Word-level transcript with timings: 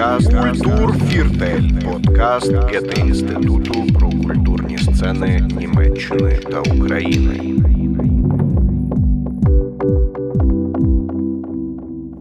Подкаст 0.00 0.32
Kulturviertel. 0.32 1.62
Подкаст 1.84 2.52
Гете-інституту 2.52 3.86
про 3.98 4.10
культурні 4.10 4.78
сцени 4.78 5.48
Німеччини 5.58 6.40
та 6.50 6.60
України. 6.60 7.54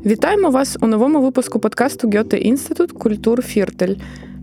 Вітаємо 0.06 0.50
вас 0.50 0.78
у 0.82 0.88
новому 0.88 1.22
випуску 1.22 1.60
подкасту 1.60 2.12
Гьоте 2.16 2.38
Інститут 2.38 2.92
Kulturviertel. 2.92 3.96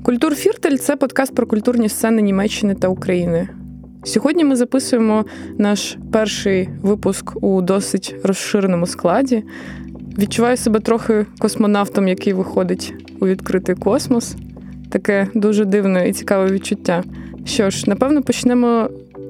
Kulturviertel 0.02 0.76
це 0.77 0.96
подкаст 0.96 1.34
про 1.34 1.46
культурні 1.46 1.88
сцени 1.88 2.23
Німеччини 2.23 2.74
та 2.74 2.88
України. 2.88 3.48
Сьогодні 4.05 4.45
ми 4.45 4.56
записуємо 4.56 5.24
наш 5.59 5.96
перший 6.12 6.68
випуск 6.82 7.45
у 7.45 7.62
досить 7.62 8.14
розширеному 8.24 8.87
складі. 8.87 9.45
Відчуваю 10.19 10.56
себе 10.56 10.80
трохи 10.80 11.27
космонавтом, 11.38 12.09
який 12.09 12.33
виходить 12.33 12.95
у 13.20 13.27
відкритий 13.27 13.75
космос. 13.75 14.37
Таке 14.91 15.29
дуже 15.34 15.65
дивне 15.65 16.09
і 16.09 16.12
цікаве 16.12 16.51
відчуття. 16.51 17.05
Що 17.45 17.70
ж, 17.70 17.91
напевно, 17.91 18.23
почнемо 18.23 18.89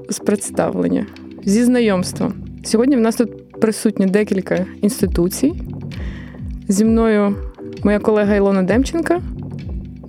з 0.08 0.18
представлення, 0.18 1.06
зі 1.44 1.64
знайомства. 1.64 2.32
Сьогодні 2.64 2.96
в 2.96 3.00
нас 3.00 3.16
тут 3.16 3.60
присутні 3.60 4.06
декілька 4.06 4.66
інституцій. 4.82 5.52
Зі 6.68 6.84
мною 6.84 7.36
моя 7.84 7.98
колега 7.98 8.34
Ілона 8.34 8.62
Демченка, 8.62 9.20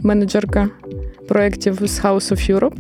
менеджерка 0.04 0.70
проєктів 1.28 1.74
з 1.82 2.02
House 2.02 2.32
of 2.32 2.56
Europe, 2.56 2.78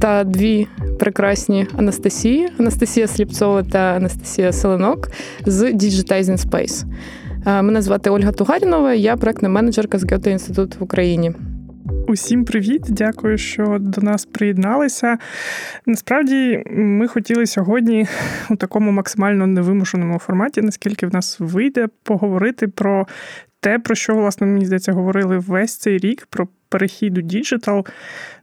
та 0.00 0.24
дві 0.24 0.66
прекрасні 0.98 1.66
Анастасії: 1.76 2.48
Анастасія 2.58 3.06
Сліпцова 3.06 3.62
та 3.62 3.78
Анастасія 3.78 4.52
Селенок 4.52 5.10
з 5.46 5.62
Digitizing 5.62 6.48
Space. 6.48 6.84
Мене 7.46 7.82
звати 7.82 8.10
Ольга 8.10 8.32
Тугарінова, 8.32 8.94
я 8.94 9.16
проектна 9.16 9.48
менеджерка 9.48 9.98
з 9.98 10.12
Гьоте 10.12 10.30
інституту 10.30 10.76
в 10.78 10.82
Україні. 10.82 11.32
Усім 12.08 12.44
привіт, 12.44 12.82
дякую, 12.88 13.38
що 13.38 13.76
до 13.80 14.00
нас 14.00 14.24
приєдналися. 14.24 15.18
Насправді, 15.86 16.62
ми 16.70 17.08
хотіли 17.08 17.46
сьогодні 17.46 18.06
у 18.50 18.56
такому 18.56 18.90
максимально 18.90 19.46
невимушеному 19.46 20.18
форматі, 20.18 20.62
наскільки 20.62 21.06
в 21.06 21.14
нас 21.14 21.36
вийде, 21.40 21.86
поговорити 22.02 22.68
про 22.68 23.06
те, 23.60 23.78
про 23.78 23.94
що, 23.94 24.14
власне, 24.14 24.46
мені 24.46 24.66
здається, 24.66 24.92
говорили 24.92 25.38
весь 25.38 25.76
цей 25.76 25.98
рік, 25.98 26.26
про 26.30 26.48
перехід 26.68 27.18
у 27.18 27.20
діджитал. 27.20 27.86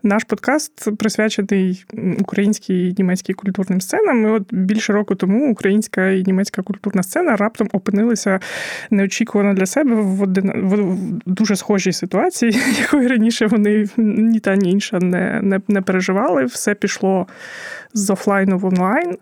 Наш 0.03 0.23
подкаст 0.23 0.97
присвячений 0.97 1.85
українській 2.19 2.89
і 2.89 2.95
німецькій 2.97 3.33
культурним 3.33 3.81
сценам. 3.81 4.25
І 4.25 4.29
от 4.29 4.53
більше 4.53 4.93
року 4.93 5.15
тому 5.15 5.51
українська 5.51 6.09
і 6.09 6.23
німецька 6.23 6.61
культурна 6.61 7.03
сцена 7.03 7.35
раптом 7.35 7.69
опинилися 7.73 8.39
неочікувано 8.89 9.53
для 9.53 9.65
себе 9.65 9.95
в 9.95 10.21
один 10.21 10.51
в 10.67 10.97
дуже 11.25 11.55
схожій 11.55 11.93
ситуації, 11.93 12.51
якої 12.81 13.07
раніше 13.07 13.47
вони 13.47 13.87
ні 13.97 14.39
та 14.39 14.55
ні 14.55 14.71
інша 14.71 14.99
не, 14.99 15.39
не, 15.43 15.61
не 15.67 15.81
переживали. 15.81 16.45
Все 16.45 16.75
пішло 16.75 17.27
з 17.93 18.09
офлайну 18.09 18.57
в 18.57 18.65
онлайн. 18.65 19.17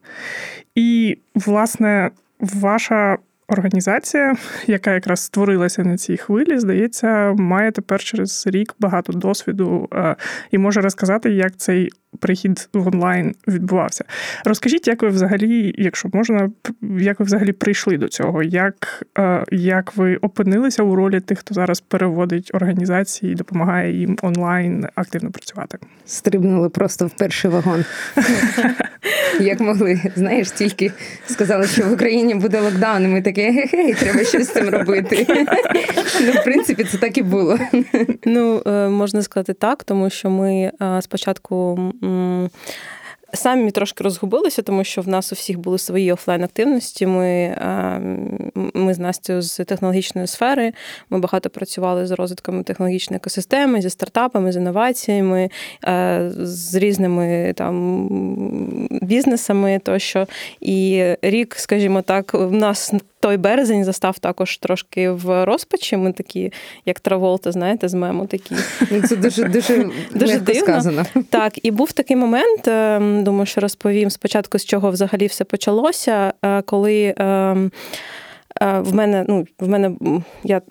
І, 0.76 1.18
власне, 1.36 2.12
ваша 2.40 3.18
Організація, 3.48 4.36
яка 4.68 4.94
якраз 4.94 5.20
створилася 5.20 5.84
на 5.84 5.98
цій 5.98 6.18
хвилі, 6.18 6.60
здається, 6.60 7.34
має 7.34 7.72
тепер 7.72 8.04
через 8.04 8.48
рік 8.48 8.76
багато 8.80 9.14
досвіду 9.14 9.90
е, 9.94 10.16
і 10.52 10.58
може 10.58 10.82
розказати, 10.82 11.30
як 11.30 11.58
цей 11.58 11.90
прихід 12.19 12.69
в 12.73 12.88
онлайн 12.88 13.35
відбувався. 13.47 14.05
Розкажіть, 14.45 14.88
як 14.88 15.02
ви 15.02 15.09
взагалі, 15.09 15.75
якщо 15.77 16.09
можна, 16.13 16.52
як 16.99 17.19
ви 17.19 17.25
взагалі 17.25 17.52
прийшли 17.52 17.97
до 17.97 18.08
цього? 18.08 18.44
Як 18.44 19.03
е, 19.17 19.44
як 19.52 19.95
ви 19.95 20.15
опинилися 20.15 20.83
у 20.83 20.95
ролі 20.95 21.20
тих, 21.20 21.39
хто 21.39 21.54
зараз 21.54 21.81
переводить 21.81 22.52
організації 22.54 23.31
і 23.31 23.36
допомагає 23.36 23.98
їм 23.98 24.17
онлайн 24.21 24.87
активно 24.95 25.31
працювати? 25.31 25.77
Стрибнули 26.05 26.70
просто 26.70 27.08
в 27.08 27.11
перший 27.11 27.52
вагон. 27.52 27.86
Як 29.39 29.59
могли, 29.59 30.02
знаєш, 30.15 30.52
тільки 30.52 30.92
сказали, 31.27 31.67
що 31.67 31.83
в 31.83 31.93
Україні 31.93 32.36
буде 32.36 32.59
локдаун, 32.59 33.04
і 33.04 33.08
ми 33.08 33.21
такі 33.21 33.42
гей, 33.42 33.93
треба 33.93 34.23
щось 34.23 34.48
з 34.48 34.52
цим 34.52 34.70
робити. 34.70 35.27
Ну, 36.21 36.31
В 36.31 36.43
принципі, 36.43 36.83
це 36.83 36.98
так 36.98 37.17
і 37.17 37.21
було. 37.23 37.59
Ну, 38.25 38.61
е, 38.65 38.89
можна 38.89 39.21
сказати 39.21 39.54
так, 39.54 39.83
тому 39.83 40.09
що 40.09 40.30
ми 40.30 40.71
е, 40.81 41.02
спочатку 41.02 41.80
Самі 43.33 43.71
трошки 43.71 44.04
розгубилися, 44.04 44.61
тому 44.61 44.83
що 44.83 45.02
в 45.02 45.08
нас 45.08 45.32
у 45.32 45.36
всіх 45.36 45.60
були 45.60 45.77
свої 45.77 46.11
офлайн-активності. 46.11 47.08
Ми 47.08 47.58
ми 48.73 48.93
з 48.93 48.99
Настю 48.99 49.42
з 49.42 49.66
технологічної 49.66 50.27
сфери. 50.27 50.73
Ми 51.10 51.20
багато 51.20 51.49
працювали 51.49 52.08
з 52.08 52.11
розвитками 52.11 52.64
технологічної 52.64 53.17
екосистеми, 53.17 53.82
зі 53.82 53.89
стартапами, 53.89 54.52
з 54.52 54.55
інноваціями, 54.55 55.49
з 56.38 56.76
різними 56.76 57.54
там 57.55 58.08
бізнесами 59.02 59.82
тощо. 59.83 60.27
І 60.61 61.05
рік, 61.22 61.55
скажімо 61.58 62.02
так, 62.02 62.33
в 62.33 62.52
нас 62.52 62.93
той 63.25 63.37
березень 63.37 63.83
застав 63.83 64.19
також 64.19 64.58
трошки 64.58 65.09
в 65.09 65.45
розпачі. 65.45 65.97
Ми 65.97 66.11
такі, 66.11 66.52
як 66.86 66.99
Траволта, 66.99 67.52
знаєте, 67.52 67.87
з 67.89 67.93
мему 67.93 68.27
такі. 68.27 68.55
Ну, 68.91 69.02
це 69.02 69.15
дуже 69.15 69.43
дуже, 69.43 69.89
дуже 70.13 70.39
дивно. 70.39 70.61
сказано. 70.61 71.05
Так, 71.30 71.65
і 71.65 71.71
був 71.71 71.91
такий 71.91 72.17
момент, 72.17 72.67
ем, 72.67 73.23
думаю, 73.23 73.45
що 73.45 73.61
розповім 73.61 74.09
спочатку, 74.09 74.59
з 74.59 74.65
чого 74.65 74.91
взагалі 74.91 75.27
все 75.27 75.43
почалося, 75.43 76.33
е, 76.43 76.61
коли. 76.61 77.15
Ем, 78.61 78.83
в 78.83 78.95
мене, 78.95 79.26
ну, 79.27 79.45
в 79.60 79.70
мене 79.70 79.92
я 80.43 80.61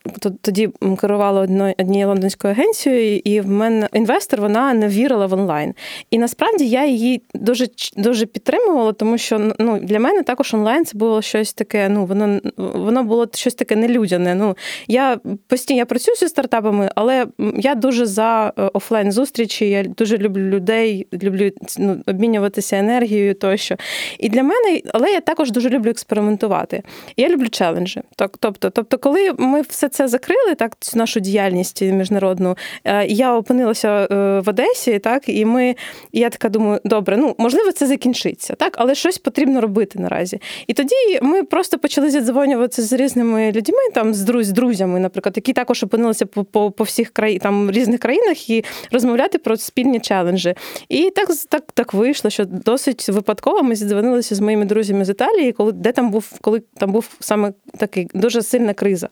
тоді 0.40 0.70
керувала 1.00 1.40
однією 1.78 2.08
лондонською 2.08 2.54
агенцією, 2.54 3.20
і 3.24 3.40
в 3.40 3.48
мене 3.48 3.88
інвестор 3.92 4.40
вона 4.40 4.74
не 4.74 4.88
вірила 4.88 5.26
в 5.26 5.32
онлайн. 5.32 5.74
І 6.10 6.18
насправді 6.18 6.66
я 6.66 6.86
її 6.86 7.22
дуже 7.34 7.66
дуже 7.96 8.26
підтримувала, 8.26 8.92
тому 8.92 9.18
що 9.18 9.52
ну, 9.58 9.78
для 9.78 10.00
мене 10.00 10.22
також 10.22 10.54
онлайн 10.54 10.84
це 10.84 10.98
було 10.98 11.22
щось 11.22 11.52
таке. 11.52 11.88
Ну 11.88 12.06
воно 12.06 12.40
воно 12.56 13.04
було 13.04 13.28
щось 13.34 13.54
таке 13.54 13.76
нелюдяне. 13.76 14.34
Ну 14.34 14.56
я 14.88 15.18
постійно 15.46 15.78
я 15.78 15.86
працюю 15.86 16.16
зі 16.16 16.28
стартапами, 16.28 16.90
але 16.94 17.26
я 17.56 17.74
дуже 17.74 18.06
за 18.06 18.52
е, 18.58 18.70
офлайн 18.72 19.12
зустрічі. 19.12 19.68
Я 19.68 19.82
дуже 19.82 20.18
люблю 20.18 20.42
людей, 20.42 21.06
люблю 21.22 21.50
ну, 21.78 21.96
обмінюватися 22.06 22.76
енергією 22.76 23.34
тощо. 23.34 23.76
І 24.18 24.28
для 24.28 24.42
мене, 24.42 24.80
але 24.92 25.10
я 25.10 25.20
також 25.20 25.50
дуже 25.50 25.70
люблю 25.70 25.90
експериментувати. 25.90 26.82
Я 27.16 27.28
люблю 27.28 27.48
челендж 27.48 27.73
челенджі. 27.74 28.02
Тобто, 28.16 28.70
тобто, 28.70 28.98
коли 28.98 29.32
ми 29.38 29.60
все 29.60 29.88
це 29.88 30.08
закрили, 30.08 30.54
так 30.54 30.76
цю 30.80 30.98
нашу 30.98 31.20
діяльність 31.20 31.82
міжнародну, 31.82 32.56
е, 32.84 33.06
я 33.06 33.34
опинилася 33.34 34.08
е, 34.10 34.40
в 34.40 34.48
Одесі, 34.48 34.98
так 34.98 35.22
і 35.26 35.44
ми, 35.44 35.76
і 36.12 36.20
я 36.20 36.30
така 36.30 36.48
думаю, 36.48 36.80
добре, 36.84 37.16
ну 37.16 37.34
можливо, 37.38 37.72
це 37.72 37.86
закінчиться, 37.86 38.54
так, 38.54 38.74
але 38.78 38.94
щось 38.94 39.18
потрібно 39.18 39.60
робити 39.60 39.98
наразі. 39.98 40.40
І 40.66 40.74
тоді 40.74 40.94
ми 41.22 41.42
просто 41.42 41.78
почали 41.78 42.10
зідзвонюватися 42.10 42.82
з 42.82 42.92
різними 42.92 43.52
людьми, 43.52 43.78
там 43.94 44.14
з 44.14 44.22
друз, 44.22 44.46
з 44.46 44.52
друзями, 44.52 45.00
наприклад, 45.00 45.32
які 45.36 45.52
також 45.52 45.82
опинилися 45.82 46.26
по 46.26 46.44
по, 46.44 46.70
по 46.70 46.84
всіх 46.84 47.10
країн 47.10 47.38
там 47.38 47.70
різних 47.70 48.00
країнах 48.00 48.50
і 48.50 48.64
розмовляти 48.92 49.38
про 49.38 49.56
спільні 49.56 50.00
челенджі. 50.00 50.54
І 50.88 51.10
так 51.10 51.28
так, 51.48 51.64
так 51.74 51.94
вийшло, 51.94 52.30
що 52.30 52.44
досить 52.44 53.08
випадково 53.08 53.62
ми 53.62 53.76
зідзвонилися 53.76 54.34
з 54.34 54.40
моїми 54.40 54.64
друзями 54.64 55.04
з 55.04 55.10
Італії, 55.10 55.52
коли 55.52 55.72
де 55.72 55.92
там 55.92 56.10
був, 56.10 56.32
коли 56.40 56.62
там 56.76 56.92
був 56.92 57.08
саме 57.20 57.52
такий 57.78 58.08
дуже 58.14 58.42
сильна 58.42 58.74
криза. 58.74 59.08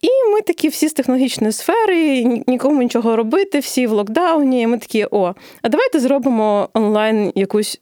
І 0.00 0.30
ми 0.32 0.40
такі 0.46 0.68
всі 0.68 0.88
з 0.88 0.92
технологічної 0.92 1.52
сфери, 1.52 2.24
нікому 2.46 2.82
нічого 2.82 3.16
робити, 3.16 3.58
всі 3.58 3.86
в 3.86 3.92
локдауні. 3.92 4.62
І 4.62 4.66
ми 4.66 4.78
такі, 4.78 5.06
о, 5.10 5.34
а 5.62 5.68
давайте 5.68 6.00
зробимо 6.00 6.68
онлайн 6.74 7.32
якусь 7.34 7.80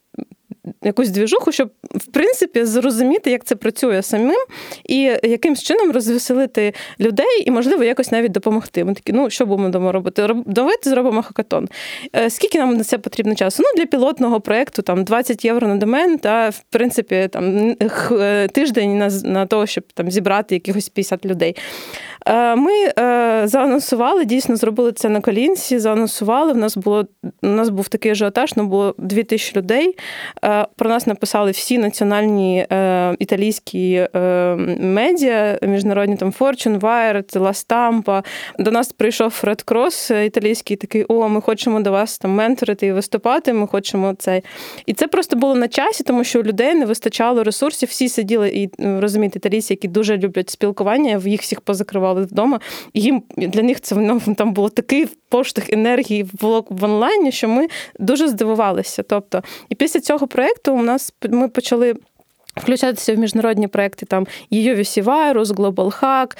якусь 0.83 1.09
двіжуху, 1.09 1.51
щоб 1.51 1.71
в 1.83 2.05
принципі 2.05 2.65
зрозуміти, 2.65 3.31
як 3.31 3.43
це 3.43 3.55
працює 3.55 4.01
самим, 4.01 4.45
і 4.85 5.01
якимсь 5.23 5.63
чином 5.63 5.91
розвеселити 5.91 6.73
людей, 6.99 7.43
і, 7.45 7.51
можливо, 7.51 7.83
якось 7.83 8.11
навіть 8.11 8.31
допомогти. 8.31 8.83
Ми 8.83 8.93
такі, 8.93 9.13
ну 9.13 9.29
що 9.29 9.45
будемо 9.45 9.91
робити? 9.91 10.35
Давайте 10.45 10.89
зробимо 10.89 11.23
хакатон. 11.23 11.69
Е, 12.15 12.29
скільки 12.29 12.59
нам 12.59 12.77
на 12.77 12.83
це 12.83 12.97
потрібно 12.97 13.35
часу? 13.35 13.63
Ну, 13.63 13.69
для 13.77 13.85
пілотного 13.85 14.41
проєкту 14.41 14.81
там 14.81 15.03
20 15.03 15.45
євро 15.45 15.67
на 15.67 15.75
домен, 15.75 16.17
та 16.17 16.49
в 16.49 16.63
принципі 16.69 17.29
там 17.31 17.75
е, 18.11 18.47
тиждень 18.47 18.97
на 18.97 19.09
на 19.23 19.45
того, 19.45 19.65
щоб 19.65 19.83
там 19.93 20.11
зібрати 20.11 20.55
якихось 20.55 20.89
50 20.89 21.25
людей. 21.25 21.55
Е, 22.25 22.55
ми 22.55 22.71
заанонсували, 23.47 24.25
дійсно 24.25 24.55
зробили 24.55 24.91
це 24.91 25.09
на 25.09 25.21
колінці, 25.21 25.79
заанонсували. 25.79 26.53
В 26.53 26.57
нас 26.57 26.77
було 26.77 27.05
у 27.43 27.47
нас 27.47 27.69
був 27.69 27.87
такий 27.87 28.11
ажіотаж, 28.11 28.53
ну 28.55 28.67
було 28.67 28.95
2000 28.97 29.57
людей. 29.57 29.97
Про 30.75 30.89
нас 30.89 31.07
написали 31.07 31.51
всі 31.51 31.77
національні 31.77 32.65
е, 32.71 33.15
італійські 33.19 34.07
е, 34.15 34.55
медіа, 34.79 35.59
міжнародні 35.61 36.15
там 36.15 36.33
Fortune, 36.39 36.79
Wired, 36.79 37.37
La 37.37 37.65
Stampa. 37.65 38.25
До 38.59 38.71
нас 38.71 38.91
прийшов 38.91 39.41
Cross 39.43 40.13
е, 40.13 40.25
італійський, 40.25 40.77
такий: 40.77 41.05
О, 41.07 41.29
ми 41.29 41.41
хочемо 41.41 41.79
до 41.79 41.91
вас 41.91 42.17
там 42.17 42.31
менторити 42.31 42.87
і 42.87 42.91
виступати. 42.91 43.53
Ми 43.53 43.67
хочемо 43.67 44.15
це. 44.17 44.41
І 44.85 44.93
це 44.93 45.07
просто 45.07 45.35
було 45.35 45.55
на 45.55 45.67
часі, 45.67 46.03
тому 46.03 46.23
що 46.23 46.39
у 46.39 46.43
людей 46.43 46.73
не 46.73 46.85
вистачало 46.85 47.43
ресурсів. 47.43 47.89
Всі 47.89 48.09
сиділи 48.09 48.49
і 48.49 48.69
ну, 48.77 49.01
розумієте, 49.01 49.39
італійці, 49.39 49.73
які 49.73 49.87
дуже 49.87 50.17
люблять 50.17 50.49
спілкування, 50.49 51.17
в 51.17 51.27
їх 51.27 51.41
всіх 51.41 51.61
позакривали 51.61 52.10
працювали 52.11 52.25
вдома. 52.25 52.59
Їм 52.93 53.23
для 53.37 53.63
них 53.63 53.81
це 53.81 53.95
воно 53.95 54.21
там 54.37 54.53
було 54.53 54.69
такий 54.69 55.07
поштовх 55.29 55.69
енергії 55.69 56.25
в, 56.41 56.63
онлайні, 56.81 57.31
що 57.31 57.47
ми 57.47 57.67
дуже 57.99 58.27
здивувалися. 58.27 59.03
Тобто, 59.03 59.43
і 59.69 59.75
після 59.75 59.99
цього 59.99 60.27
проєкту 60.27 60.73
у 60.73 60.81
нас 60.81 61.13
ми 61.29 61.47
почали. 61.47 61.95
Включатися 62.57 63.15
в 63.15 63.17
міжнародні 63.17 63.67
проекти 63.67 64.05
там 64.05 64.27
UVC 64.51 65.03
Virus, 65.03 65.45
Global 65.45 66.01
Hack, 66.01 66.37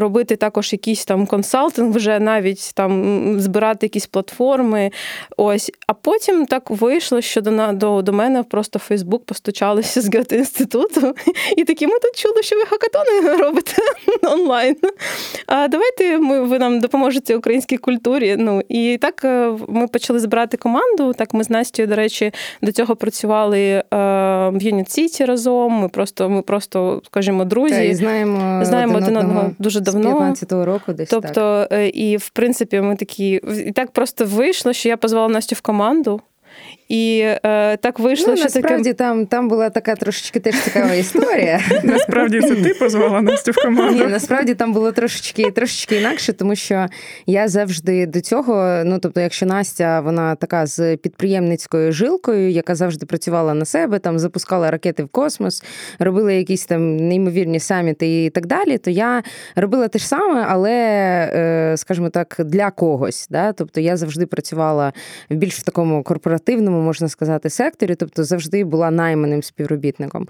робити 0.00 0.36
також 0.36 0.72
якийсь 0.72 1.04
там 1.04 1.26
консалтинг, 1.26 1.96
вже 1.96 2.20
навіть 2.20 2.70
там 2.74 3.40
збирати 3.40 3.86
якісь 3.86 4.06
платформи. 4.06 4.90
Ось. 5.36 5.72
А 5.86 5.92
потім 5.92 6.46
так 6.46 6.70
вийшло, 6.70 7.20
що 7.20 7.40
до 7.40 7.72
до, 7.72 8.02
до 8.02 8.12
мене 8.12 8.42
просто 8.42 8.78
Фейсбук 8.78 9.24
постучалися 9.24 10.00
з 10.00 10.14
Гьоте 10.16 10.36
інституту. 10.36 11.14
І 11.56 11.64
такі 11.64 11.86
ми 11.86 11.98
тут 11.98 12.16
чули, 12.16 12.42
що 12.42 12.56
ви 12.56 12.64
хакатони 12.64 13.36
робите 13.36 13.72
онлайн. 14.22 14.76
А 15.46 15.68
давайте 15.68 16.18
ми 16.18 16.40
ви 16.40 16.58
нам 16.58 16.80
допоможете 16.80 17.36
українській 17.36 17.76
культурі. 17.76 18.36
Ну 18.38 18.62
і 18.68 18.98
так 19.00 19.24
е, 19.24 19.56
ми 19.68 19.88
почали 19.88 20.18
збирати 20.18 20.56
команду. 20.56 21.12
Так 21.12 21.34
ми 21.34 21.44
з 21.44 21.50
Настю, 21.50 21.86
до 21.86 21.96
речі, 21.96 22.32
до 22.62 22.72
цього 22.72 22.96
працювали 22.96 23.60
е, 23.60 23.84
в 24.48 24.62
Юніт 24.62 24.93
Сіті 24.94 25.24
разом. 25.24 25.72
Ми 25.72 25.88
просто, 25.88 26.30
ми 26.30 26.42
просто, 26.42 27.02
скажімо, 27.06 27.44
друзі. 27.44 27.74
Та, 27.74 27.80
і 27.80 27.94
знаємо 27.94 28.64
знаємо 28.64 28.96
один 28.96 29.16
одного 29.16 29.50
дуже 29.58 29.80
давно. 29.80 30.34
З 30.34 30.42
15-го 30.42 30.64
року 30.64 30.92
десь. 30.92 31.08
Тобто, 31.08 31.66
так. 31.70 31.96
і 31.96 32.16
в 32.16 32.28
принципі, 32.28 32.80
ми 32.80 32.96
такі 32.96 33.40
і 33.66 33.72
так 33.72 33.90
просто 33.90 34.24
вийшло, 34.24 34.72
що 34.72 34.88
я 34.88 34.96
позвала 34.96 35.28
Настю 35.28 35.56
в 35.56 35.60
команду. 35.60 36.20
І 36.88 37.20
е, 37.44 37.76
так 37.76 37.98
вийшло, 37.98 38.26
ну, 38.28 38.36
що 38.36 38.44
насправді 38.44 38.84
таке... 38.84 38.94
там 38.94 39.26
там 39.26 39.48
була 39.48 39.70
така 39.70 39.94
трошечки 39.94 40.40
теж 40.40 40.60
цікава 40.60 40.94
історія. 40.94 41.60
Насправді 41.82 42.40
це 42.40 42.54
ти 42.54 42.74
позвала 42.74 43.22
Настю 43.22 43.50
в 43.50 43.54
команду. 43.54 44.04
Ні, 44.04 44.06
насправді 44.06 44.54
там 44.54 44.72
було 44.72 44.92
трошечки 44.92 45.50
трошечки 45.50 45.96
інакше, 45.96 46.32
тому 46.32 46.54
що 46.54 46.86
я 47.26 47.48
завжди 47.48 48.06
до 48.06 48.20
цього, 48.20 48.82
ну 48.84 48.98
тобто, 48.98 49.20
якщо 49.20 49.46
Настя, 49.46 50.00
вона 50.00 50.34
така 50.34 50.66
з 50.66 50.96
підприємницькою 50.96 51.92
жилкою, 51.92 52.50
яка 52.50 52.74
завжди 52.74 53.06
працювала 53.06 53.54
на 53.54 53.64
себе, 53.64 53.98
там 53.98 54.18
запускала 54.18 54.70
ракети 54.70 55.02
в 55.02 55.08
космос, 55.08 55.62
робила 55.98 56.32
якісь 56.32 56.66
там 56.66 56.96
неймовірні 56.96 57.60
саміти 57.60 58.24
і 58.24 58.30
так 58.30 58.46
далі, 58.46 58.78
то 58.78 58.90
я 58.90 59.22
робила 59.56 59.88
те 59.88 59.98
ж 59.98 60.08
саме, 60.08 60.46
але, 60.48 60.72
е, 60.72 61.74
скажімо 61.76 62.10
так, 62.10 62.36
для 62.38 62.70
когось. 62.70 63.26
Да? 63.30 63.52
Тобто 63.52 63.80
я 63.80 63.96
завжди 63.96 64.26
працювала 64.26 64.92
в 65.30 65.34
більш 65.34 65.54
в 65.54 65.62
такому 65.62 66.02
корпоративному 66.02 66.43
можна 66.50 67.08
сказати, 67.08 67.50
секторі, 67.50 67.94
тобто 67.94 68.24
завжди 68.24 68.64
була 68.64 68.90
найманим 68.90 69.42
співробітником. 69.42 70.28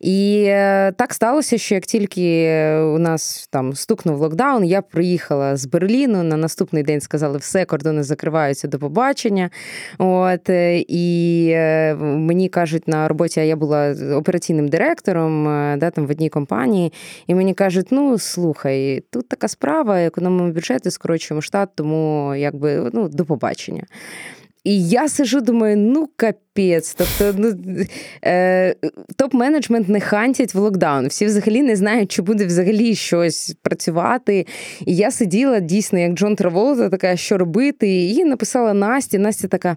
І 0.00 0.44
е, 0.48 0.92
так 0.92 1.14
сталося, 1.14 1.58
що 1.58 1.74
як 1.74 1.86
тільки 1.86 2.50
у 2.76 2.98
нас 2.98 3.48
там 3.50 3.72
стукнув 3.72 4.20
локдаун, 4.20 4.64
я 4.64 4.82
приїхала 4.82 5.56
з 5.56 5.66
Берліну. 5.66 6.22
На 6.22 6.36
наступний 6.36 6.82
день 6.82 7.00
сказали, 7.00 7.38
все, 7.38 7.64
кордони 7.64 8.02
закриваються 8.02 8.68
до 8.68 8.78
побачення. 8.78 9.50
От 9.98 10.50
е, 10.50 10.84
І 10.88 11.48
е, 11.50 11.94
мені 11.94 12.48
кажуть, 12.48 12.88
на 12.88 13.08
роботі 13.08 13.40
я 13.40 13.56
була 13.56 13.94
операційним 14.14 14.68
директором 14.68 15.44
да, 15.78 15.90
там 15.90 16.06
в 16.06 16.10
одній 16.10 16.28
компанії, 16.28 16.92
і 17.26 17.34
мені 17.34 17.54
кажуть: 17.54 17.86
ну 17.90 18.18
слухай, 18.18 19.02
тут 19.10 19.28
така 19.28 19.48
справа, 19.48 20.00
економимо 20.00 20.50
бюджет 20.50 20.86
і 20.86 20.90
скорочуємо 20.90 21.42
штат, 21.42 21.68
тому 21.74 22.34
якби 22.34 22.90
ну, 22.92 23.08
до 23.08 23.24
побачення. 23.24 23.82
І 24.66 24.88
я 24.88 25.08
сижу, 25.08 25.40
думаю, 25.40 25.76
ну 25.76 26.08
капець. 26.16 26.94
Тобто, 26.94 27.38
ну, 27.38 27.54
е, 28.24 28.74
топ-менеджмент 29.16 29.88
не 29.88 30.00
хантять 30.00 30.54
в 30.54 30.58
локдаун. 30.58 31.06
Всі 31.06 31.26
взагалі 31.26 31.62
не 31.62 31.76
знають, 31.76 32.12
чи 32.12 32.22
буде 32.22 32.46
взагалі 32.46 32.94
щось 32.94 33.56
працювати. 33.62 34.46
І 34.86 34.96
я 34.96 35.10
сиділа 35.10 35.60
дійсно, 35.60 35.98
як 35.98 36.12
Джон 36.12 36.36
Траволта, 36.36 36.88
така, 36.88 37.16
що 37.16 37.38
робити. 37.38 38.04
І 38.04 38.24
написала 38.24 38.74
Насті. 38.74 39.18
Настя 39.18 39.48
така. 39.48 39.76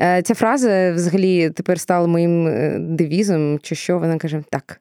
Е, 0.00 0.22
ця 0.22 0.34
фраза 0.34 0.92
взагалі 0.92 1.50
тепер 1.50 1.80
стала 1.80 2.06
моїм 2.06 2.46
е, 2.46 2.78
девізом, 2.80 3.58
чи 3.62 3.74
що 3.74 3.98
вона 3.98 4.18
каже: 4.18 4.42
так, 4.50 4.80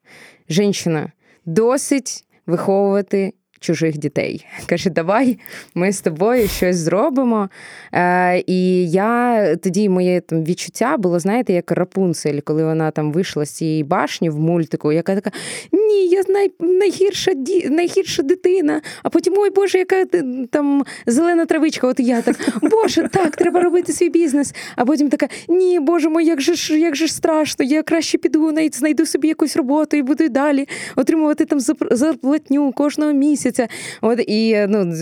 жінка, 0.50 1.12
досить 1.46 2.24
виховувати 2.48 3.34
чужих 3.60 3.98
дітей. 3.98 4.46
Каже, 4.66 4.90
давай 4.90 5.40
ми 5.76 5.92
з 5.92 6.02
тобою 6.02 6.48
щось 6.48 6.78
зробимо. 6.78 7.50
Е, 7.94 8.44
І 8.48 8.90
я 8.92 9.56
тоді 9.56 9.90
моє 9.90 10.22
там 10.22 10.44
відчуття 10.44 10.98
було, 10.98 11.20
знаєте, 11.20 11.54
як 11.54 11.72
Рапунцель, 11.72 12.40
коли 12.40 12.64
вона 12.64 12.92
там 12.92 13.12
вийшла 13.12 13.46
з 13.46 13.50
цієї 13.50 13.84
башні 13.84 14.30
в 14.30 14.40
мультику, 14.40 14.92
яка 14.92 15.16
така: 15.16 15.32
Ні, 15.72 16.08
я 16.08 16.24
най, 16.30 16.52
найгірша 16.60 17.34
ді, 17.34 17.70
найгірша 17.70 18.24
дитина. 18.24 18.82
А 19.04 19.10
потім, 19.10 19.34
ой 19.38 19.50
Боже, 19.50 19.78
яка 19.78 20.06
там 20.52 20.86
зелена 21.06 21.46
травичка. 21.46 21.88
От 21.88 22.00
я 22.00 22.22
так, 22.22 22.36
Боже, 22.62 23.10
так, 23.14 23.36
треба 23.36 23.62
робити 23.62 23.94
свій 23.94 24.10
бізнес. 24.10 24.54
А 24.76 24.86
потім 24.86 25.10
така: 25.10 25.28
Ні, 25.48 25.80
Боже 25.80 26.10
мой, 26.10 26.26
як 26.26 26.42
же 26.42 26.56
ж 26.56 26.80
як 26.80 26.96
же 26.96 27.08
ж 27.08 27.14
страшно, 27.14 27.66
я 27.66 27.84
краще 27.84 28.18
піду, 28.18 28.54
знайду 28.72 29.06
собі 29.06 29.28
якусь 29.28 29.58
роботу 29.58 29.98
і 29.98 30.02
буду 30.02 30.30
далі 30.30 30.68
отримувати 30.96 31.46
там 31.46 31.60
зарплатню 31.92 32.72
кожного 32.72 33.14
місяця 33.14 33.49
місяця. 33.50 33.68
От 34.02 34.20
і 34.28 34.66
ну, 34.70 34.94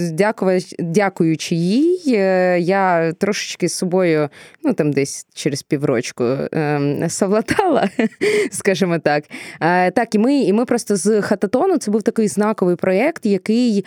дякуючи 0.80 1.56
їй, 1.56 2.04
е, 2.08 2.60
я 2.60 3.14
трошечки 3.14 3.70
з 3.70 3.74
собою, 3.74 4.30
ну 4.64 4.74
там 4.74 4.92
десь 4.92 5.28
через 5.34 5.64
піврочку 5.64 6.24
ем, 6.52 7.10
совлатала, 7.10 7.90
скажімо 8.52 9.00
так. 9.00 9.24
Е, 9.62 9.92
так, 9.92 10.16
і 10.16 10.20
ми, 10.20 10.36
і 10.36 10.54
ми 10.54 10.66
просто 10.66 10.96
з 10.96 11.22
хататону 11.22 11.78
це 11.78 11.92
був 11.92 12.04
такий 12.04 12.28
знаковий 12.28 12.76
проєкт, 12.76 13.26
який, 13.26 13.86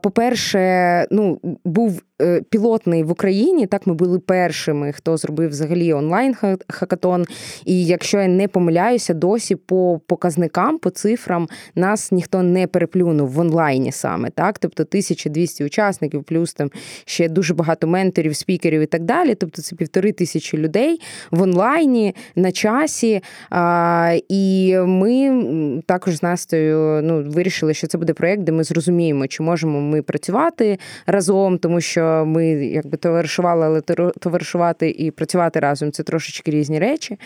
по-перше, 0.00 1.06
ну, 1.10 1.40
був 1.64 2.00
Е, 2.00 2.05
пілотний 2.50 3.02
в 3.02 3.10
Україні. 3.10 3.66
Так, 3.66 3.86
ми 3.86 3.94
були 3.94 4.18
першими, 4.18 4.92
хто 4.92 5.16
зробив 5.16 5.50
взагалі 5.50 5.92
онлайн 5.92 6.34
хакатон. 6.68 7.24
І 7.64 7.86
якщо 7.86 8.18
я 8.18 8.28
не 8.28 8.48
помиляюся, 8.48 9.14
досі 9.14 9.56
по 9.56 10.00
показникам, 10.06 10.78
по 10.78 10.90
цифрам 10.90 11.48
нас 11.74 12.12
ніхто 12.12 12.42
не 12.42 12.66
переплюнув 12.66 13.28
в 13.28 13.38
онлайні 13.38 13.92
саме. 13.92 14.30
Так, 14.30 14.58
тобто 14.58 14.82
1200 14.82 15.64
учасників, 15.64 16.24
плюс 16.24 16.54
там 16.54 16.70
ще 17.04 17.28
дуже 17.28 17.54
багато 17.54 17.86
менторів, 17.86 18.36
спікерів 18.36 18.80
і 18.80 18.86
так 18.86 19.02
далі. 19.02 19.34
Тобто 19.34 19.62
це 19.62 19.76
півтори 19.76 20.12
тисячі 20.12 20.58
людей 20.58 21.00
в 21.30 21.42
онлайні 21.42 22.14
на 22.36 22.52
часі. 22.52 23.20
А, 23.50 24.18
І 24.28 24.76
ми 24.78 25.42
також 25.86 26.16
з 26.16 26.22
Настею 26.22 27.02
ну, 27.02 27.24
вирішили, 27.30 27.74
що 27.74 27.86
це 27.86 27.98
буде 27.98 28.12
проєкт, 28.12 28.42
де 28.42 28.52
ми 28.52 28.64
зрозуміємо, 28.64 29.26
чи 29.26 29.42
можемо 29.42 29.80
ми 29.80 30.02
працювати 30.02 30.78
разом, 31.06 31.58
тому 31.58 31.80
що 31.80 32.05
ми 32.26 32.46
якби 32.46 32.96
товаришували, 32.96 33.66
але 33.66 33.80
товаришувати 34.20 34.90
і 34.90 35.10
працювати 35.10 35.60
разом 35.60 35.92
це 35.92 36.02
трошечки 36.02 36.50
різні 36.50 36.78
речі. 36.78 37.18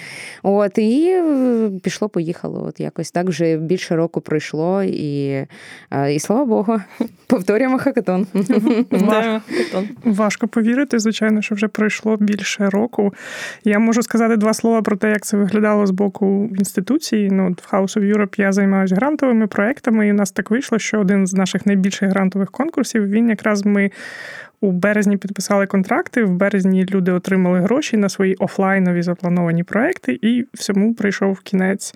От 0.42 0.78
і 0.78 1.06
е, 1.06 1.70
пішло, 1.82 2.08
поїхало. 2.08 2.64
От 2.68 2.80
якось 2.80 3.10
так 3.10 3.26
вже 3.26 3.56
більше 3.56 3.96
року 3.96 4.20
пройшло, 4.20 4.82
і 4.82 5.46
е, 5.90 6.14
і 6.14 6.18
слава 6.18 6.44
Богу, 6.44 6.80
повторюємо 7.26 7.78
хакатон. 7.78 8.26
Важко 10.04 10.48
повірити, 10.48 10.98
звичайно, 10.98 11.42
що 11.42 11.54
вже 11.54 11.68
пройшло 11.68 12.16
більше 12.16 12.70
року. 12.70 13.14
Я 13.64 13.78
можу 13.78 14.02
сказати 14.02 14.36
два 14.36 14.54
слова 14.54 14.82
про 14.82 14.96
те, 14.96 15.08
як 15.08 15.24
це 15.24 15.36
виглядало 15.36 15.86
з 15.86 15.90
боку 15.90 16.50
інституції. 16.58 17.30
Ну, 17.30 17.48
в 17.48 17.74
House 17.74 17.98
of 17.98 18.16
Europe 18.16 18.40
я 18.40 18.52
займаюся 18.52 18.94
грантовими 18.94 19.46
проектами, 19.46 20.08
і 20.08 20.10
у 20.10 20.14
нас 20.14 20.30
так 20.30 20.50
вийшло, 20.50 20.78
що 20.78 21.00
один 21.00 21.26
з 21.26 21.34
наших 21.34 21.66
найбільших 21.66 22.10
грантових 22.10 22.50
конкурсів 22.50 23.08
він 23.08 23.28
якраз 23.28 23.66
ми 23.66 23.90
у 24.60 24.72
березні 24.72 25.16
підписали 25.16 25.66
контракти. 25.66 26.24
В 26.24 26.30
березні 26.30 26.86
люди 26.90 27.12
отримали 27.12 27.60
гроші 27.60 27.96
на 27.96 28.08
свої 28.08 28.34
офлайнові 28.34 29.02
заплановані 29.02 29.62
проекти, 29.62 30.18
і 30.22 30.46
всьому 30.54 30.94
прийшов 30.94 31.40
кінець. 31.40 31.94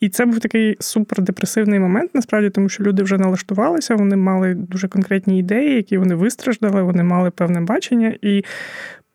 І 0.00 0.08
це 0.08 0.26
був 0.26 0.40
такий 0.40 0.76
супердепресивний 0.80 1.80
момент, 1.80 2.10
насправді, 2.14 2.50
тому 2.50 2.68
що 2.68 2.84
люди 2.84 3.02
вже 3.02 3.18
налаштувалися, 3.18 3.94
вони 3.94 4.16
мали 4.16 4.54
дуже 4.54 4.88
конкретні 4.88 5.38
ідеї, 5.38 5.74
які 5.74 5.98
вони 5.98 6.14
вистраждали, 6.14 6.82
вони 6.82 7.02
мали 7.02 7.30
певне 7.30 7.60
бачення. 7.60 8.14
І 8.22 8.44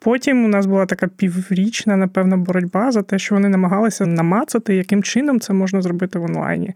Потім 0.03 0.45
у 0.45 0.47
нас 0.47 0.65
була 0.65 0.85
така 0.85 1.07
піврічна, 1.07 1.97
напевно, 1.97 2.37
боротьба 2.37 2.91
за 2.91 3.01
те, 3.01 3.19
що 3.19 3.35
вони 3.35 3.49
намагалися 3.49 4.05
намацати, 4.05 4.75
яким 4.75 5.03
чином 5.03 5.39
це 5.39 5.53
можна 5.53 5.81
зробити 5.81 6.19
в 6.19 6.23
онлайні. 6.23 6.73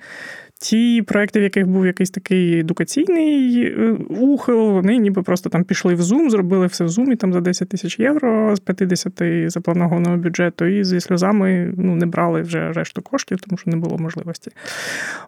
Ті 0.60 1.02
проекти, 1.02 1.40
в 1.40 1.44
яких 1.44 1.68
був 1.68 1.86
якийсь 1.86 2.10
такий 2.10 2.60
едукаційний 2.60 3.62
е, 3.66 3.92
ухил, 4.10 4.72
вони 4.72 4.98
ніби 4.98 5.24
просто 5.24 5.50
там 5.50 5.64
пішли 5.64 5.96
в 5.96 6.02
Zoom, 6.02 6.30
зробили 6.30 6.68
все 6.68 6.84
в 6.84 6.88
Zoom 6.88 7.12
і 7.12 7.16
там 7.16 7.34
за 7.34 7.42
10 7.42 7.70
тисяч 7.70 8.00
євро 8.00 8.56
з 8.56 8.60
50 8.60 9.52
запланованого 9.52 10.18
бюджету, 10.18 10.66
і 10.66 10.84
зі 10.84 11.00
сльозами 11.00 11.74
ну, 11.78 11.96
не 11.96 12.06
брали 12.06 12.42
вже 12.42 12.72
решту 12.72 13.02
коштів, 13.02 13.40
тому 13.42 13.58
що 13.58 13.70
не 13.70 13.78
було 13.78 13.98
можливості. 13.98 14.52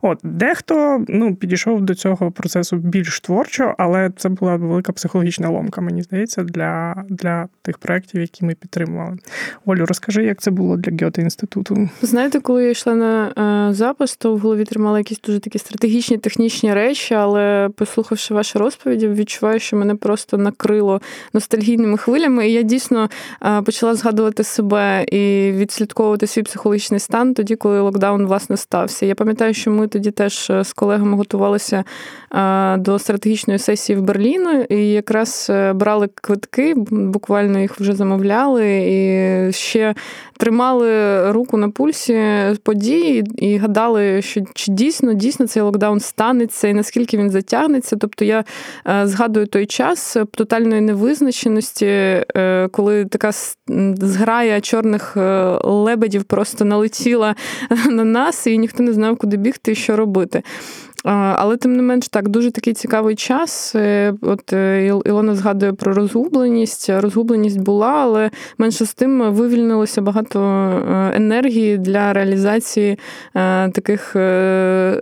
От 0.02 0.20
дехто 0.24 1.06
ну, 1.08 1.36
підійшов 1.36 1.82
до 1.82 1.96
цього 1.96 2.32
процесу 2.32 2.78
більш 2.78 3.20
творчо, 3.20 3.76
але 3.78 4.12
це 4.18 4.30
була 4.30 4.56
велика 4.56 4.92
психологічна 4.92 5.50
ломка, 5.50 5.82
мені 5.82 6.02
здається, 6.02 6.44
для 6.44 7.04
для 7.10 7.48
тих 7.62 7.78
проєктів, 7.78 8.22
які 8.22 8.46
ми 8.46 8.56
підтримували. 8.56 9.18
Олю, 9.66 9.86
розкажи, 9.86 10.24
як 10.24 10.42
це 10.42 10.52
було 10.52 10.78
для 10.78 11.06
Гьоте 11.06 11.22
інституту. 11.22 11.90
Знаєте, 12.02 12.40
коли 12.40 12.64
я 12.64 12.70
йшла 12.70 12.96
на 12.96 13.28
е, 13.70 13.74
запис, 13.74 14.18
то 14.18 14.36
в 14.36 14.40
голові 14.40 14.64
тримала 14.64 14.98
якісь 14.98 15.17
якісь 15.18 15.28
дуже 15.28 15.40
такі 15.40 15.60
стратегічні 15.60 16.18
технічні 16.18 16.74
речі, 16.74 17.14
але 17.14 17.70
послухавши 17.76 18.34
ваші 18.34 18.58
розповіді, 18.58 19.08
відчуваю, 19.08 19.60
що 19.60 19.78
мене 19.78 19.96
просто 19.96 20.38
накрило 20.38 21.02
ностальгійними 21.34 21.98
хвилями. 21.98 22.50
І 22.50 22.54
я 22.54 22.62
дійсно 22.62 23.10
почала 23.66 23.96
згадувати 23.96 24.44
себе 24.44 25.04
і 25.04 25.52
відслідковувати 25.52 26.28
свій 26.28 26.44
психологічний 26.44 27.00
стан 27.00 27.34
тоді, 27.34 27.56
коли 27.56 27.82
локдаун 27.82 28.26
власне 28.26 28.58
стався. 28.58 29.06
Я 29.06 29.16
пам'ятаю, 29.16 29.54
що 29.54 29.72
ми 29.72 29.88
тоді 29.88 30.12
теж 30.12 30.52
з 30.62 30.74
колегами 30.74 31.18
готувалися 31.18 31.84
до 32.78 33.00
стратегічної 33.00 33.60
сесії 33.60 34.00
в 34.00 34.02
Берліну, 34.02 34.62
і 34.70 34.92
якраз 34.92 35.48
е, 35.50 35.74
брали 35.74 36.10
квитки, 36.22 36.74
буквально 36.92 37.60
їх 37.60 37.80
вже 37.80 37.96
замовляли, 37.96 38.68
і 38.90 39.54
ще 39.54 39.96
тримали 40.38 41.32
руку 41.32 41.58
на 41.58 41.70
пульсі 41.70 42.22
події 42.64 43.24
і 43.38 43.58
гадали, 43.58 44.22
що 44.22 44.42
чи 44.54 44.72
дійсно 44.72 45.07
дійсно 45.14 45.48
цей 45.48 45.64
локдаун 45.64 46.00
станеться 46.00 46.68
і 46.68 46.74
наскільки 46.74 47.18
він 47.18 47.30
затягнеться. 47.30 47.96
Тобто 47.96 48.26
я 48.26 48.44
е, 48.88 49.08
згадую 49.08 49.48
той 49.48 49.66
час 49.66 50.18
тотальної 50.32 50.82
невизначеності, 50.82 51.86
е, 51.86 52.68
коли 52.72 53.06
така 53.06 53.32
зграя 53.98 54.62
чорних 54.62 55.18
лебедів 55.64 56.24
просто 56.24 56.66
налетіла 56.66 57.36
на 57.90 58.04
нас, 58.04 58.48
і 58.48 58.58
ніхто 58.58 58.84
не 58.84 58.94
знав, 58.94 59.18
куди 59.18 59.38
бігти 59.38 59.72
і 59.72 59.76
що 59.76 59.96
робити. 59.96 60.44
Але 61.10 61.58
тим 61.58 61.76
не 61.76 61.84
менш 61.84 62.08
так, 62.08 62.30
дуже 62.30 62.52
такий 62.52 62.74
цікавий 62.74 63.16
час. 63.16 63.76
Е, 63.76 64.14
от 64.22 64.54
е, 64.54 64.86
Ілона 64.86 65.36
згадує 65.36 65.74
про 65.74 65.94
розгубленість. 65.94 66.90
Розгубленість 66.90 67.60
була, 67.60 67.92
але 67.92 68.30
менше 68.58 68.86
з 68.86 68.94
тим 68.94 69.34
вивільнилося 69.34 70.02
багато 70.02 70.40
е, 70.40 71.12
енергії 71.16 71.78
для 71.78 72.14
реалізації 72.14 73.00
таких 73.72 74.16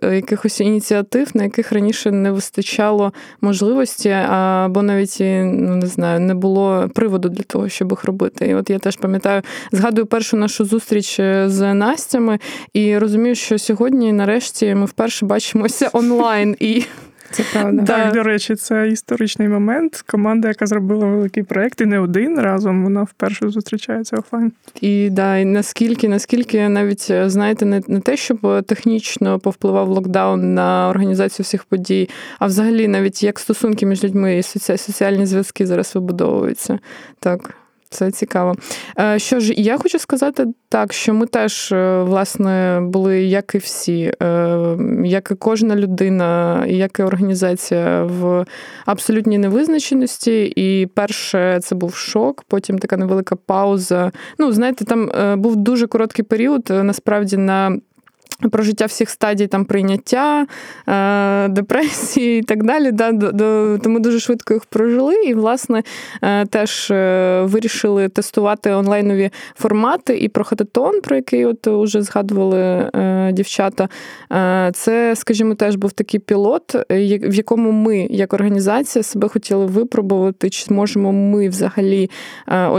якихось 0.04 0.62
ініціатив, 0.62 1.32
на 1.34 1.44
яких 1.44 1.72
раніше 1.72 2.12
не 2.12 2.32
вистачало 2.32 3.14
можливості, 3.42 4.10
або 4.10 4.82
навіть 4.82 5.18
ну 5.20 5.76
не 5.76 5.88
знаю, 5.88 6.20
не 6.20 6.34
було 6.34 6.90
приводу 6.96 7.30
для 7.30 7.44
того, 7.44 7.70
щоб 7.70 7.92
їх 7.92 8.04
робити. 8.04 8.48
І 8.48 8.56
от 8.56 8.70
я 8.70 8.80
теж 8.80 8.96
пам'ятаю, 8.96 9.42
згадую 9.72 10.06
першу 10.06 10.38
нашу 10.38 10.66
зустріч 10.66 11.16
з 11.46 11.74
Настями 11.74 12.40
і 12.74 12.98
розумію, 12.98 13.36
що 13.36 13.60
сьогодні, 13.60 14.14
нарешті, 14.14 14.76
ми 14.76 14.86
вперше 14.86 15.26
бачимося 15.26 15.90
онлайн 15.96 16.56
і. 16.60 16.84
Це 17.32 17.44
правда. 17.54 17.84
Так, 17.84 18.14
до 18.14 18.24
речі, 18.24 18.56
це 18.56 18.90
історичний 18.90 19.48
момент. 19.48 20.04
Команда, 20.08 20.48
яка 20.48 20.66
зробила 20.66 21.06
великий 21.06 21.44
проєкт, 21.44 21.82
і 21.82 21.86
не 21.86 22.00
один 22.00 22.40
разом, 22.40 22.84
вона 22.84 23.04
вперше 23.04 23.50
зустрічається 23.50 24.18
офлайн. 24.18 24.52
І 24.82 25.10
да, 25.10 25.38
і 25.38 25.46
наскільки, 25.46 26.10
наскільки 26.10 26.70
навіть 26.70 27.12
знаєте, 27.26 27.66
не, 27.66 27.82
не 27.88 28.00
те, 28.00 28.18
щоб 28.18 28.66
технічно 28.66 29.40
повпливав 29.40 29.90
локдаун 29.90 30.54
на 30.54 30.90
організацію 30.90 31.44
всіх 31.44 31.64
подій, 31.64 32.10
а 32.40 32.46
взагалі 32.46 32.88
навіть 32.88 33.24
як 33.24 33.40
стосунки 33.40 33.86
між 33.86 34.04
людьми 34.04 34.38
і 34.38 34.44
соціальні 34.44 35.26
зв'язки 35.26 35.66
зараз 35.66 35.96
вибудовуються. 35.96 36.80
Так. 37.20 37.56
Це 37.96 38.12
цікаво. 38.12 38.56
Е, 39.00 39.20
що 39.20 39.40
ж, 39.40 39.54
я 39.54 39.78
хочу 39.78 40.00
сказати 40.00 40.48
так, 40.70 40.94
що 40.94 41.14
ми 41.14 41.26
теж, 41.26 41.72
е, 41.72 42.02
власне, 42.02 42.80
були, 42.84 43.24
як 43.24 43.56
і 43.56 43.58
всі, 43.58 44.14
е, 44.24 44.78
як 45.04 45.32
і 45.32 45.36
кожна 45.36 45.76
людина, 45.76 46.64
як 46.66 47.00
і 47.00 47.04
організація 47.04 48.04
в 48.04 48.46
абсолютній 48.86 49.38
невизначеності. 49.38 50.54
І 50.56 50.86
перше 50.86 51.60
це 51.64 51.76
був 51.76 51.96
шок, 51.96 52.44
потім 52.48 52.80
така 52.80 52.98
невелика 52.98 53.36
пауза. 53.36 54.12
Ну, 54.40 54.52
знаєте, 54.52 54.86
там 54.86 55.12
був 55.42 55.56
дуже 55.56 55.88
короткий 55.88 56.26
період, 56.26 56.70
насправді, 56.70 57.38
на 57.38 57.78
про 58.52 58.64
життя 58.64 58.86
всіх 58.86 59.10
стадій 59.10 59.48
там 59.48 59.66
прийняття, 59.66 60.48
е, 60.88 61.48
депресії 61.48 62.40
і 62.40 62.44
так 62.44 62.64
далі. 62.64 62.92
Да, 62.92 63.12
до, 63.12 63.32
до, 63.32 63.78
Тому 63.84 64.00
дуже 64.00 64.20
швидко 64.20 64.54
їх 64.54 64.66
прожили. 64.66 65.16
І, 65.28 65.34
власне, 65.34 65.84
е, 66.22 66.46
теж 66.46 66.92
е, 66.92 67.42
вирішили 67.46 68.10
тестувати 68.10 68.72
онлайнові 68.72 69.30
формати 69.56 70.18
і 70.18 70.30
про 70.30 70.44
хататон, 70.44 71.02
про 71.02 71.16
який 71.16 71.46
от 71.46 71.68
вже 71.68 72.02
згадували 72.02 72.90
дівчата. 73.34 73.90
Це, 74.74 75.14
скажімо, 75.16 75.56
теж 75.56 75.76
був 75.76 75.92
такий 75.92 76.20
пілот, 76.20 76.76
в 76.90 77.34
якому 77.34 77.72
ми, 77.72 78.08
як 78.10 78.34
організація, 78.34 79.04
себе 79.04 79.28
хотіли 79.28 79.66
випробувати, 79.66 80.50
чи 80.50 80.66
зможемо 80.66 81.12
ми 81.12 81.50
взагалі 81.50 82.10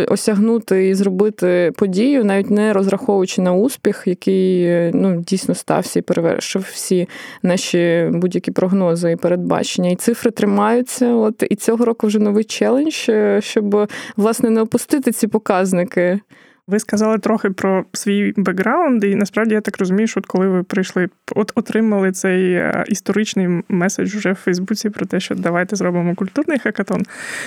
осягнути 0.09 0.89
і 0.89 0.95
зробити 0.95 1.73
подію, 1.77 2.25
навіть 2.25 2.51
не 2.51 2.73
розраховуючи 2.73 3.41
на 3.41 3.53
успіх, 3.53 4.03
який 4.07 4.67
ну, 4.95 5.25
дійсно 5.27 5.46
дійсно 5.47 5.55
стався 5.55 5.99
і 5.99 6.03
перевершив 6.03 6.63
всі 6.73 7.09
наші 7.43 8.11
будь-які 8.13 8.51
прогнози 8.51 9.13
і 9.13 9.17
передбачення. 9.17 9.91
І 9.91 9.97
цифри 9.97 10.31
тримаються. 10.31 11.15
От 11.15 11.45
і 11.51 11.57
цього 11.57 11.85
року 11.85 12.07
вже 12.07 12.19
новий 12.19 12.45
челендж, 12.45 13.09
е, 13.09 13.41
щоб 13.43 13.91
власне 14.17 14.51
не 14.51 14.61
опустити 14.61 15.13
ці 15.13 15.27
показники. 15.27 16.21
Ви 16.69 16.79
сказали 16.79 17.19
трохи 17.19 17.51
про 17.51 17.85
свій 17.93 18.33
бекграунд, 18.37 19.05
і 19.05 19.15
насправді 19.15 19.55
я 19.55 19.61
так 19.61 19.79
розумію, 19.79 20.07
що 20.07 20.21
от 20.21 20.27
коли 20.27 20.49
ви 20.49 20.63
прийшли, 20.63 21.09
от 21.37 21.53
отримали 21.55 22.13
цей 22.13 22.53
е, 22.53 22.85
історичний 22.89 23.49
меседж 23.69 24.15
вже 24.15 24.33
в 24.33 24.35
Фейсбуці 24.35 24.91
про 24.91 25.07
те, 25.07 25.21
що 25.21 25.35
давайте 25.35 25.77
зробимо 25.77 26.15
культурний 26.15 26.59
хакатон. 26.59 27.03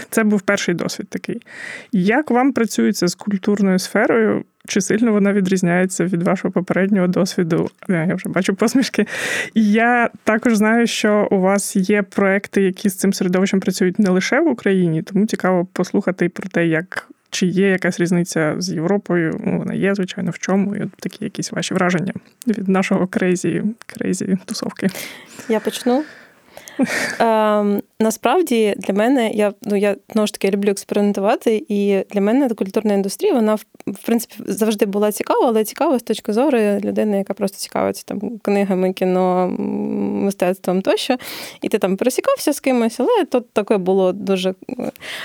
Це 0.09 0.23
був 0.23 0.41
перший 0.41 0.75
досвід 0.75 1.07
такий. 1.09 1.41
Як 1.91 2.31
вам 2.31 2.53
працюється 2.53 3.07
з 3.07 3.15
культурною 3.15 3.79
сферою? 3.79 4.43
Чи 4.69 4.81
сильно 4.81 5.11
вона 5.11 5.33
відрізняється 5.33 6.05
від 6.05 6.23
вашого 6.23 6.51
попереднього 6.51 7.07
досвіду? 7.07 7.69
Я 7.87 8.15
вже 8.15 8.29
бачу 8.29 8.55
посмішки. 8.55 9.05
Я 9.55 10.09
також 10.23 10.55
знаю, 10.55 10.87
що 10.87 11.27
у 11.31 11.39
вас 11.39 11.75
є 11.75 12.01
проекти, 12.01 12.61
які 12.61 12.89
з 12.89 12.95
цим 12.95 13.13
середовищем 13.13 13.59
працюють 13.59 13.99
не 13.99 14.09
лише 14.09 14.39
в 14.39 14.47
Україні, 14.47 15.01
тому 15.01 15.25
цікаво 15.25 15.67
послухати 15.73 16.29
про 16.29 16.49
те, 16.49 16.67
як 16.67 17.09
чи 17.29 17.47
є 17.47 17.69
якась 17.69 17.99
різниця 17.99 18.55
з 18.57 18.69
Європою? 18.69 19.41
Ну, 19.45 19.57
Вона 19.57 19.73
є, 19.73 19.95
звичайно, 19.95 20.31
в 20.31 20.39
чому? 20.39 20.75
І 20.75 20.81
от 20.81 20.89
такі 20.99 21.23
якісь 21.23 21.51
ваші 21.51 21.73
враження 21.73 22.13
від 22.47 22.67
нашого 22.67 23.07
crazy, 23.07 23.63
crazy 23.85 24.37
тусовки. 24.45 24.89
Я 25.49 25.59
почну. 25.59 26.03
Ем, 27.19 27.81
Насправді 28.01 28.75
для 28.77 28.93
мене 28.93 29.31
я 29.31 29.53
ну 29.61 29.75
я 29.75 29.95
знову 30.13 30.27
ж 30.27 30.33
таки 30.33 30.51
люблю 30.51 30.69
експериментувати, 30.69 31.65
і 31.67 32.03
для 32.11 32.21
мене 32.21 32.49
культурна 32.49 32.93
індустрія 32.93 33.33
вона 33.33 33.55
в 33.87 33.97
принципі 34.05 34.35
завжди 34.45 34.85
була 34.85 35.11
цікава, 35.11 35.47
але 35.47 35.63
цікава 35.63 35.99
з 35.99 36.03
точки 36.03 36.33
зору 36.33 36.57
людини, 36.59 37.17
яка 37.17 37.33
просто 37.33 37.57
цікавиться 37.57 38.03
там 38.05 38.39
книгами, 38.41 38.93
кіно, 38.93 39.47
мистецтвом 40.23 40.81
тощо. 40.81 41.17
І 41.61 41.69
ти 41.69 41.77
там 41.77 41.97
пересікався 41.97 42.53
з 42.53 42.59
кимось, 42.59 42.99
але 42.99 43.25
тут 43.25 43.49
таке 43.51 43.77
було 43.77 44.11
дуже. 44.11 44.53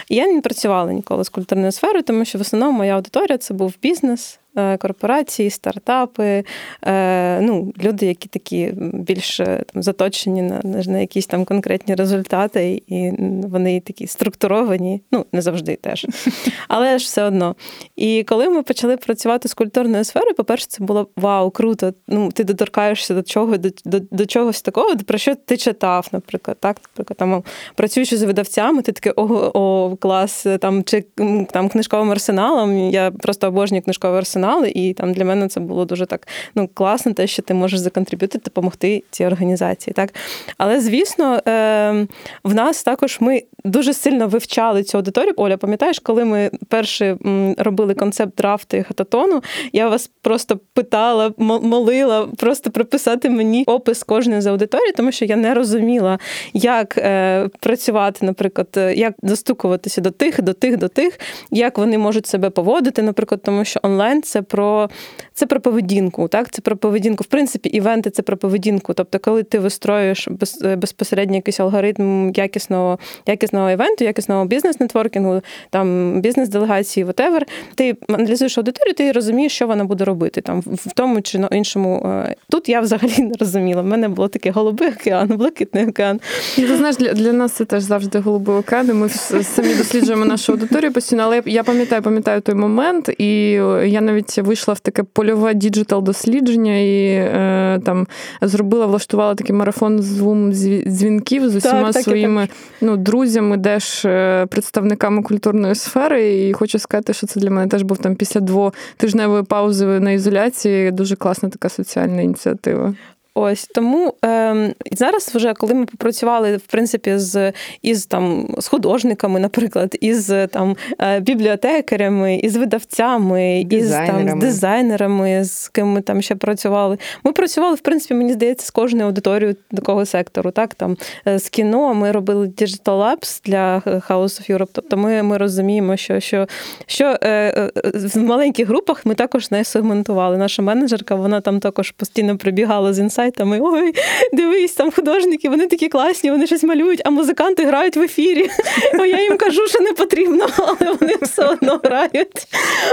Я 0.09 0.27
не 0.27 0.41
працювала 0.41 0.93
ніколи 0.93 1.25
з 1.25 1.29
культурною 1.29 1.73
сферою, 1.73 2.03
тому 2.03 2.25
що 2.25 2.39
в 2.39 2.41
основному 2.41 2.79
моя 2.79 2.95
аудиторія 2.95 3.39
це 3.39 3.55
був 3.55 3.75
бізнес. 3.83 4.39
Е, 4.57 4.77
корпорації, 4.77 5.51
стартапи, 5.51 6.45
е, 6.87 7.41
ну, 7.41 7.73
люди, 7.85 8.07
які 8.07 8.29
такі 8.29 8.73
більш 8.77 9.37
там, 9.37 9.83
заточені 9.83 10.43
на 10.43 10.61
на 10.65 10.99
якісь 10.99 11.27
там 11.27 11.45
конкретні 11.45 11.95
результати, 11.95 12.83
і 12.87 13.13
вони 13.49 13.81
такі 13.81 14.07
структуровані, 14.07 15.03
ну, 15.13 15.27
не 15.33 15.43
завжди 15.43 15.77
теж. 15.77 16.07
Але 16.69 16.99
ж 16.99 17.05
все 17.05 17.23
одно. 17.23 17.55
І 17.97 18.25
коли 18.29 18.49
ми 18.49 18.63
почали 18.63 18.97
працювати 18.97 19.49
з 19.49 19.55
культурною 19.55 20.05
сферою, 20.05 20.35
по-перше, 20.35 20.67
це 20.69 20.85
було 20.85 21.09
вау, 21.17 21.51
круто. 21.51 21.93
Ну, 22.09 22.33
Ти 22.33 22.45
доторкаєшся 22.45 23.15
до 23.15 23.23
чого, 23.23 23.57
до, 23.57 23.69
до, 23.85 24.01
до 24.11 24.27
чогось 24.27 24.63
такого, 24.63 24.97
про 24.97 25.19
що 25.19 25.35
ти 25.35 25.57
читав, 25.57 26.09
наприклад. 26.13 26.57
так, 26.61 26.77
Наприклад, 26.91 27.17
там 27.17 27.43
працюючи 27.75 28.17
з 28.17 28.23
видавцями, 28.23 28.83
ти 28.83 28.93
такий 28.93 29.13
о, 29.17 29.51
о, 29.55 29.97
клас, 29.97 30.47
там 30.61 30.85
чи 30.85 31.05
там 31.53 31.69
книжковим 31.69 32.11
арсеналом. 32.11 32.79
Я 32.91 33.11
просто 33.11 33.49
обожнюю 33.49 33.83
книжковий 33.83 34.19
арсенал 34.19 34.44
канали, 34.45 34.73
і 34.75 34.93
там 34.93 35.13
для 35.13 35.25
мене 35.25 35.49
це 35.49 35.61
було 35.61 35.85
дуже 35.85 36.07
так 36.07 36.29
ну 36.55 36.69
класно, 36.75 37.13
те, 37.13 37.27
що 37.27 37.43
ти 37.43 37.55
можеш 37.55 37.81
законтриб'ютити, 37.81 38.45
допомогти 38.45 39.03
цій 39.11 39.27
організації. 39.27 39.95
Так? 39.95 40.15
Але 40.59 40.81
звісно, 40.81 41.41
е, 41.49 42.07
в 42.45 42.55
нас 42.55 42.83
також 42.83 43.17
ми 43.21 43.43
дуже 43.65 43.95
сильно 43.95 44.29
вивчали 44.29 44.83
цю 44.83 44.99
аудиторію. 44.99 45.35
Оля, 45.37 45.57
пам'ятаєш, 45.57 45.99
коли 45.99 46.25
ми 46.25 46.51
перші 46.69 47.17
робили 47.59 47.95
концепт 47.95 48.37
драфти 48.37 48.83
хататону, 48.83 49.43
я 49.73 49.89
вас 49.89 50.11
просто 50.23 50.61
питала, 50.75 51.33
молила 51.39 52.27
просто 52.37 52.71
прописати 52.71 53.31
мені 53.31 53.65
опис 53.67 54.03
кожної 54.03 54.41
з 54.41 54.47
аудиторії, 54.47 54.93
тому 54.93 55.13
що 55.13 55.25
я 55.25 55.37
не 55.37 55.55
розуміла, 55.55 56.19
як 56.53 56.99
е, 56.99 57.49
працювати, 57.61 58.27
наприклад, 58.27 58.69
як 58.97 59.15
достукуватися 59.23 60.01
до 60.01 60.11
тих, 60.11 60.43
до 60.43 60.53
тих, 60.53 60.77
до 60.77 60.89
тих, 60.89 61.21
як 61.51 61.79
вони 61.79 61.99
можуть 61.99 62.27
себе 62.27 62.51
поводити, 62.51 63.03
наприклад, 63.03 63.41
тому 63.45 63.65
що 63.65 63.81
онлайн 63.83 64.23
це 64.35 64.43
про 64.43 64.91
це 65.35 65.47
про 65.47 65.61
поведінку. 65.61 66.29
Так, 66.29 66.51
це 66.51 66.63
про 66.63 66.77
поведінку. 66.77 67.25
В 67.25 67.27
принципі, 67.27 67.69
івенти 67.69 68.11
це 68.11 68.23
про 68.23 68.37
поведінку. 68.37 68.95
Тобто, 68.95 69.19
коли 69.19 69.43
ти 69.43 69.59
вистроюєш 69.59 70.29
безпосередньо 70.77 71.37
якийсь 71.37 71.61
алгоритм 71.61 72.33
якісного 72.37 72.99
якісного 73.27 73.71
івенту, 73.71 74.05
якісного 74.05 74.45
бізнес-нетворкінгу, 74.45 75.43
там 75.71 76.21
бізнес-делегації, 76.21 77.07
whatever, 77.07 77.43
ти 77.75 77.97
аналізуєш 78.09 78.59
аудиторію, 78.59 78.95
ти 78.95 79.13
розумієш, 79.13 79.53
що 79.53 79.67
вона 79.67 79.85
буде 79.85 80.05
робити 80.05 80.41
там 80.41 80.61
в 80.67 80.93
тому 80.95 81.23
чи 81.23 81.39
на 81.39 81.47
іншому. 81.47 82.03
Е, 82.07 82.35
тут 82.51 82.69
я 82.69 82.81
взагалі 82.81 83.19
не 83.19 83.35
розуміла. 83.41 83.83
У 83.83 83.87
мене 83.87 84.09
було 84.09 84.29
таке 84.29 84.51
голубий 84.51 84.89
океан, 84.89 85.29
блакитний 85.29 85.87
океан. 85.87 86.21
Ти 86.57 86.77
знаєш, 86.77 86.97
для 86.97 87.13
для 87.13 87.33
нас 87.33 87.53
це 87.53 87.65
теж 87.65 87.83
завжди 87.83 88.19
голубий 88.19 88.57
океан. 88.57 88.95
Ми 88.95 89.09
самі 89.09 89.75
досліджуємо 89.75 90.25
нашу 90.25 90.53
аудиторію 90.53 90.93
постійно, 90.93 91.23
але 91.23 91.43
я 91.47 91.65
пам'ятаю, 91.65 92.03
пам'ятаю 92.03 92.41
той 92.41 92.55
момент, 92.55 93.11
і 93.19 93.51
я 93.85 94.01
навіть 94.01 94.24
вийшла 94.43 94.75
в 94.75 94.81
таке 94.81 95.03
польове 95.03 95.55
діджитал 95.55 96.03
дослідження 96.03 96.79
і 96.79 97.07
е, 97.15 97.81
там 97.85 98.07
зробила, 98.43 98.87
влаштувала 98.87 99.35
такий 99.35 99.57
марафон 99.57 100.03
з 100.03 100.83
дзвінків 100.87 101.51
з 101.51 101.57
усіма 101.57 101.93
так, 101.93 102.03
своїми 102.03 102.49
ну, 102.81 102.97
друзями, 102.97 103.57
де 103.57 103.79
ж 103.79 104.47
представниками 104.47 105.23
культурної 105.23 105.75
сфери. 105.75 106.49
І 106.49 106.53
хочу 106.53 106.79
сказати, 106.79 107.13
що 107.13 107.27
це 107.27 107.41
для 107.41 107.51
мене 107.51 107.69
теж 107.69 107.83
був 107.83 107.99
там 107.99 108.17
після 108.17 108.41
двотижневої 108.41 109.43
паузи 109.43 109.87
на 109.87 110.11
ізоляції. 110.11 110.91
Дуже 110.91 111.17
класна 111.17 111.49
така 111.49 111.69
соціальна 111.69 112.23
ініціатива. 112.23 112.95
Ось 113.35 113.67
тому 113.67 114.15
е, 114.25 114.75
зараз, 114.93 115.35
вже 115.35 115.55
коли 115.55 115.75
ми 115.75 115.87
попрацювали 115.87 116.57
в 116.57 116.67
принципі 116.67 117.19
з 117.19 117.53
із 117.83 118.07
там 118.07 118.55
з 118.59 118.69
художниками, 118.69 119.41
наприклад, 119.41 119.97
із 120.01 120.33
там 120.51 120.77
е, 121.01 121.21
бібліотекарями, 121.21 122.37
із 122.37 122.57
видавцями, 122.57 123.67
із 123.71 123.91
там 123.91 124.29
з 124.29 124.35
дизайнерами, 124.35 125.45
з 125.45 125.69
ким 125.69 125.87
ми 125.87 126.01
там 126.01 126.23
ще 126.23 126.35
працювали. 126.35 126.99
Ми 127.25 127.33
працювали, 127.33 127.75
в 127.75 127.81
принципі, 127.81 128.15
мені 128.15 128.33
здається, 128.33 128.67
з 128.67 128.71
кожною 128.71 129.07
аудиторією 129.07 129.57
такого 129.77 130.07
сектору. 130.07 130.51
Так 130.51 130.75
там 130.75 130.97
е, 131.29 131.39
з 131.39 131.49
кіно 131.49 131.95
ми 131.95 132.13
робили 132.13 132.47
Digital 132.47 132.85
Labs 132.85 133.41
для 133.45 133.79
House 133.79 134.11
of 134.11 134.51
Europe. 134.51 134.69
Тобто 134.73 134.97
ми 134.97 135.23
ми 135.23 135.39
розуміємо, 135.39 135.97
що 135.97 136.21
що, 136.21 136.47
що 136.87 137.17
е, 137.23 137.29
е, 137.29 137.71
в 137.95 138.19
маленьких 138.19 138.69
групах 138.69 139.07
ми 139.07 139.15
також 139.15 139.51
не 139.51 139.65
сегментували. 139.65 140.37
Наша 140.37 140.63
менеджерка 140.63 141.15
вона 141.15 141.41
там 141.41 141.61
також 141.61 141.91
постійно 141.91 142.39
прибігала 142.39 142.93
з 142.93 142.99
інсайтом, 142.99 143.24
сайтами. 143.25 143.61
Ой, 143.63 143.95
дивись, 144.33 144.73
там 144.73 144.91
художники, 144.91 145.49
вони 145.49 145.67
такі 145.67 145.89
класні, 145.89 146.31
вони 146.31 146.47
щось 146.47 146.63
малюють, 146.63 147.03
а 147.05 147.11
музиканти 147.11 147.65
грають 147.65 147.97
в 147.97 148.03
ефірі. 148.03 148.51
О, 149.01 149.05
я 149.05 149.23
їм 149.23 149.37
кажу, 149.37 149.67
що 149.67 149.81
не 149.81 149.93
потрібно, 149.93 150.47
але 150.59 150.93
вони 151.01 151.15
все 151.23 151.45
одно 151.45 151.81
грають. 151.85 152.47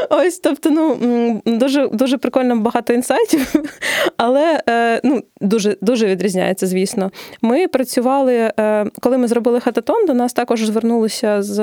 Ось, 0.10 0.40
тобто, 0.40 0.70
ну 0.70 1.42
дуже 1.46 1.88
дуже 1.88 2.18
прикольно 2.18 2.56
багато 2.56 2.94
інсайтів, 2.94 3.54
але 4.18 4.62
е, 4.70 5.02
ну, 5.04 5.22
дуже 5.42 5.78
дуже 5.82 6.08
відрізняється, 6.08 6.68
звісно. 6.68 7.12
Ми 7.42 7.68
працювали, 7.68 8.52
е, 8.60 8.86
коли 9.00 9.18
ми 9.18 9.28
зробили 9.28 9.60
хататон, 9.60 10.06
до 10.06 10.14
нас 10.14 10.34
також 10.34 10.66
звернулися 10.66 11.42
з 11.42 11.56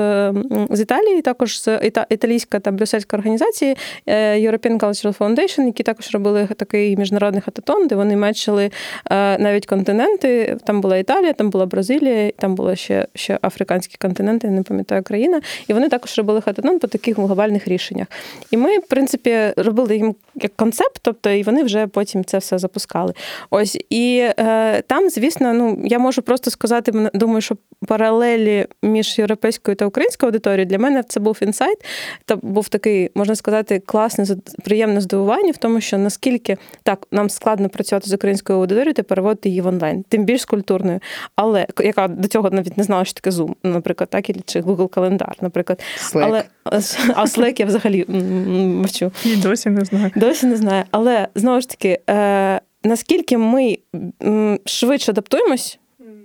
з 0.69 0.81
Італії, 0.81 1.21
також 1.21 1.61
з 1.61 1.79
італійська 2.09 2.59
та 2.59 2.71
брюссельська 2.71 3.17
організації 3.17 3.77
е, 4.05 4.39
European 4.39 4.77
Cultural 4.77 5.17
Foundation, 5.17 5.65
які 5.65 5.83
також 5.83 6.11
робили 6.11 6.47
такий 6.57 6.97
міжнародний 6.97 7.41
хататон, 7.41 7.87
де 7.87 7.95
вони 7.95 8.15
мечили 8.15 8.58
бачили 8.59 8.71
е, 9.11 9.37
навіть 9.37 9.65
континенти. 9.65 10.57
Там 10.65 10.81
була 10.81 10.97
Італія, 10.97 11.33
там 11.33 11.49
була 11.49 11.65
Бразилія, 11.65 12.31
там 12.31 12.55
були 12.55 12.75
ще 12.75 13.07
ще 13.15 13.39
африканські 13.41 13.97
континенти, 14.01 14.47
я 14.47 14.53
не 14.53 14.63
пам'ятаю 14.63 15.03
країна. 15.03 15.41
І 15.67 15.73
вони 15.73 15.89
також 15.89 16.17
робили 16.17 16.41
хататон 16.41 16.79
по 16.79 16.87
таких 16.87 17.17
глобальних 17.17 17.67
рішеннях. 17.67 18.07
І 18.51 18.57
ми, 18.57 18.77
в 18.77 18.87
принципі, 18.87 19.37
робили 19.57 19.95
їм 19.95 20.15
як 20.35 20.55
концепт, 20.55 20.99
тобто 21.01 21.29
і 21.29 21.43
вони 21.43 21.63
вже 21.63 21.87
потім 21.87 22.25
це 22.25 22.37
все 22.37 22.57
запускали. 22.57 23.13
Ось 23.49 23.77
і 23.89 24.29
е, 24.39 24.81
там, 24.81 25.09
звісно, 25.09 25.53
ну 25.53 25.81
я 25.85 25.99
можу 25.99 26.21
просто 26.21 26.51
сказати, 26.51 27.09
думаю, 27.13 27.41
що 27.41 27.55
паралелі 27.87 28.65
між 28.83 29.19
європейською 29.19 29.75
та 29.75 29.85
українською 29.85 30.27
аудиторією 30.27 30.65
для 30.65 30.77
мене 30.77 31.03
це 31.03 31.19
був 31.19 31.37
інсайт. 31.41 31.77
Та 32.25 32.35
був 32.35 32.69
такий, 32.69 33.11
можна 33.15 33.35
сказати, 33.35 33.81
класне 33.85 34.25
приємне 34.63 35.01
здивування 35.01 35.51
в 35.51 35.57
тому, 35.57 35.81
що 35.81 35.97
наскільки 35.97 36.57
так 36.83 37.07
нам 37.11 37.29
складно 37.29 37.69
працювати 37.69 38.09
з 38.09 38.13
українською 38.13 38.48
українською 38.49 38.59
аудиторією 38.59 38.93
та 38.93 39.03
переводити 39.03 39.49
її 39.49 39.61
в 39.61 39.67
онлайн, 39.67 40.03
тим 40.09 40.25
більш 40.25 40.45
культурною. 40.45 40.99
Але 41.35 41.67
яка 41.79 42.07
до 42.07 42.27
цього 42.27 42.49
навіть 42.49 42.77
не 42.77 42.83
знала, 42.83 43.05
що 43.05 43.13
таке 43.13 43.29
Zoom, 43.29 43.55
наприклад, 43.63 44.09
так, 44.09 44.25
чи 44.45 44.61
Google 44.61 44.89
Календар, 44.89 45.35
наприклад. 45.41 45.83
Slack. 45.97 46.23
Але 46.23 46.43
а 47.15 47.25
Slack 47.25 47.59
я 47.59 47.65
взагалі 47.65 48.05
мовчу. 48.07 49.11
І 49.25 49.35
досі 49.35 49.69
не 49.69 49.85
знаю. 49.85 50.11
Досі 50.15 50.45
не 50.45 50.55
знаю. 50.55 50.83
Але 50.91 51.27
знову 51.35 51.61
ж 51.61 51.69
таки, 51.69 51.99
е, 52.09 52.61
наскільки 52.83 53.37
ми 53.37 53.77
швидше 54.65 55.11
адаптуємось 55.11 55.79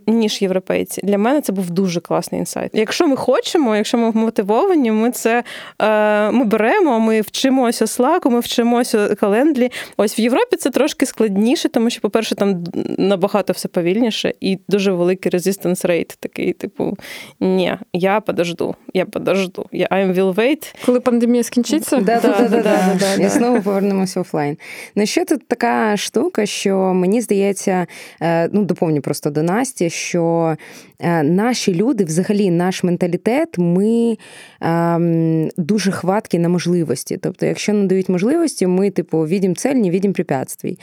ніж 0.06 0.42
європейці. 0.42 1.00
Для 1.04 1.18
мене 1.18 1.40
це 1.40 1.52
був 1.52 1.70
дуже 1.70 2.00
класний 2.00 2.38
інсайт. 2.38 2.70
Якщо 2.74 3.06
ми 3.06 3.16
хочемо, 3.16 3.76
якщо 3.76 3.98
ми 3.98 4.12
мотивовані, 4.12 4.90
ми 4.90 5.10
це 5.10 5.44
е, 5.82 6.30
ми 6.30 6.44
беремо, 6.44 7.00
ми 7.00 7.20
вчимося 7.20 7.86
слаку, 7.86 8.30
ми 8.30 8.40
вчимося 8.40 9.14
календлі. 9.14 9.70
Ось 9.96 10.18
в 10.18 10.20
Європі 10.20 10.56
це 10.56 10.70
трошки 10.70 11.06
складніше, 11.06 11.68
тому 11.68 11.90
що, 11.90 12.00
по-перше, 12.00 12.34
там 12.34 12.64
набагато 12.98 13.52
все 13.52 13.68
повільніше 13.68 14.32
і 14.40 14.58
дуже 14.68 14.92
великий 14.92 15.32
resistance 15.32 15.86
rate 15.86 16.16
такий, 16.20 16.52
типу, 16.52 16.96
ні, 17.40 17.76
я 17.92 18.20
подожду, 18.20 18.74
я 18.94 19.04
подожду, 19.06 19.66
я 19.72 19.86
I 19.86 20.14
will 20.14 20.34
wait. 20.34 20.74
Коли 20.86 21.00
пандемія 21.00 21.42
скінчиться, 21.42 21.96
да, 21.96 22.20
да, 22.20 22.48
да, 22.48 22.62
да, 22.98 23.14
і 23.24 23.28
знову 23.28 23.62
повернемося 23.62 24.20
офлайн. 24.20 24.56
Ну 24.96 25.06
ще 25.06 25.24
тут 25.24 25.48
така 25.48 25.96
штука, 25.96 26.46
що 26.46 26.76
мені 26.76 27.20
здається, 27.20 27.86
е, 28.22 28.48
ну 28.52 28.64
доповню 28.64 29.00
просто 29.00 29.30
до 29.30 29.42
Насті 29.42 29.90
що 29.94 30.56
е, 30.98 31.22
наші 31.22 31.74
люди, 31.74 32.04
взагалі, 32.04 32.50
наш 32.50 32.84
менталітет, 32.84 33.58
ми 33.58 34.16
ем, 34.60 35.48
дуже 35.56 35.92
хваткі 35.92 36.38
на 36.38 36.48
можливості. 36.48 37.16
Тобто, 37.16 37.46
якщо 37.46 37.72
надають 37.72 38.08
можливості, 38.08 38.66
ми, 38.66 38.90
типу, 38.90 39.18
відім 39.18 39.56
цель, 39.56 39.74
не 39.74 39.90
відім 39.90 40.12
препятствій. 40.12 40.78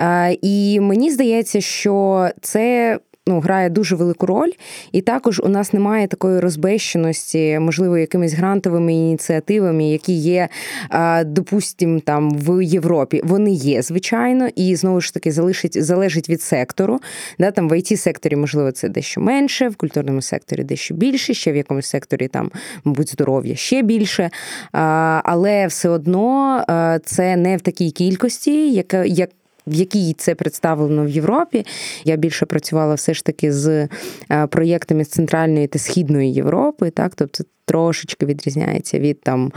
Е, 0.00 0.36
і 0.42 0.80
мені 0.80 1.10
здається, 1.10 1.60
що 1.60 2.28
це 2.40 2.98
ну, 3.28 3.40
грає 3.40 3.70
дуже 3.70 3.96
велику 3.96 4.26
роль, 4.26 4.50
і 4.92 5.00
також 5.00 5.40
у 5.40 5.48
нас 5.48 5.72
немає 5.72 6.06
такої 6.06 6.40
розбещеності, 6.40 7.58
можливо, 7.58 7.98
якимись 7.98 8.32
грантовими 8.32 8.92
ініціативами, 8.92 9.84
які 9.84 10.12
є, 10.12 10.48
допустим, 11.24 12.00
там 12.00 12.30
в 12.30 12.64
Європі. 12.64 13.20
Вони 13.24 13.50
є, 13.50 13.82
звичайно, 13.82 14.48
і 14.56 14.76
знову 14.76 15.00
ж 15.00 15.14
таки 15.14 15.32
залишить 15.32 15.84
залежить 15.84 16.28
від 16.28 16.42
сектору. 16.42 17.00
Да, 17.38 17.50
Там 17.50 17.68
в 17.68 17.72
it 17.72 17.96
секторі, 17.96 18.36
можливо, 18.36 18.72
це 18.72 18.88
дещо 18.88 19.20
менше, 19.20 19.68
в 19.68 19.76
культурному 19.76 20.22
секторі 20.22 20.64
дещо 20.64 20.94
більше, 20.94 21.34
ще 21.34 21.52
в 21.52 21.56
якомусь 21.56 21.86
секторі 21.86 22.28
там, 22.28 22.50
мабуть, 22.84 23.10
здоров'я 23.10 23.56
ще 23.56 23.82
більше. 23.82 24.30
Але 24.72 25.66
все 25.66 25.88
одно 25.88 26.64
це 27.04 27.36
не 27.36 27.56
в 27.56 27.60
такій 27.60 27.90
кількості, 27.90 28.72
яка 28.72 29.04
як 29.04 29.30
в 29.68 29.74
якій 29.74 30.12
це 30.12 30.34
представлено 30.34 31.04
в 31.04 31.08
Європі. 31.08 31.66
Я 32.04 32.16
більше 32.16 32.46
працювала 32.46 32.94
все 32.94 33.14
ж 33.14 33.24
таки 33.24 33.52
з 33.52 33.88
е, 34.30 34.46
проєктами 34.46 35.04
з 35.04 35.08
центральної 35.08 35.66
та 35.66 35.78
східної 35.78 36.32
Європи, 36.32 36.90
так 36.90 37.12
тобто. 37.14 37.44
Трошечки 37.68 38.26
відрізняється 38.26 38.98
від 38.98 39.20
там 39.20 39.52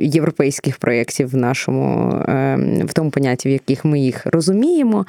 європейських 0.00 0.76
проєктів 0.76 1.28
в 1.28 1.36
нашому 1.36 2.14
ем, 2.28 2.86
в 2.86 2.92
тому 2.92 3.10
понятті, 3.10 3.48
в 3.48 3.52
яких 3.52 3.84
ми 3.84 4.00
їх 4.00 4.26
розуміємо. 4.26 5.06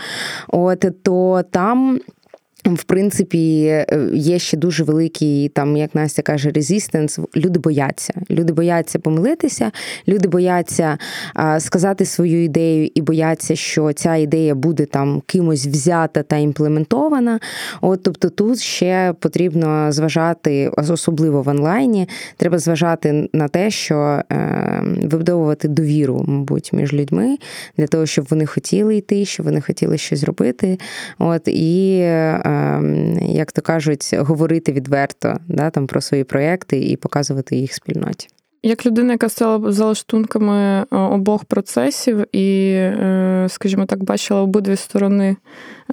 От 0.48 0.86
то 1.04 1.44
там 1.52 2.00
в 2.66 2.84
принципі, 2.84 3.66
е, 3.66 4.10
є 4.14 4.40
ще 4.40 4.58
дуже 4.58 4.84
великий, 4.84 5.50
там, 5.50 5.78
як 5.78 5.96
Настя 5.96 6.22
каже, 6.22 6.50
резистенс. 6.50 7.20
Люди 7.36 7.60
бояться. 7.60 8.14
Люди 8.30 8.54
бояться 8.54 9.00
помилитися, 9.00 9.72
люди 10.08 10.28
бояться 10.28 10.98
а, 11.34 11.60
сказати 11.60 12.06
свою 12.06 12.44
ідею 12.44 12.90
і 12.96 13.02
бояться, 13.02 13.56
що 13.56 13.94
ця 13.94 14.16
ідея 14.16 14.56
буде 14.56 14.86
там 14.86 15.22
кимось 15.26 15.68
взята 15.68 16.24
та 16.24 16.38
імплементована. 16.38 17.40
От, 17.82 18.04
Тобто 18.04 18.30
тут 18.30 18.60
ще 18.60 19.14
потрібно 19.20 19.92
зважати, 19.92 20.72
особливо 20.78 21.42
в 21.42 21.48
онлайні, 21.48 22.10
треба 22.38 22.60
зважати 22.60 23.30
на 23.34 23.48
те, 23.48 23.72
що 23.72 23.96
е, 24.32 24.84
вибудовувати 25.04 25.68
довіру, 25.68 26.24
мабуть, 26.28 26.74
між 26.74 26.94
людьми 26.94 27.38
для 27.78 27.88
того, 27.88 28.06
щоб 28.06 28.26
вони 28.30 28.46
хотіли 28.46 28.96
йти, 28.96 29.26
щоб 29.26 29.46
вони 29.46 29.62
хотіли 29.62 29.98
щось 29.98 30.24
робити. 30.24 30.80
От, 31.20 31.48
і 31.48 31.98
е, 32.02 32.53
як 33.22 33.52
то 33.52 33.62
кажуть, 33.62 34.14
говорити 34.14 34.72
відверто 34.72 35.38
да, 35.48 35.70
там, 35.70 35.88
про 35.88 36.02
свої 36.02 36.24
проекти 36.24 36.80
і 36.80 36.98
показувати 36.98 37.56
їх 37.56 37.74
спільноті. 37.74 38.28
Як 38.66 38.86
людина, 38.86 39.12
яка 39.12 39.30
стала 39.30 39.72
за 39.72 39.86
лаштунками 39.86 40.86
обох 40.92 41.46
процесів, 41.46 42.36
і, 42.36 42.78
скажімо 43.48 43.86
так, 43.86 44.04
бачила 44.04 44.42
обидві 44.42 44.76
сторони 44.76 45.36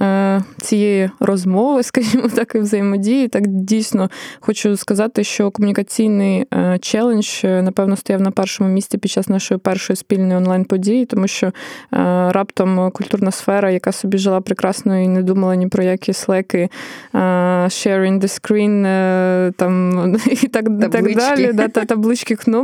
Е, 0.02 0.42
цієї 0.61 1.11
розмови, 1.20 1.83
скажімо 1.83 2.28
так, 2.35 2.54
і 2.54 2.59
взаємодії. 2.59 3.28
Так 3.28 3.46
дійсно 3.46 4.11
хочу 4.40 4.76
сказати, 4.76 5.24
що 5.24 5.50
комунікаційний 5.50 6.46
е, 6.54 6.78
челендж, 6.80 7.40
е, 7.44 7.62
напевно, 7.62 7.96
стояв 7.96 8.20
на 8.20 8.30
першому 8.30 8.70
місці 8.70 8.98
під 8.98 9.11
час 9.11 9.28
нашої 9.28 9.59
першої 9.59 9.96
спільної 9.96 10.37
онлайн-події, 10.37 11.06
тому 11.06 11.26
що 11.26 11.52
раптом 11.90 12.90
культурна 12.90 13.30
сфера, 13.30 13.70
яка 13.70 13.92
собі 13.92 14.18
жила 14.18 14.40
прекрасно 14.40 14.98
і 14.98 15.09
не 15.09 15.22
думала 15.22 15.54
ні 15.54 15.68
про 15.68 15.83
які 15.83 16.12
слеки, 16.12 16.68
sharing 17.14 18.20
the 18.20 18.22
screen 18.22 19.52
там 19.52 20.16
і 20.42 20.48
так 20.48 20.64
так 20.92 21.14
далі, 21.14 21.52
да, 21.52 21.68
та 21.68 21.85
таблички, 21.85 22.37
кнопки, 22.37 22.60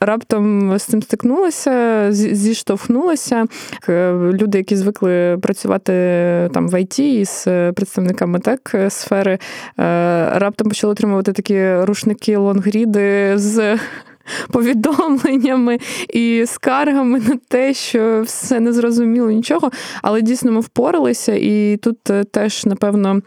раптом 0.00 0.78
з 0.78 0.82
цим 0.82 1.02
стикнулися, 1.02 2.06
зіштовхнулися. 2.12 3.46
Люди, 4.32 4.58
які 4.58 4.76
звикли 4.76 5.38
працювати 5.42 5.92
там 6.54 6.68
в 6.68 6.80
ІТ 6.80 6.98
із 6.98 7.44
е, 7.46 7.72
представниками 7.72 8.38
тек 8.38 8.74
сфери 8.88 9.32
е, 9.32 9.38
раптом 10.34 10.68
почали 10.68 10.92
отримувати 10.92 11.32
такі 11.32 11.74
рушники 11.74 12.36
лонгріди 12.36 13.32
з. 13.38 13.78
Повідомленнями 14.52 15.78
і 16.08 16.44
скаргами 16.46 17.20
на 17.20 17.38
те, 17.48 17.74
що 17.74 18.22
все 18.22 18.60
не 18.60 18.72
зрозуміло 18.72 19.30
нічого, 19.30 19.70
але 20.02 20.22
дійсно 20.22 20.52
ми 20.52 20.60
впоралися, 20.60 21.34
і 21.34 21.76
тут 21.76 22.10
е, 22.10 22.24
теж, 22.24 22.66
напевно, 22.66 23.22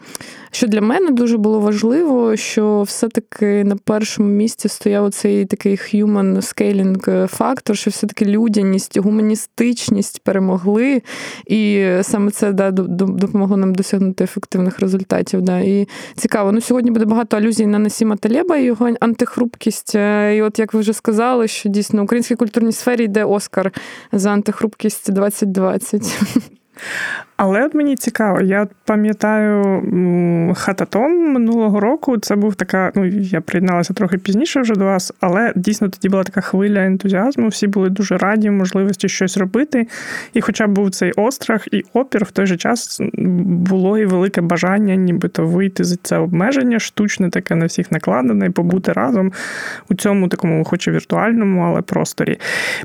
що 0.54 0.66
для 0.66 0.80
мене 0.80 1.10
дуже 1.10 1.36
було 1.36 1.60
важливо, 1.60 2.36
що 2.36 2.82
все-таки 2.82 3.64
на 3.64 3.76
першому 3.76 4.28
місці 4.28 4.68
стояв 4.68 5.10
цей 5.10 5.46
такий 5.46 5.72
human 5.76 6.36
scaling 6.36 7.26
фактор, 7.26 7.76
що 7.76 7.90
все-таки 7.90 8.24
людяність, 8.24 8.98
гуманістичність 8.98 10.20
перемогли, 10.24 11.02
і 11.46 11.86
саме 12.02 12.30
це 12.30 12.52
да, 12.52 12.70
допомогло 12.70 13.56
нам 13.56 13.74
досягнути 13.74 14.24
ефективних 14.24 14.80
результатів. 14.80 15.42
Да. 15.42 15.58
І 15.58 15.88
цікаво. 16.16 16.52
Ну, 16.52 16.60
Сьогодні 16.60 16.90
буде 16.90 17.04
багато 17.04 17.36
алюзій 17.36 17.66
на 17.66 17.78
Насіма 17.78 18.16
Талєба 18.16 18.56
і 18.56 18.64
його 18.64 18.90
антихрупкість. 19.00 19.94
Е, 19.94 20.36
і 20.36 20.42
от 20.42 20.58
як 20.58 20.74
ви 20.74 20.80
вже 20.80 20.92
сказали, 20.92 21.48
що 21.48 21.68
дійсно 21.68 22.00
в 22.00 22.04
українській 22.04 22.34
культурній 22.34 22.72
сфері 22.72 23.04
йде 23.04 23.24
Оскар 23.24 23.72
за 24.12 24.30
антихрупкість 24.30 25.12
2020. 25.12 26.02
Але 27.36 27.64
от 27.64 27.74
мені 27.74 27.96
цікаво, 27.96 28.40
я 28.40 28.66
пам'ятаю 28.84 29.82
хататон 30.56 31.32
минулого 31.32 31.80
року. 31.80 32.18
Це 32.18 32.36
був 32.36 32.54
така. 32.54 32.92
Ну 32.94 33.06
я 33.06 33.40
приєдналася 33.40 33.94
трохи 33.94 34.18
пізніше 34.18 34.60
вже 34.60 34.74
до 34.74 34.84
вас, 34.84 35.12
але 35.20 35.52
дійсно 35.56 35.88
тоді 35.88 36.08
була 36.08 36.24
така 36.24 36.40
хвиля 36.40 36.80
ентузіазму. 36.80 37.48
Всі 37.48 37.66
були 37.66 37.90
дуже 37.90 38.18
раді 38.18 38.50
можливості 38.50 39.08
щось 39.08 39.36
робити. 39.36 39.88
І, 40.32 40.40
хоча 40.40 40.66
був 40.66 40.90
цей 40.90 41.12
острах 41.12 41.68
і 41.72 41.82
опір, 41.92 42.24
в 42.24 42.30
той 42.30 42.46
же 42.46 42.56
час 42.56 43.00
було 43.44 43.98
і 43.98 44.06
велике 44.06 44.40
бажання, 44.40 44.94
нібито 44.94 45.46
вийти 45.46 45.84
з 45.84 45.98
це 46.02 46.18
обмеження, 46.18 46.78
штучне 46.78 47.30
таке 47.30 47.54
на 47.54 47.66
всіх 47.66 47.92
накладене, 47.92 48.46
і 48.46 48.50
побути 48.50 48.92
разом 48.92 49.32
у 49.90 49.94
цьому 49.94 50.28
такому, 50.28 50.64
хоч 50.64 50.88
і 50.88 50.90
віртуальному, 50.90 51.60
але 51.60 51.82
просторі. 51.82 52.38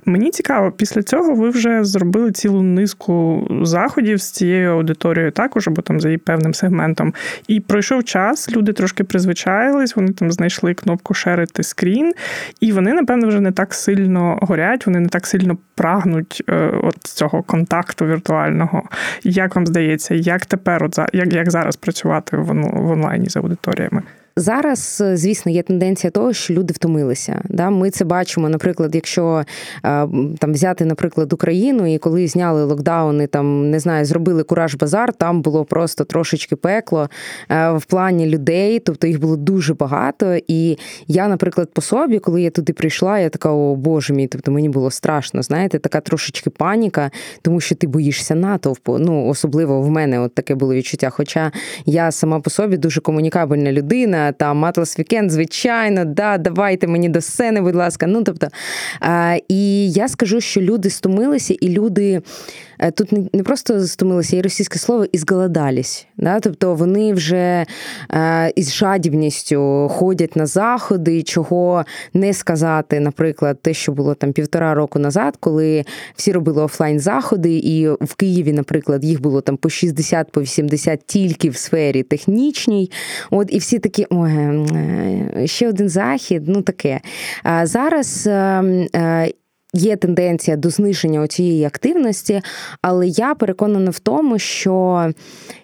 Мені 0.05 0.31
цікаво, 0.31 0.71
після 0.71 1.03
цього 1.03 1.36
ви 1.36 1.49
вже 1.49 1.83
зробили 1.83 2.31
цілу 2.31 2.62
низку 2.62 3.47
заходів 3.63 4.17
з 4.17 4.31
цією 4.38 4.71
аудиторією 4.71 5.32
також, 5.32 5.67
або 5.67 5.82
там 5.82 6.02
за 6.02 6.08
її 6.08 6.17
певним 6.17 6.54
сегментом. 6.54 7.13
І 7.47 7.60
пройшов 7.60 8.04
час, 8.04 8.52
люди 8.56 8.73
трошки 8.73 9.04
призвичаїлись, 9.04 9.95
вони 9.95 10.12
там 10.12 10.32
знайшли 10.32 10.73
кнопку 10.73 11.13
шерити 11.13 11.63
скрін, 11.63 12.13
і 12.62 12.71
вони, 12.71 12.93
напевно, 12.93 13.28
вже 13.28 13.39
не 13.39 13.52
так 13.52 13.73
сильно 13.73 14.39
горять, 14.41 14.86
вони 14.86 15.00
не 15.00 15.10
так 15.10 15.28
сильно 15.28 15.58
прагнуть 15.76 16.43
е, 16.50 16.54
от 16.84 16.97
цього 17.04 17.43
контакту 17.43 18.06
віртуального. 18.06 18.84
Як 19.23 19.56
вам 19.56 19.67
здається, 19.67 20.15
як 20.15 20.45
тепер, 20.45 20.84
от 20.84 21.00
як, 21.13 21.34
як 21.34 21.52
зараз 21.52 21.76
працювати 21.76 22.38
в 22.38 22.91
онлайні 22.91 23.30
з 23.30 23.38
аудиторіями? 23.38 24.02
Зараз, 24.38 25.02
е, 25.06 25.17
звісно, 25.17 25.52
є 25.52 25.63
тенденція 25.63 26.12
того, 26.12 26.34
що 26.34 26.54
люди 26.54 26.73
втомилися. 26.73 27.41
Да? 27.50 27.69
Ми 27.69 27.89
це 27.89 28.06
бачимо, 28.06 28.50
наприклад, 28.50 28.95
якщо 28.95 29.38
е, 29.38 29.45
там 30.38 30.54
взяти, 30.54 30.86
наприклад, 30.86 31.34
Україну, 31.34 31.93
і 31.93 31.97
коли 31.97 32.28
зняли 32.28 32.63
локдауни, 32.63 33.28
там 33.28 33.71
не 33.71 33.80
знаю, 33.80 34.06
зробили 34.06 34.43
кураж 34.43 34.76
базар, 34.76 35.13
там 35.13 35.41
було 35.41 35.65
просто 35.65 36.04
трошечки 36.04 36.56
пекло 36.56 37.10
е, 37.50 37.71
в 37.71 37.86
плані 37.86 38.26
людей, 38.26 38.80
тобто 38.80 39.08
їх 39.08 39.19
було 39.19 39.36
дуже 39.36 39.73
багато. 39.73 40.38
І 40.47 40.78
я, 41.08 41.28
наприклад, 41.28 41.69
по 41.73 41.82
собі, 41.82 42.19
коли 42.19 42.41
я 42.41 42.50
туди 42.50 42.73
прийшла, 42.73 43.19
я 43.19 43.30
така, 43.30 43.52
о 43.52 43.76
боже 43.76 44.13
мій, 44.13 44.28
тобто 44.28 44.52
мені 44.52 44.69
було 44.69 44.91
страшно, 44.91 45.41
знаєте, 45.41 45.80
така 45.80 46.02
трошечки 46.02 46.50
паніка, 46.50 47.12
тому 47.41 47.60
що 47.60 47.76
ти 47.76 47.88
боїшся 47.88 48.36
натовпу. 48.36 48.97
Ну, 48.97 49.28
особливо 49.28 49.82
в 49.82 49.89
мене 49.89 50.19
от 50.19 50.36
таке 50.36 50.56
було 50.56 50.73
відчуття. 50.73 51.10
Хоча 51.10 51.52
я 51.86 52.12
сама 52.12 52.39
по 52.39 52.50
собі 52.50 52.78
дуже 52.78 53.02
комунікабельна 53.02 53.71
людина 53.71 54.26
там 54.31 54.65
Atlas 54.65 54.99
Weekend, 54.99 55.32
звичайно, 55.31 56.05
да, 56.05 56.37
давайте 56.37 56.87
мені 56.87 57.09
до 57.09 57.21
сцени, 57.21 57.61
будь 57.61 57.75
ласка. 57.75 58.07
Ну 58.07 58.23
тобто, 58.23 58.47
і 59.47 59.91
я 59.91 60.07
скажу, 60.07 60.41
що 60.41 60.61
люди 60.61 60.89
стомилися, 60.89 61.55
і 61.61 61.69
люди 61.69 62.21
Е, 62.79 62.91
тут 62.91 63.33
не 63.33 63.43
просто 63.43 63.87
стомилися, 63.87 64.35
є 64.35 64.41
російське 64.41 64.79
слово 64.79 65.05
і 65.11 65.17
зголодались. 65.17 66.07
Да? 66.17 66.39
Тобто 66.39 66.75
вони 66.75 67.13
вже 67.13 67.65
е, 68.11 68.53
із 68.55 68.73
жадібністю 68.73 69.87
ходять 69.91 70.35
на 70.35 70.45
заходи, 70.45 71.23
чого 71.23 71.85
не 72.13 72.33
сказати, 72.33 72.99
наприклад, 72.99 73.61
те, 73.61 73.73
що 73.73 73.91
було 73.91 74.15
там 74.15 74.33
півтора 74.33 74.73
року 74.73 74.99
назад, 74.99 75.37
коли 75.39 75.83
всі 76.15 76.31
робили 76.31 76.63
офлайн 76.63 76.99
заходи, 76.99 77.57
і 77.57 77.89
в 77.89 78.15
Києві, 78.17 78.53
наприклад, 78.53 79.03
їх 79.03 79.21
було 79.21 79.41
там 79.41 79.57
по 79.57 79.69
60 79.69 80.31
по 80.31 80.41
80 80.41 80.99
тільки 81.05 81.49
в 81.49 81.57
сфері 81.57 82.03
технічній. 82.03 82.91
От 83.31 83.53
і 83.53 83.57
всі 83.57 83.79
такі, 83.79 84.05
ой, 84.19 84.32
е, 84.32 85.47
ще 85.47 85.69
один 85.69 85.89
захід, 85.89 86.43
ну 86.47 86.62
таке. 86.62 87.01
Зараз. 87.63 88.27
Ем, 88.27 88.88
Є 89.73 89.95
тенденція 89.95 90.58
до 90.58 90.69
зниження 90.69 91.27
цієї 91.27 91.65
активності, 91.65 92.41
але 92.82 93.08
я 93.08 93.36
переконана 93.36 93.91
в 93.91 93.99
тому, 93.99 94.39
що 94.39 95.08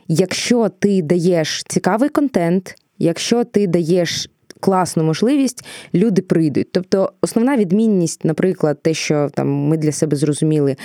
якщо 0.08 0.70
ти 0.70 1.02
даєш 1.02 1.64
цікавий 1.68 2.10
контент, 2.10 2.76
якщо 3.00 3.44
ти 3.44 3.68
даєш 3.68 4.30
класну 4.64 5.04
можливість, 5.04 5.66
люди 5.94 6.22
прийдуть. 6.22 6.68
Тобто, 6.72 7.12
основна 7.22 7.58
відмінність, 7.58 8.26
наприклад, 8.26 8.78
те, 8.82 8.94
що 8.94 9.30
там 9.34 9.50
ми 9.50 9.78
для 9.78 9.92
себе 9.92 10.16
зрозуміли 10.16 10.76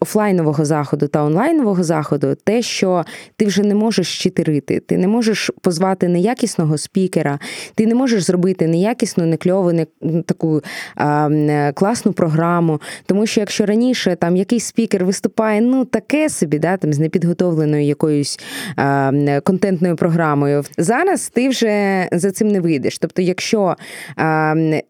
офлайнового 0.00 0.64
заходу 0.64 1.08
та 1.08 1.24
онлайнового 1.24 1.84
заходу, 1.84 2.34
те, 2.44 2.62
що 2.62 3.04
ти 3.36 3.44
вже 3.44 3.62
не 3.62 3.74
можеш 3.74 4.18
читерити, 4.18 4.80
ти 4.80 4.98
не 4.98 5.08
можеш 5.08 5.50
позвати 5.60 6.08
неякісного 6.08 6.78
спікера, 6.78 7.38
ти 7.74 7.86
не 7.86 7.94
можеш 7.94 8.22
зробити 8.22 8.66
неякісну, 8.66 9.26
некльову, 9.26 9.72
не 9.72 9.86
таку 10.26 10.62
а, 10.96 11.72
класну 11.74 12.12
програму. 12.12 12.80
Тому 13.06 13.26
що 13.26 13.40
якщо 13.40 13.66
раніше 13.66 14.16
там 14.16 14.36
якийсь 14.36 14.64
спікер 14.64 15.04
виступає, 15.04 15.60
ну 15.60 15.84
таке 15.84 16.28
собі, 16.28 16.58
да, 16.58 16.76
там 16.76 16.92
з 16.92 16.98
непідготовленою 16.98 17.84
якоюсь 17.84 18.40
а, 18.76 19.40
контентною 19.44 19.96
програмою, 19.96 20.64
зараз 20.78 21.28
ти 21.28 21.48
вже 21.48 22.08
за 22.12 22.30
цим 22.30 22.48
не 22.48 22.60
вийдеш. 22.60 22.69
Тобто, 22.98 23.22
якщо 23.22 23.76
е, 24.18 24.82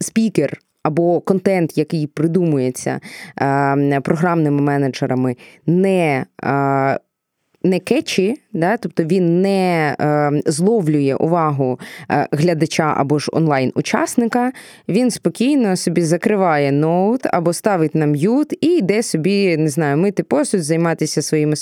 спікер. 0.00 0.58
Або 0.82 1.20
контент, 1.20 1.78
який 1.78 2.06
придумується 2.06 3.00
програмними 4.02 4.62
менеджерами, 4.62 5.36
не 5.66 6.26
не 7.62 7.78
кетчі, 7.84 8.40
да, 8.52 8.76
тобто 8.76 9.04
він 9.04 9.40
не 9.40 9.96
е, 10.00 10.30
зловлює 10.46 11.14
увагу 11.14 11.78
е, 12.10 12.28
глядача 12.32 12.94
або 12.96 13.18
ж 13.18 13.30
онлайн-учасника, 13.32 14.52
він 14.88 15.10
спокійно 15.10 15.76
собі 15.76 16.02
закриває 16.02 16.72
ноут 16.72 17.20
або 17.24 17.52
ставить 17.52 17.94
на 17.94 18.06
м'ют 18.06 18.52
і 18.60 18.66
йде 18.66 19.02
собі, 19.02 19.56
не 19.56 19.68
знаю, 19.68 19.96
мити 19.96 20.22
посуд, 20.22 20.62
займатися 20.62 21.22
своїми 21.22 21.54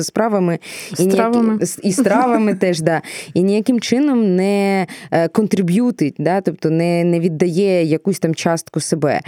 справами. 0.00 0.58
І 0.90 0.96
стравами. 0.96 1.58
і 1.82 1.92
стравами 1.92 2.54
теж, 2.60 2.80
да, 2.80 3.02
і 3.34 3.42
ніяким 3.42 3.80
чином 3.80 4.36
не 4.36 4.86
е, 5.10 5.28
контриб'ютить, 5.28 6.14
да, 6.18 6.40
тобто 6.40 6.70
не 6.70 7.04
не 7.04 7.20
віддає 7.20 7.84
якусь 7.84 8.18
там 8.18 8.34
частку 8.34 8.80
себе. 8.80 9.20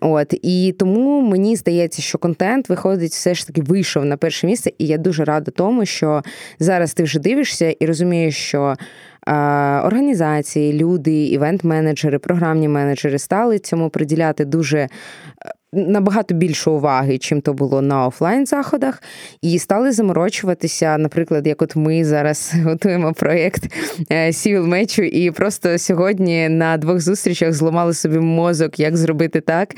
От, 0.00 0.34
І 0.42 0.74
тому 0.78 1.20
мені 1.20 1.56
здається, 1.56 2.02
що 2.02 2.18
контент 2.18 2.68
виходить, 2.68 3.12
все 3.12 3.34
ж 3.34 3.46
таки 3.46 3.62
вийшов 3.62 4.04
на 4.04 4.16
перше 4.16 4.46
місце, 4.46 4.70
і 4.78 4.86
я 4.86 4.98
дуже 4.98 5.24
рада 5.24 5.50
тому, 5.50 5.86
що 5.86 6.22
зараз 6.58 6.94
ти 6.94 7.02
вже 7.02 7.18
дивишся 7.18 7.70
і 7.80 7.86
розумієш, 7.86 8.36
що 8.36 8.74
організації, 9.84 10.72
люди, 10.72 11.26
івент-менеджери, 11.26 12.18
програмні 12.18 12.68
менеджери 12.68 13.18
стали 13.18 13.58
цьому 13.58 13.90
приділяти 13.90 14.44
дуже 14.44 14.88
набагато 15.72 16.34
більше 16.34 16.70
уваги, 16.70 17.18
чим 17.18 17.40
то 17.40 17.52
було 17.52 17.82
на 17.82 18.06
офлайн 18.06 18.46
заходах, 18.46 19.02
і 19.42 19.58
стали 19.58 19.92
заморочуватися. 19.92 20.98
Наприклад, 20.98 21.46
як 21.46 21.62
от 21.62 21.76
ми 21.76 22.04
зараз 22.04 22.54
готуємо 22.64 23.12
проєкт 23.12 23.62
е, 24.12 24.32
Сівіл 24.32 24.66
мечу, 24.66 25.02
і 25.02 25.30
просто 25.30 25.78
сьогодні 25.78 26.48
на 26.48 26.76
двох 26.76 27.00
зустрічах 27.00 27.52
зламали 27.52 27.94
собі 27.94 28.18
мозок, 28.18 28.80
як 28.80 28.96
зробити 28.96 29.40
так, 29.40 29.74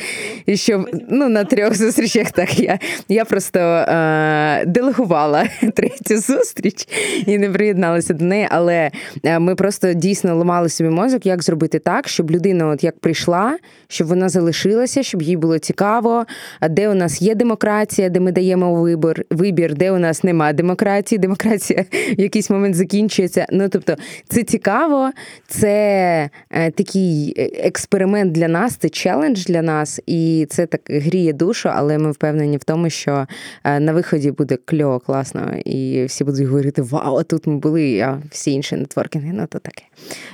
і 0.46 0.56
щоб 0.56 0.90
ну 1.10 1.28
на 1.28 1.44
трьох 1.44 1.74
зустрічах 1.74 2.30
так 2.30 2.60
я 2.60 2.78
я 3.08 3.24
просто 3.24 3.58
е, 3.58 4.64
делегувала 4.66 5.44
третю 5.74 6.18
зустріч 6.18 6.88
і 7.26 7.38
не 7.38 7.50
приєдналася 7.50 8.14
до 8.14 8.24
неї. 8.24 8.48
Але 8.50 8.90
е, 9.24 9.38
ми 9.38 9.54
просто 9.54 9.92
дійсно 9.92 10.36
ламали 10.36 10.68
собі 10.68 10.90
мозок, 10.90 11.26
як 11.26 11.42
зробити 11.42 11.78
так, 11.78 12.08
щоб 12.08 12.30
людина, 12.30 12.66
от 12.66 12.84
як 12.84 12.98
прийшла, 12.98 13.58
щоб 13.88 14.06
вона 14.06 14.28
залишилася, 14.28 15.02
щоб 15.02 15.22
їй 15.22 15.36
було 15.36 15.58
цікаво 15.58 15.77
цікаво, 15.78 16.26
де 16.70 16.88
у 16.88 16.94
нас 16.94 17.22
є 17.22 17.34
демократія, 17.34 18.08
де 18.08 18.20
ми 18.20 18.32
даємо 18.32 18.74
вибір, 18.74 19.24
вибір, 19.30 19.74
де 19.74 19.92
у 19.92 19.98
нас 19.98 20.24
немає 20.24 20.52
демократії. 20.52 21.18
Демократія 21.18 21.84
в 22.18 22.20
якийсь 22.20 22.50
момент 22.50 22.74
закінчується. 22.74 23.46
Ну 23.52 23.68
тобто, 23.68 23.96
це 24.28 24.42
цікаво, 24.42 25.10
це 25.46 26.30
е, 26.50 26.70
такий 26.70 27.34
е, 27.38 27.42
експеримент 27.66 28.32
для 28.32 28.48
нас, 28.48 28.76
це 28.76 28.88
челендж 28.88 29.44
для 29.44 29.62
нас, 29.62 30.00
і 30.06 30.46
це 30.50 30.66
так 30.66 30.80
гріє 30.88 31.32
душу, 31.32 31.70
але 31.72 31.98
ми 31.98 32.10
впевнені 32.10 32.56
в 32.56 32.64
тому, 32.64 32.90
що 32.90 33.26
е, 33.64 33.80
на 33.80 33.92
виході 33.92 34.30
буде 34.30 34.58
кльово, 34.64 35.00
класно, 35.00 35.54
і 35.64 36.04
всі 36.04 36.24
будуть 36.24 36.46
говорити: 36.46 36.82
Вау, 36.82 37.22
тут 37.22 37.46
ми 37.46 37.56
були, 37.56 38.00
а 38.00 38.18
всі 38.30 38.52
інші 38.52 38.76
нетворкінги, 38.76 39.32
ну 39.32 39.46
то 39.46 39.58
таке. 39.58 39.82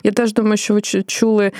Я 0.05 0.11
теж 0.11 0.33
думаю, 0.33 0.57
що 0.57 0.75
ви 0.75 0.81
чули 1.07 1.53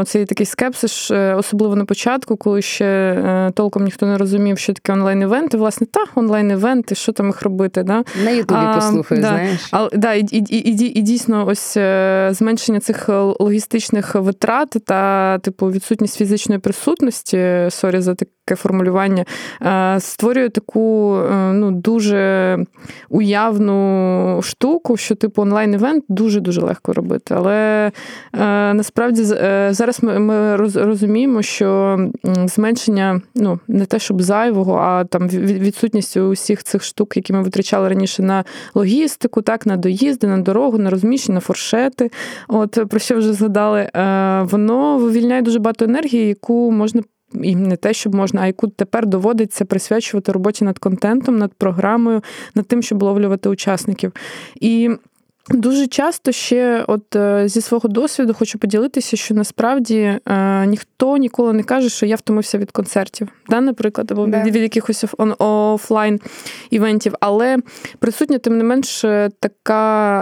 оцей 0.00 0.24
такий 0.24 0.46
скепсис, 0.46 1.10
особливо 1.10 1.76
на 1.76 1.84
початку, 1.84 2.36
коли 2.36 2.62
ще 2.62 3.09
толком 3.54 3.84
ніхто 3.84 4.06
не 4.06 4.18
розумів, 4.18 4.58
що 4.58 4.72
таке 4.72 4.92
онлайн-івенти. 4.92 5.56
Власне, 5.56 5.86
так, 5.86 6.08
онлайн-івенти, 6.14 6.94
що 6.94 7.12
там 7.12 7.26
їх 7.26 7.42
робити. 7.42 7.82
Да? 7.82 8.04
На 8.24 8.30
Ютубі 8.30 8.60
послухаю, 8.74 9.20
да. 9.20 9.28
знаєш. 9.28 9.68
А, 9.72 9.88
да, 9.92 10.14
і, 10.14 10.26
і, 10.30 10.56
і, 10.56 10.98
і 10.98 11.02
дійсно, 11.02 11.46
ось 11.46 11.76
е, 11.76 12.28
зменшення 12.32 12.80
цих 12.80 13.08
логістичних 13.40 14.14
витрат 14.14 14.76
та, 14.86 15.38
типу, 15.38 15.70
відсутність 15.70 16.16
фізичної 16.16 16.58
присутності, 16.58 17.66
sorry 17.70 18.00
за 18.00 18.14
таке 18.14 18.56
формулювання, 18.56 19.24
е, 19.62 20.00
створює 20.00 20.48
таку 20.48 21.16
ну, 21.52 21.70
дуже 21.70 22.58
уявну 23.08 24.40
штуку, 24.42 24.96
що 24.96 25.14
типу 25.14 25.42
онлайн-івент 25.42 26.04
дуже-дуже 26.08 26.60
легко 26.60 26.92
робити. 26.92 27.34
Але 27.34 27.92
насправді 28.74 29.24
зараз 29.70 30.02
ми, 30.02 30.18
ми 30.18 30.56
розуміємо, 30.56 31.42
що 31.42 31.98
зменшення 32.46 32.99
зменшення, 33.00 33.20
ну 33.34 33.60
не 33.68 33.86
те, 33.86 33.98
щоб 33.98 34.22
зайвого, 34.22 34.74
а 34.74 35.04
там 35.04 35.28
відсутність 35.28 36.16
усіх 36.16 36.62
цих 36.62 36.84
штук, 36.84 37.16
які 37.16 37.32
ми 37.32 37.42
витрачали 37.42 37.88
раніше 37.88 38.22
на 38.22 38.44
логістику, 38.74 39.42
так, 39.42 39.66
на 39.66 39.76
доїзди, 39.76 40.26
на 40.26 40.38
дорогу, 40.38 40.78
на 40.78 40.90
розміщення, 40.90 41.34
на 41.34 41.40
форшети. 41.40 42.10
От 42.48 42.78
про 42.90 42.98
що 42.98 43.16
вже 43.16 43.32
згадали, 43.32 43.80
е, 43.80 44.42
воно 44.42 44.98
вивільняє 44.98 45.42
дуже 45.42 45.58
багато 45.58 45.84
енергії, 45.84 46.28
яку 46.28 46.72
можна. 46.72 47.02
І 47.42 47.56
не 47.56 47.76
те, 47.76 47.92
щоб 47.92 48.14
можна, 48.14 48.40
а 48.42 48.46
яку 48.46 48.68
тепер 48.68 49.06
доводиться 49.06 49.64
присвячувати 49.64 50.32
роботі 50.32 50.64
над 50.64 50.78
контентом, 50.78 51.38
над 51.38 51.52
програмою, 51.54 52.22
над 52.54 52.66
тим, 52.66 52.82
щоб 52.82 53.02
ловлювати 53.02 53.48
учасників. 53.48 54.12
І 54.60 54.90
Дуже 55.48 55.86
часто 55.86 56.32
ще, 56.32 56.84
от 56.86 57.16
е, 57.16 57.48
зі 57.48 57.60
свого 57.60 57.88
досвіду, 57.88 58.34
хочу 58.34 58.58
поділитися, 58.58 59.16
що 59.16 59.34
насправді 59.34 60.18
е, 60.26 60.66
ніхто 60.66 61.16
ніколи 61.16 61.52
не 61.52 61.62
каже, 61.62 61.88
що 61.88 62.06
я 62.06 62.16
втомився 62.16 62.58
від 62.58 62.70
концертів, 62.70 63.28
да, 63.48 63.60
наприклад, 63.60 64.12
або 64.12 64.26
від, 64.26 64.46
від 64.46 64.62
якихось 64.62 65.04
офлайн 65.38 66.20
івентів. 66.70 67.14
Але 67.20 67.58
присутня, 67.98 68.38
тим 68.38 68.58
не 68.58 68.64
менш, 68.64 69.04
така 69.40 70.20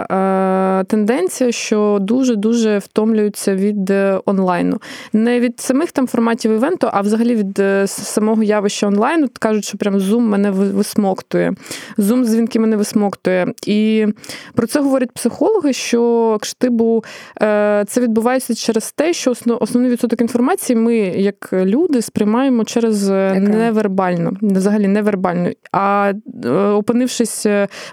е, 0.81 0.83
тенденція, 0.83 1.51
що 1.51 1.97
дуже-дуже 2.01 2.77
втомлюються 2.77 3.55
від 3.55 3.93
онлайну. 4.25 4.77
Не 5.13 5.39
від 5.39 5.59
самих 5.59 5.91
там 5.91 6.07
форматів 6.07 6.51
івенту, 6.51 6.89
а 6.91 7.01
взагалі 7.01 7.35
від 7.35 7.61
самого 7.87 8.43
явища 8.43 8.87
онлайну. 8.87 9.27
Кажуть, 9.39 9.65
що 9.65 9.77
прям 9.77 9.95
Zoom 9.95 10.19
мене 10.19 10.51
висмоктує. 10.51 11.53
Zoom 11.97 12.23
дзвінки 12.25 12.59
мене 12.59 12.77
висмоктує. 12.77 13.53
І 13.65 14.07
про 14.53 14.67
це 14.67 14.79
говорять 14.79 15.08
психологи, 15.13 15.73
що 15.73 16.37
кштибу 16.41 17.03
е, 17.41 17.83
це 17.87 18.01
відбувається 18.01 18.55
через 18.55 18.91
те, 18.91 19.13
що 19.13 19.33
основний 19.59 19.91
відсоток 19.91 20.21
інформації 20.21 20.75
ми, 20.75 20.97
як 20.97 21.53
люди, 21.53 22.01
сприймаємо 22.01 22.63
через 22.63 23.09
е, 23.09 23.39
невербально, 23.39 24.33
взагалі 24.41 24.87
невербально. 24.87 25.49
А 25.71 26.13
е, 26.45 26.49
опинившись 26.49 27.45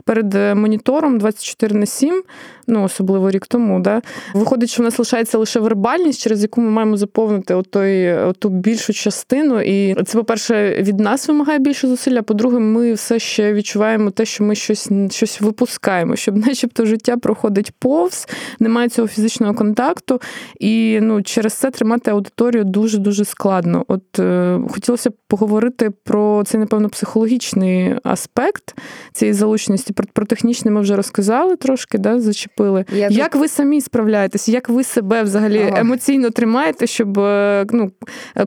перед 0.04 0.34
монітором 0.56 1.18
24 1.18 1.74
на 1.74 1.86
7, 1.86 2.22
ну 2.66 2.84
особливо 2.84 3.30
рік 3.30 3.46
тому, 3.46 3.80
да, 3.80 4.02
виходить, 4.34 4.70
що 4.70 4.82
в 4.82 4.84
нас 4.84 4.98
лишається 4.98 5.38
лише 5.38 5.60
вербальність, 5.60 6.22
через 6.22 6.42
яку 6.42 6.60
ми 6.60 6.70
маємо 6.70 6.96
заповнити 6.96 7.54
отой, 7.54 8.12
оту 8.12 8.48
більшу 8.48 8.92
частину. 8.92 9.60
І 9.60 9.94
це, 10.04 10.18
по-перше, 10.18 10.82
від 10.82 11.00
нас 11.00 11.28
вимагає 11.28 11.58
більше 11.58 11.88
зусилля. 11.88 12.22
По-друге, 12.22 12.58
ми 12.58 12.92
все 12.92 13.18
ще 13.18 13.52
відчуваємо 13.52 14.10
те, 14.10 14.24
що 14.24 14.44
ми 14.44 14.54
щось 14.54 14.88
щось 15.10 15.40
випускаємо, 15.40 16.16
щоб, 16.16 16.36
начебто, 16.46 16.86
життя 16.86 17.05
проходить 17.16 17.72
повз, 17.78 18.28
немає 18.58 18.88
цього 18.88 19.08
фізичного 19.08 19.54
контакту, 19.54 20.20
і 20.60 20.98
ну, 21.02 21.22
через 21.22 21.52
це 21.52 21.70
тримати 21.70 22.10
аудиторію 22.10 22.64
дуже-дуже 22.64 23.24
складно. 23.24 23.84
От 23.88 24.18
е, 24.18 24.60
хотілося 24.70 25.10
б 25.10 25.12
поговорити 25.28 25.90
про 26.04 26.44
цей, 26.46 26.60
напевно, 26.60 26.88
психологічний 26.88 27.94
аспект 28.04 28.74
цієї 29.12 29.32
залученості. 29.32 29.92
Про, 29.92 30.06
про 30.12 30.26
технічний 30.26 30.74
ми 30.74 30.80
вже 30.80 30.96
розказали 30.96 31.56
трошки, 31.56 31.98
да, 31.98 32.20
зачепили. 32.20 32.84
Я 32.92 33.08
як 33.08 33.32
тут... 33.32 33.40
ви 33.40 33.48
самі 33.48 33.80
справляєтесь, 33.80 34.48
як 34.48 34.68
ви 34.68 34.84
себе 34.84 35.22
взагалі 35.22 35.68
ага. 35.68 35.80
емоційно 35.80 36.30
тримаєте, 36.30 36.86
щоб 36.86 37.18
е, 37.18 37.66
ну, 37.70 37.90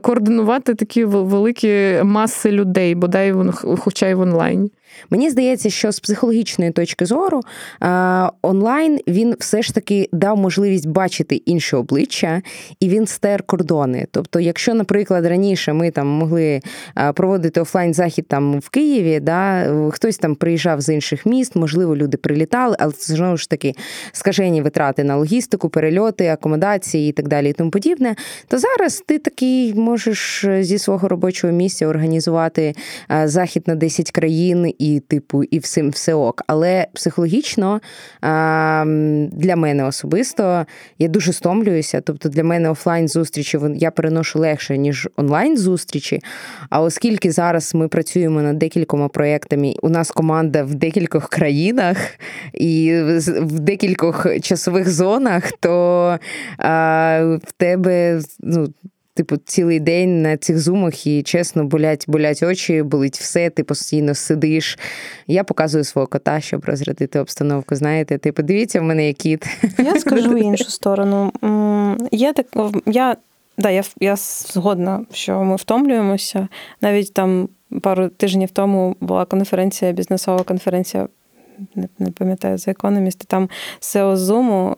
координувати 0.02 0.74
такі 0.74 1.04
великі 1.04 2.02
маси 2.02 2.50
людей, 2.50 2.94
бодай 2.94 3.34
хоча 3.78 4.08
й 4.08 4.14
в 4.14 4.20
онлайні? 4.20 4.70
Мені 5.10 5.30
здається, 5.30 5.70
що 5.70 5.92
з 5.92 6.00
психологічної 6.00 6.70
точки 6.70 7.06
зору 7.06 7.40
онлайн 8.42 9.00
він 9.08 9.34
все 9.38 9.62
ж 9.62 9.74
таки 9.74 10.08
дав 10.12 10.36
можливість 10.36 10.88
бачити 10.88 11.36
інше 11.36 11.76
обличчя, 11.76 12.42
і 12.80 12.88
він 12.88 13.06
стер 13.06 13.42
кордони. 13.42 14.06
Тобто, 14.10 14.40
якщо, 14.40 14.74
наприклад, 14.74 15.26
раніше 15.26 15.72
ми 15.72 15.90
там 15.90 16.06
могли 16.06 16.60
проводити 17.14 17.60
офлайн 17.60 17.94
захід 17.94 18.28
там 18.28 18.60
в 18.60 18.68
Києві, 18.68 19.20
да, 19.20 19.66
хтось 19.92 20.18
там 20.18 20.34
приїжджав 20.34 20.80
з 20.80 20.94
інших 20.94 21.26
міст, 21.26 21.56
можливо, 21.56 21.96
люди 21.96 22.16
прилітали, 22.16 22.76
але 22.78 22.92
це 22.92 23.14
знову 23.14 23.36
ж 23.36 23.50
таки 23.50 23.74
скажені 24.12 24.62
витрати 24.62 25.04
на 25.04 25.16
логістику, 25.16 25.68
перельоти, 25.68 26.28
акомодації 26.28 27.10
і 27.10 27.12
так 27.12 27.28
далі, 27.28 27.50
і 27.50 27.52
тому 27.52 27.70
подібне. 27.70 28.16
То 28.48 28.58
зараз 28.58 29.02
ти 29.06 29.18
такий 29.18 29.74
можеш 29.74 30.46
зі 30.60 30.78
свого 30.78 31.08
робочого 31.08 31.52
місця 31.52 31.86
організувати 31.86 32.74
захід 33.24 33.62
на 33.66 33.74
10 33.74 34.10
країн 34.10 34.74
і, 34.78 34.89
типу, 34.98 35.44
і 35.44 35.58
всім 35.58 35.90
все 35.90 36.14
ок. 36.14 36.42
Але 36.46 36.86
психологічно 36.92 37.80
для 39.32 39.56
мене 39.56 39.84
особисто 39.84 40.66
я 40.98 41.08
дуже 41.08 41.32
стомлююся. 41.32 42.00
Тобто 42.00 42.28
для 42.28 42.44
мене 42.44 42.70
офлайн 42.70 43.08
зустрічі 43.08 43.58
я 43.74 43.90
переношу 43.90 44.38
легше, 44.38 44.78
ніж 44.78 45.08
онлайн 45.16 45.58
зустрічі. 45.58 46.20
А 46.70 46.82
оскільки 46.82 47.32
зараз 47.32 47.74
ми 47.74 47.88
працюємо 47.88 48.42
над 48.42 48.58
декількома 48.58 49.08
проєктами, 49.08 49.74
у 49.82 49.88
нас 49.88 50.10
команда 50.10 50.62
в 50.64 50.74
декількох 50.74 51.28
країнах 51.28 51.96
і 52.54 52.94
в 53.26 53.60
декількох 53.60 54.26
часових 54.42 54.90
зонах, 54.90 55.52
то 55.60 56.18
в 56.58 57.52
тебе 57.56 58.20
ну, 58.40 58.68
типу, 59.20 59.36
цілий 59.36 59.80
день 59.80 60.22
на 60.22 60.36
цих 60.36 60.58
зумах 60.58 61.06
і 61.06 61.22
чесно 61.22 61.64
болять, 61.64 62.04
болять 62.08 62.42
очі, 62.42 62.82
болить 62.82 63.16
все, 63.16 63.50
ти 63.50 63.64
постійно 63.64 64.14
сидиш. 64.14 64.78
Я 65.26 65.44
показую 65.44 65.84
свого 65.84 66.06
кота, 66.06 66.40
щоб 66.40 66.64
розрядити 66.64 67.18
обстановку. 67.18 67.74
Знаєте, 67.74 68.18
типу, 68.18 68.42
дивіться, 68.42 68.80
в 68.80 68.82
мене 68.82 69.06
є 69.06 69.12
кіт. 69.12 69.46
Я 69.78 69.94
скажу 70.00 70.36
іншу 70.36 70.64
сторону. 70.64 71.32
Є 72.12 72.32
так, 72.32 72.46
я 72.86 73.16
да, 73.58 73.70
я 73.70 73.82
я 74.00 74.16
згодна, 74.16 75.04
що 75.12 75.44
ми 75.44 75.56
втомлюємося. 75.56 76.48
Навіть 76.80 77.14
там 77.14 77.48
пару 77.82 78.08
тижнів 78.08 78.50
тому 78.50 78.96
була 79.00 79.24
конференція, 79.24 79.92
бізнесова 79.92 80.42
конференція. 80.42 81.08
Не, 81.74 81.88
не 81.98 82.10
пам'ятаю 82.10 82.58
за 82.58 82.70
економіст, 82.70 83.24
там 83.26 83.48
SEO 83.80 84.16
Zoom 84.16 84.76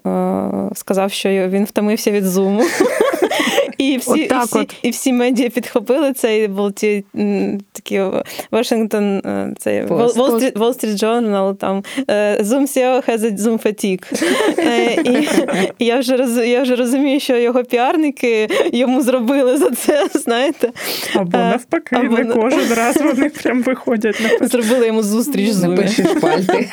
е, 0.70 0.74
сказав, 0.74 1.12
що 1.12 1.28
він 1.28 1.64
втомився 1.64 2.10
від 2.10 2.24
Zoom. 2.24 2.62
І 3.78 3.96
всі 3.96 4.20
і 4.20 4.30
всі, 4.44 4.68
і 4.82 4.90
всі 4.90 5.12
медіа 5.12 5.50
підхопили 5.50 6.12
це, 6.12 6.38
і 6.38 6.48
був 6.48 6.72
ті 6.72 7.04
такі 7.72 8.02
Вашингтон, 8.50 9.18
е, 9.18 9.54
це 9.58 9.84
Wall 9.84 10.54
Street, 10.54 11.02
Journal, 11.02 11.54
там 11.54 11.82
е, 12.10 12.42
Zoom 12.42 12.62
SEO 12.62 13.08
has 13.08 13.18
a 13.18 13.38
Zoom 13.38 13.66
fatigue. 13.66 14.04
І, 15.04 15.28
і 15.78 15.86
я 15.86 15.98
вже 15.98 16.16
роз, 16.16 16.38
я 16.38 16.62
вже 16.62 16.76
розумію, 16.76 17.20
що 17.20 17.36
його 17.36 17.64
піарники 17.64 18.48
йому 18.72 19.02
зробили 19.02 19.58
за 19.58 19.70
це, 19.70 20.06
знаєте. 20.14 20.70
Або 21.14 21.38
навпаки, 21.38 21.96
Або... 21.96 22.18
не 22.18 22.24
кожен 22.24 22.74
раз 22.74 22.96
вони 22.96 23.28
прям 23.28 23.62
виходять 23.62 24.20
на 24.40 24.48
Зробили 24.48 24.86
йому 24.86 25.02
зустріч 25.02 25.50
з 25.50 25.62
Напиши 25.62 26.04
шпальти. 26.04 26.68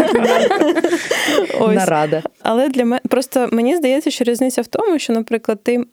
Нарада. 1.75 2.23
Але 2.43 2.69
для 2.69 2.85
мене 2.85 3.01
просто 3.09 3.49
мені 3.51 3.75
здається, 3.75 4.11
що 4.11 4.23
різниця 4.23 4.61
в 4.61 4.67
тому, 4.67 4.99
що, 4.99 5.13
наприклад, 5.13 5.63
ти 5.63 5.83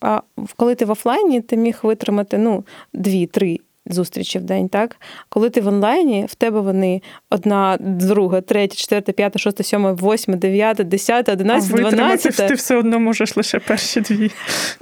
а 0.00 0.20
коли 0.56 0.74
ти 0.74 0.84
в 0.84 0.90
офлайні, 0.90 1.40
ти 1.40 1.56
міг 1.56 1.78
витримати 1.82 2.38
ну, 2.38 2.64
дві-три. 2.92 3.58
Зустрічі 3.86 4.38
в 4.38 4.42
день, 4.42 4.68
так? 4.68 4.96
Коли 5.28 5.50
ти 5.50 5.60
в 5.60 5.66
онлайні, 5.68 6.26
в 6.28 6.34
тебе 6.34 6.60
вони 6.60 7.02
одна, 7.30 7.76
друга, 7.80 8.40
третя, 8.40 8.76
четверта, 8.76 9.12
п'ята, 9.12 9.38
шоста, 9.38 9.62
сьома, 9.62 9.92
восьма, 9.92 10.36
дев'ята, 10.36 10.84
десята, 10.84 11.32
одинадцята, 11.32 11.76
дванадцята. 11.76 12.48
Ти 12.48 12.54
все 12.54 12.76
одно 12.76 12.98
можеш 12.98 13.36
лише 13.36 13.58
перші 13.58 14.00
дві. 14.00 14.30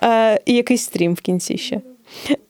Е, 0.03 0.41
І 0.47 0.55
якийсь 0.55 0.83
стрім 0.83 1.15
в 1.15 1.21
кінці 1.21 1.59
ще 1.59 1.81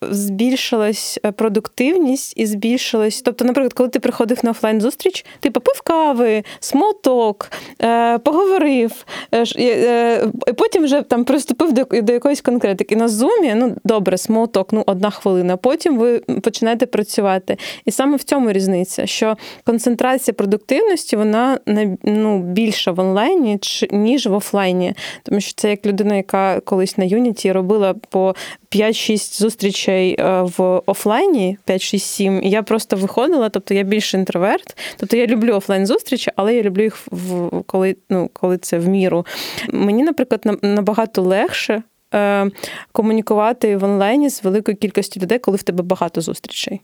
збільшилась 0.01 1.19
е, 1.25 1.33
продуктивність 1.33 2.33
і 2.37 2.47
збільшилась. 2.47 3.23
Тобто, 3.23 3.45
наприклад, 3.45 3.73
коли 3.73 3.89
ти 3.89 4.01
приходив 4.01 4.39
на 4.43 4.51
офлайн 4.51 4.81
зустріч, 4.81 5.25
ти 5.41 5.51
попив 5.51 5.81
кави, 5.83 6.45
small 6.61 7.06
talk, 7.06 7.51
е, 7.83 8.19
поговорив, 8.19 9.05
е, 9.35 10.31
і 10.49 10.53
потім 10.53 10.85
вже 10.85 11.03
там 11.03 11.25
приступив 11.25 11.73
до 11.73 11.85
до 12.03 12.13
якоїсь 12.13 12.41
конкретики. 12.41 12.97
На 12.97 13.09
зумі, 13.09 13.55
ну 13.55 13.77
добре, 13.85 14.19
small 14.19 14.46
talk, 14.46 14.73
ну 14.73 14.83
одна 14.87 15.11
хвилина. 15.11 15.57
Потім 15.57 15.99
ви 15.99 16.19
починаєте 16.19 16.87
працювати. 16.87 17.57
І 17.85 17.91
саме 17.91 18.17
в 18.17 18.23
цьому 18.23 18.53
різниця, 18.53 19.07
що 19.07 19.37
концентрація 19.65 20.35
продуктивності 20.35 21.17
вона 21.17 21.59
ну, 22.03 22.39
більша 22.39 22.93
в 22.93 23.01
онлайні, 23.01 23.59
ніж 23.91 24.27
в 24.27 24.35
офлайні. 24.35 24.95
Тому 25.23 25.41
що 25.41 25.53
це 25.57 25.71
як 25.71 25.87
людина, 25.87 26.17
яка 26.17 26.61
колись 26.61 26.99
на 26.99 27.05
Юніті 27.05 27.53
робила 27.53 27.95
по 28.11 28.35
5-6 28.71 29.41
зустрічей 29.41 30.17
е, 30.19 30.43
в 30.43 30.83
офлайні, 30.87 31.59
5-6-7, 31.67 32.41
і 32.41 32.51
я 32.51 32.63
просто 32.63 32.97
виходила, 32.97 33.49
тобто 33.49 33.75
я 33.75 33.83
більш 33.83 34.15
інтроверт. 34.15 34.77
Тобто 34.97 35.17
я 35.17 35.27
люблю 35.27 35.55
офлайн 35.55 35.87
зустрічі, 35.87 36.31
але 36.37 36.55
я 36.55 36.63
люблю 36.63 36.83
їх 36.83 36.97
в 37.07 37.51
коли 37.63 37.97
ну, 38.11 38.31
коли 38.33 38.59
це 38.59 38.79
в 38.79 38.89
міру. 38.89 39.27
Мені, 39.73 40.03
наприклад, 40.03 40.59
набагато 40.63 41.23
легше. 41.23 41.83
Е, 42.15 42.51
комунікувати 42.93 43.77
в 43.77 43.85
онлайні 43.85 44.31
з 44.31 44.45
великою 44.45 44.77
кількістю 44.77 45.21
людей, 45.21 45.39
коли 45.39 45.57
в 45.57 45.63
тебе 45.63 45.83
багато 45.83 46.21
зустрічей. 46.21 46.81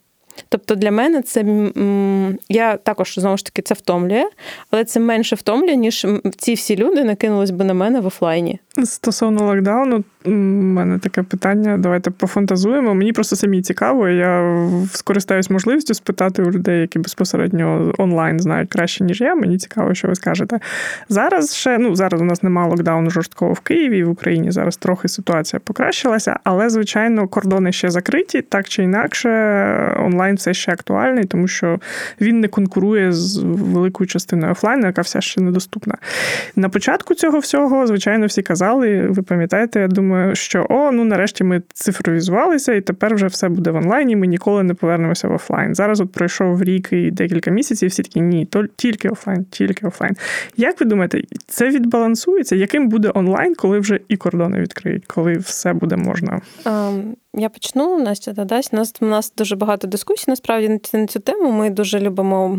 Тобто 0.49 0.75
для 0.75 0.91
мене 0.91 1.23
це 1.23 1.45
я 2.49 2.77
також 2.77 3.15
знову 3.19 3.37
ж 3.37 3.45
таки 3.45 3.63
це 3.63 3.75
втомлює, 3.75 4.25
але 4.71 4.85
це 4.85 5.01
менше 5.01 5.37
втомлює, 5.37 5.77
ніж 5.77 6.07
ці 6.37 6.55
всі 6.55 6.77
люди 6.77 7.05
накинулись 7.05 7.51
би 7.51 7.65
на 7.65 7.75
мене 7.75 8.01
в 8.01 8.07
офлайні. 8.07 8.59
Стосовно 8.85 9.47
локдауну, 9.47 10.05
у 10.25 10.31
мене 10.31 10.99
таке 10.99 11.23
питання. 11.23 11.79
Давайте 11.79 12.11
пофантазуємо. 12.11 12.95
Мені 12.95 13.13
просто 13.13 13.37
самі 13.37 13.63
цікаво. 13.63 14.09
Я 14.09 14.69
скористаюсь 14.93 15.51
можливістю 15.51 15.95
спитати 15.95 16.43
у 16.43 16.51
людей, 16.51 16.81
які 16.81 16.99
безпосередньо 16.99 17.95
онлайн 17.99 18.41
знають 18.41 18.71
краще, 18.71 19.05
ніж 19.05 19.21
я. 19.21 19.35
Мені 19.35 19.59
цікаво, 19.59 19.95
що 19.95 20.09
ви 20.09 20.15
скажете. 20.15 20.61
Зараз 21.09 21.55
ще 21.57 21.79
ну 21.79 21.95
зараз 21.95 22.21
у 22.21 22.25
нас 22.25 22.43
немає 22.43 22.71
локдауну 22.71 23.11
жорсткого 23.11 23.53
в 23.53 23.61
Києві 23.61 24.05
в 24.05 24.11
Україні. 24.11 24.51
Зараз 24.51 24.77
трохи 24.77 25.09
ситуація 25.09 25.61
покращилася, 25.65 26.39
але 26.45 26.71
звичайно 26.71 27.29
кордони 27.29 27.73
ще 27.73 27.91
закриті, 27.91 28.43
так 28.49 28.69
чи 28.69 28.83
інакше, 28.83 29.31
онлайн 29.99 30.24
все 30.33 30.55
ще 30.55 30.73
актуальний, 30.73 31.25
тому 31.25 31.49
що 31.49 31.79
він 32.21 32.41
не 32.41 32.49
конкурує 32.49 33.13
з 33.13 33.39
великою 33.43 34.09
частиною 34.09 34.53
офлайну, 34.53 34.87
яка 34.87 35.03
вся 35.03 35.21
ще 35.21 35.41
недоступна. 35.41 35.95
На 36.57 36.69
початку 36.69 37.15
цього 37.15 37.39
всього, 37.39 37.87
звичайно, 37.87 38.27
всі 38.27 38.43
казали 38.43 39.07
ви 39.07 39.23
пам'ятаєте, 39.23 39.81
я 39.81 39.89
думаю, 39.89 40.35
що 40.35 40.67
о, 40.71 40.93
ну 40.93 41.05
нарешті 41.05 41.45
ми 41.45 41.63
цифровізувалися, 41.75 42.73
і 42.73 42.81
тепер 42.81 43.15
вже 43.15 43.27
все 43.27 43.49
буде 43.49 43.71
в 43.71 43.77
онлайні. 43.77 44.17
Ми 44.17 44.27
ніколи 44.27 44.63
не 44.63 44.75
повернемося 44.75 45.29
в 45.29 45.33
офлайн. 45.33 45.75
Зараз 45.75 46.01
от 46.01 46.13
пройшов 46.13 46.63
рік 46.63 46.89
і 46.93 47.11
декілька 47.11 47.51
місяців. 47.51 47.91
Всі 47.91 48.03
такі 48.03 48.21
ні, 48.21 48.47
то 48.47 48.67
тільки 48.77 49.09
офлайн, 49.09 49.45
тільки 49.45 49.87
офлайн. 49.87 50.15
Як 50.57 50.81
ви 50.81 50.87
думаєте, 50.87 51.23
це 51.47 51.71
відбалансується? 51.71 52.57
Яким 52.57 52.89
буде 52.89 53.11
онлайн, 53.15 53.55
коли 53.55 53.79
вже 53.79 54.01
і 54.09 54.17
кордони 54.17 54.61
відкриють, 54.61 55.07
коли 55.07 55.33
все 55.33 55.73
буде 55.73 55.97
можна? 55.97 56.41
Um... 56.65 57.03
Я 57.37 57.49
почну, 57.49 57.99
Настя 57.99 58.33
додасть. 58.33 58.73
У 58.73 58.77
нас 58.77 58.95
у 59.01 59.07
нас 59.07 59.33
дуже 59.37 59.57
багато 59.57 59.87
дискусій 59.87 60.25
насправді 60.29 60.81
на 60.93 61.07
цю 61.07 61.21
тему. 61.21 61.51
Ми 61.51 61.71
дуже 61.71 62.01
любимо, 62.01 62.59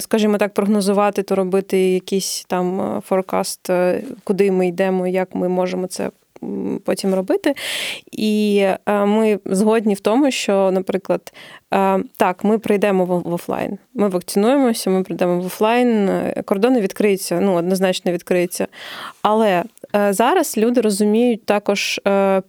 скажімо 0.00 0.38
так, 0.38 0.54
прогнозувати, 0.54 1.22
то 1.22 1.34
робити 1.34 1.78
якийсь 1.78 2.44
там 2.48 2.80
е, 2.80 3.00
форкаст, 3.00 3.70
е, 3.70 4.02
куди 4.24 4.50
ми 4.50 4.68
йдемо, 4.68 5.06
як 5.06 5.34
ми 5.34 5.48
можемо 5.48 5.86
це 5.86 6.10
потім 6.84 7.14
робити. 7.14 7.54
І 8.12 8.64
е, 8.86 9.04
ми 9.04 9.38
згодні 9.44 9.94
в 9.94 10.00
тому, 10.00 10.30
що, 10.30 10.70
наприклад, 10.70 11.32
так, 12.16 12.44
ми 12.44 12.58
прийдемо 12.58 13.04
в 13.04 13.32
офлайн. 13.32 13.78
Ми 13.94 14.08
вакцинуємося, 14.08 14.90
ми 14.90 15.02
прийдемо 15.02 15.40
в 15.40 15.46
офлайн, 15.46 16.10
кордони 16.44 16.80
відкриються, 16.80 17.40
ну 17.40 17.54
однозначно 17.54 18.12
відкриються. 18.12 18.66
Але 19.22 19.48
Е, 19.56 19.64
зараз 20.10 20.58
люди 20.58 20.80
розуміють 20.80 21.46
також 21.46 22.00
е, 22.08 22.42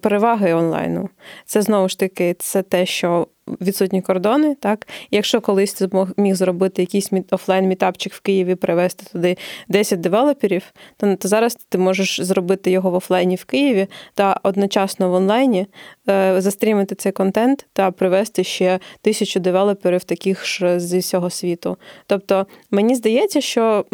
переваги 0.00 0.54
онлайну. 0.54 1.08
Це 1.44 1.62
знову 1.62 1.88
ж 1.88 1.98
таки 1.98 2.36
це 2.38 2.62
те, 2.62 2.86
що 2.86 3.26
відсутні 3.60 4.02
кордони. 4.02 4.54
Так, 4.60 4.88
якщо 5.10 5.40
колись 5.40 5.72
ти 5.72 5.88
міг 6.16 6.34
зробити 6.34 6.82
якийсь 6.82 7.10
офлайн 7.30 7.66
мітапчик 7.66 8.12
в 8.12 8.20
Києві, 8.20 8.54
привезти 8.54 9.04
туди 9.12 9.36
10 9.68 10.00
девелоперів, 10.00 10.62
то, 10.96 11.16
зараз 11.20 11.58
ти 11.68 11.78
можеш 11.78 12.20
зробити 12.20 12.70
його 12.70 12.90
в 12.90 12.94
офлайні 12.94 13.36
в 13.36 13.44
Києві 13.44 13.86
та 14.14 14.40
одночасно 14.42 15.10
в 15.10 15.12
онлайні 15.12 15.66
е, 16.08 16.40
застрімити 16.40 16.94
цей 16.94 17.12
контент 17.12 17.66
та 17.72 17.90
привезти 17.90 18.44
ще 18.44 18.78
тисячу 19.02 19.40
девелоперів, 19.40 20.04
таких 20.04 20.46
ж 20.46 20.80
зі 20.80 20.98
всього 20.98 21.30
світу. 21.30 21.76
Тобто 22.06 22.46
мені 22.70 22.94
здається, 22.94 23.40
що 23.40 23.84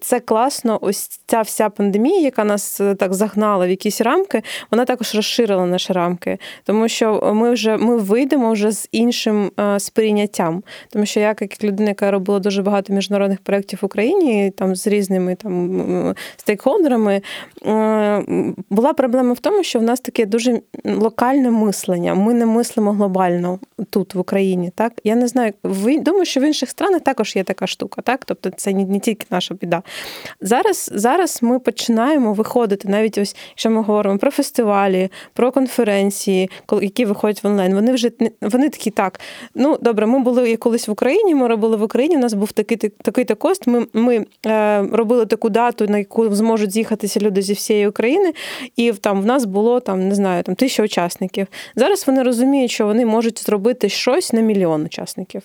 це 0.00 0.20
класно, 0.20 0.78
ось 0.82 1.20
ця 1.26 1.40
вся 1.40 1.70
пандемія, 1.70 2.20
яка 2.20 2.44
нас 2.44 2.80
е, 2.80 2.94
так 2.94 3.14
загнала 3.14 3.66
в 3.66 3.70
якісь 3.70 4.00
рамки, 4.00 4.42
вона 4.70 4.84
також 4.84 5.14
розширила 5.14 5.66
наші 5.66 5.92
рамки, 5.92 6.38
тому 6.64 6.88
що 6.88 7.32
ми 7.34 7.50
вже 7.50 7.76
ми 7.76 7.96
вийдемо 7.96 8.52
вже 8.52 8.70
з 8.70 8.83
іншим 8.92 9.50
е, 9.60 9.80
сприйняттям. 9.80 10.62
Тому 10.90 11.06
що 11.06 11.20
я, 11.20 11.26
як 11.26 11.64
людина, 11.64 11.88
яка 11.88 12.10
робила 12.10 12.38
дуже 12.38 12.62
багато 12.62 12.92
міжнародних 12.92 13.40
проєктів 13.40 13.78
в 13.82 13.84
Україні, 13.84 14.52
там 14.56 14.76
з 14.76 14.86
різними 14.86 15.34
там 15.34 16.14
стейкхолдерами, 16.36 17.22
е, 17.66 18.22
була 18.70 18.92
проблема 18.92 19.32
в 19.32 19.38
тому, 19.38 19.62
що 19.62 19.78
в 19.78 19.82
нас 19.82 20.00
таке 20.00 20.26
дуже 20.26 20.60
локальне 20.84 21.50
мислення. 21.50 22.14
Ми 22.14 22.34
не 22.34 22.46
мислимо 22.46 22.92
глобально 22.92 23.58
тут, 23.90 24.14
в 24.14 24.18
Україні. 24.18 24.72
Так 24.74 24.92
я 25.04 25.14
не 25.14 25.28
знаю, 25.28 25.52
ви 25.62 25.98
думаю, 25.98 26.24
що 26.24 26.40
в 26.40 26.44
інших 26.44 26.70
странах 26.70 27.00
також 27.00 27.36
є 27.36 27.44
така 27.44 27.66
штука, 27.66 28.02
так 28.02 28.24
тобто 28.24 28.50
це 28.50 28.72
не 28.72 28.98
тільки 28.98 29.26
наша 29.30 29.54
біда. 29.54 29.82
Зараз 30.40 30.90
зараз 30.94 31.38
ми 31.42 31.58
починаємо 31.58 32.32
виходити, 32.32 32.88
навіть 32.88 33.18
ось 33.18 33.36
якщо 33.50 33.70
ми 33.70 33.82
говоримо 33.82 34.18
про 34.18 34.30
фестивалі, 34.30 35.10
про 35.32 35.52
конференції, 35.52 36.50
які 36.82 37.04
виходять 37.04 37.44
в 37.44 37.46
онлайн. 37.46 37.74
Вони 37.74 37.92
вже 37.92 38.10
вони 38.40 38.63
такі 38.68 38.90
так. 38.90 39.20
Ну 39.54 39.78
добре, 39.80 40.06
ми 40.06 40.18
були 40.18 40.56
колись 40.56 40.88
в 40.88 40.90
Україні. 40.90 41.34
Ми 41.34 41.48
робили 41.48 41.76
в 41.76 41.82
Україні. 41.82 42.16
У 42.16 42.20
нас 42.20 42.34
був 42.34 42.52
такий 42.52 42.76
такий 42.76 43.24
то 43.24 43.36
кост. 43.36 43.66
Ми 43.66 43.86
ми 43.92 44.26
е, 44.46 44.82
робили 44.92 45.26
таку 45.26 45.48
дату, 45.48 45.86
на 45.86 45.98
яку 45.98 46.34
зможуть 46.34 46.72
з'їхатися 46.72 47.20
люди 47.20 47.42
зі 47.42 47.52
всієї 47.52 47.88
України, 47.88 48.32
і 48.76 48.92
там 48.92 49.22
в 49.22 49.26
нас 49.26 49.44
було 49.44 49.80
там 49.80 50.08
не 50.08 50.14
знаю, 50.14 50.42
там 50.42 50.54
тисяча 50.54 50.82
учасників. 50.82 51.46
Зараз 51.76 52.06
вони 52.06 52.22
розуміють, 52.22 52.70
що 52.70 52.86
вони 52.86 53.06
можуть 53.06 53.38
зробити 53.38 53.88
щось 53.88 54.32
на 54.32 54.40
мільйон 54.40 54.84
учасників. 54.84 55.42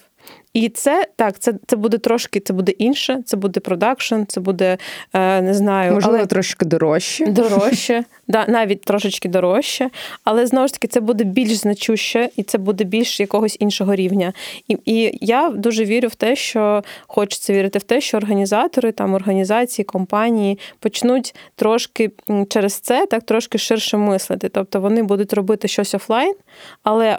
І 0.54 0.70
це 0.70 1.08
так, 1.16 1.40
це 1.40 1.54
це 1.68 1.76
буде 1.76 1.98
трошки, 1.98 2.40
це 2.40 2.54
буде 2.54 2.72
інше, 2.72 3.20
це 3.26 3.38
буде 3.38 3.60
продакшн, 3.60 4.16
це 4.28 4.42
буде 4.42 4.78
е, 5.14 5.42
не 5.42 5.54
знаю, 5.54 5.94
можливо, 5.94 6.18
але 6.18 6.26
трошки 6.26 6.66
дорожче. 6.66 7.26
Дорожче, 7.26 8.04
да, 8.30 8.46
навіть 8.48 8.82
трошечки 8.82 9.30
дорожче, 9.30 9.90
але 10.24 10.48
знову 10.48 10.68
ж 10.68 10.74
таки 10.74 10.88
це 10.88 11.00
буде 11.00 11.24
більш 11.24 11.54
значуще 11.54 12.30
і 12.36 12.44
це 12.44 12.58
буде 12.58 12.84
більш 12.84 13.20
якогось 13.20 13.58
іншого 13.60 13.96
рівня. 13.96 14.34
І 14.68 14.78
і 14.86 15.18
я 15.22 15.50
дуже 15.50 15.86
вірю 15.86 16.08
в 16.08 16.16
те, 16.16 16.36
що 16.36 16.84
хочеться 17.08 17.54
вірити 17.54 17.80
в 17.80 17.84
те, 17.84 18.02
що 18.02 18.18
організатори, 18.18 18.92
там 18.92 19.14
організації, 19.14 19.86
компанії 19.86 20.60
почнуть 20.80 21.36
трошки 21.56 22.12
через 22.50 22.74
це 22.74 23.06
так 23.06 23.24
трошки 23.24 23.58
ширше 23.58 23.98
мислити. 23.98 24.50
Тобто 24.50 24.82
вони 24.82 25.04
будуть 25.04 25.34
робити 25.34 25.68
щось 25.68 25.96
офлайн, 25.96 26.36
але 26.84 27.16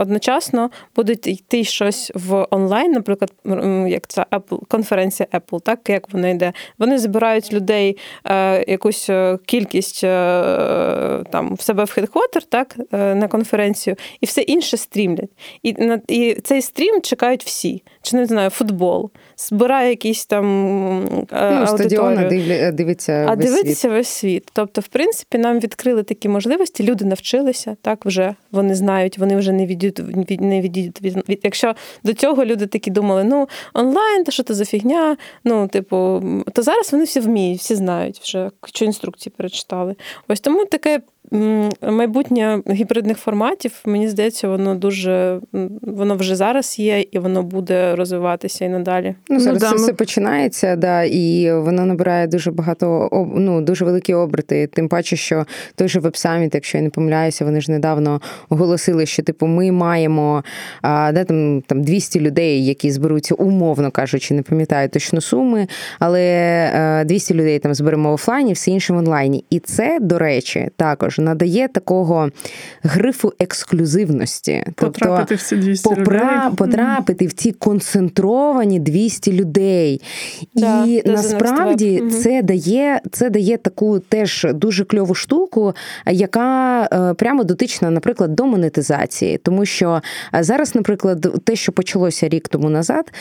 одночасно 0.00 0.70
будуть 0.96 1.26
йти 1.26 1.64
щось 1.64 2.12
в 2.14 2.46
онлайн, 2.50 2.92
наприклад, 2.92 3.32
як 3.88 4.06
це 4.06 4.26
Apple, 4.30 4.66
конференція 4.68 5.26
Apple, 5.32 5.60
так 5.60 5.80
як 5.88 6.12
вона 6.12 6.28
йде. 6.28 6.52
Вони 6.78 6.98
збирають 6.98 7.52
людей 7.52 7.96
е, 8.24 8.64
якусь 8.72 9.10
е, 9.10 9.38
кількість 9.46 9.93
е, 10.04 11.24
там 11.30 11.54
в 11.54 11.60
себе 11.60 11.84
в 11.84 11.90
хедквотер, 11.90 12.42
так, 12.42 12.76
е, 12.92 13.14
на 13.14 13.28
конференцію, 13.28 13.96
і 14.20 14.26
все 14.26 14.40
інше 14.40 14.76
стрімлять. 14.76 15.30
І 15.62 15.76
і 16.08 16.34
цей 16.34 16.62
стрім 16.62 17.02
чекають 17.02 17.44
всі. 17.44 17.82
Чи 18.04 18.16
не 18.16 18.26
знаю, 18.26 18.50
футбол, 18.50 19.10
збирає 19.36 19.90
якісь 19.90 20.26
там 20.26 20.44
е, 21.32 21.58
ну, 21.60 21.66
стадіони 21.66 22.72
дивиться 22.72 23.26
а 23.28 23.34
весь 23.34 23.46
дивитися 23.46 23.80
світ. 23.80 23.90
весь 23.92 24.08
світ. 24.08 24.48
Тобто, 24.52 24.80
в 24.80 24.86
принципі, 24.86 25.38
нам 25.38 25.58
відкрили 25.60 26.02
такі 26.02 26.28
можливості. 26.28 26.82
Люди 26.82 27.04
навчилися, 27.04 27.76
так 27.82 28.06
вже 28.06 28.34
вони 28.52 28.74
знають, 28.74 29.18
вони 29.18 29.36
вже 29.36 29.52
не 29.52 29.66
відійдуть 29.66 30.00
від 30.30 30.40
не 30.40 30.60
відійдуть 30.60 31.02
від, 31.02 31.28
від. 31.28 31.40
Якщо 31.42 31.74
до 32.04 32.14
цього 32.14 32.44
люди 32.44 32.66
такі 32.66 32.90
думали, 32.90 33.24
ну 33.24 33.48
онлайн, 33.74 34.24
то 34.24 34.32
що 34.32 34.42
це 34.42 34.54
за 34.54 34.64
фігня? 34.64 35.16
Ну, 35.44 35.68
типу, 35.68 36.22
то 36.52 36.62
зараз 36.62 36.92
вони 36.92 37.04
всі 37.04 37.20
вміють, 37.20 37.60
всі 37.60 37.74
знають 37.74 38.18
вже, 38.18 38.50
що 38.64 38.84
інструкції 38.84 39.32
перечитали. 39.36 39.94
Ось 40.28 40.40
тому 40.40 40.64
таке 40.64 41.00
майбутнє 41.82 42.62
гібридних 42.70 43.18
форматів, 43.18 43.72
мені 43.84 44.08
здається, 44.08 44.48
воно 44.48 44.74
дуже 44.74 45.40
воно 45.82 46.16
вже 46.16 46.36
зараз 46.36 46.78
є, 46.78 47.04
і 47.12 47.18
воно 47.18 47.42
буде 47.42 47.96
розвиватися 47.96 48.64
і 48.64 48.68
надалі. 48.68 49.14
Ну, 49.28 49.40
зараз 49.40 49.62
ну, 49.62 49.68
це 49.68 49.74
все 49.74 49.92
починається, 49.92 50.76
да, 50.76 51.02
і 51.02 51.52
воно 51.52 51.86
набирає 51.86 52.26
дуже 52.26 52.50
багато 52.50 53.08
ну, 53.34 53.60
дуже 53.60 53.84
великі 53.84 54.14
оберти. 54.14 54.66
Тим 54.66 54.88
паче, 54.88 55.16
що 55.16 55.46
той 55.74 55.88
же 55.88 56.00
веб-саміт, 56.00 56.54
якщо 56.54 56.78
я 56.78 56.84
не 56.84 56.90
помиляюся, 56.90 57.44
вони 57.44 57.60
ж 57.60 57.70
недавно 57.70 58.20
оголосили, 58.48 59.06
що 59.06 59.22
типу 59.22 59.46
ми 59.46 59.72
маємо 59.72 60.44
а, 60.82 61.12
де 61.12 61.24
там 61.24 61.62
там 61.66 61.82
200 61.82 62.20
людей, 62.20 62.66
які 62.66 62.90
зберуться, 62.90 63.34
умовно 63.34 63.90
кажучи, 63.90 64.34
не 64.34 64.42
пам'ятаю 64.42 64.88
точно 64.88 65.20
суми, 65.20 65.66
але 65.98 67.04
200 67.06 67.34
людей 67.34 67.58
там 67.58 67.74
зберемо 67.74 68.10
в 68.10 68.14
офлайні, 68.14 68.52
все 68.52 68.70
інше 68.70 68.92
в 68.92 68.96
онлайні. 68.96 69.44
І 69.50 69.58
це, 69.58 69.98
до 70.00 70.18
речі, 70.18 70.68
також 70.76 71.13
також 71.14 71.24
надає 71.24 71.68
такого 71.68 72.30
грифу 72.82 73.32
ексклюзивності. 73.38 74.64
Потрапити 74.74 75.24
тобто, 75.28 75.34
всі 75.34 75.56
200 75.56 75.88
попра... 75.88 76.44
людей. 76.46 76.56
потрапити 76.56 77.26
в 77.26 77.32
ці 77.32 77.52
концентровані 77.52 78.80
200 78.80 79.32
людей. 79.32 80.00
Да, 80.54 80.84
І 80.84 81.02
насправді 81.06 82.02
це 82.22 82.42
дає 82.42 83.00
це 83.12 83.30
дає 83.30 83.56
таку 83.56 83.98
теж 83.98 84.46
дуже 84.54 84.84
кльову 84.84 85.14
штуку, 85.14 85.74
яка 86.06 86.82
е, 86.92 87.14
прямо 87.14 87.44
дотична, 87.44 87.90
наприклад, 87.90 88.34
до 88.34 88.46
монетизації. 88.46 89.38
Тому 89.38 89.64
що 89.64 90.00
зараз, 90.40 90.74
наприклад, 90.74 91.42
те, 91.44 91.56
що 91.56 91.72
почалося 91.72 92.28
рік 92.28 92.48
тому 92.48 92.70
назад, 92.70 93.12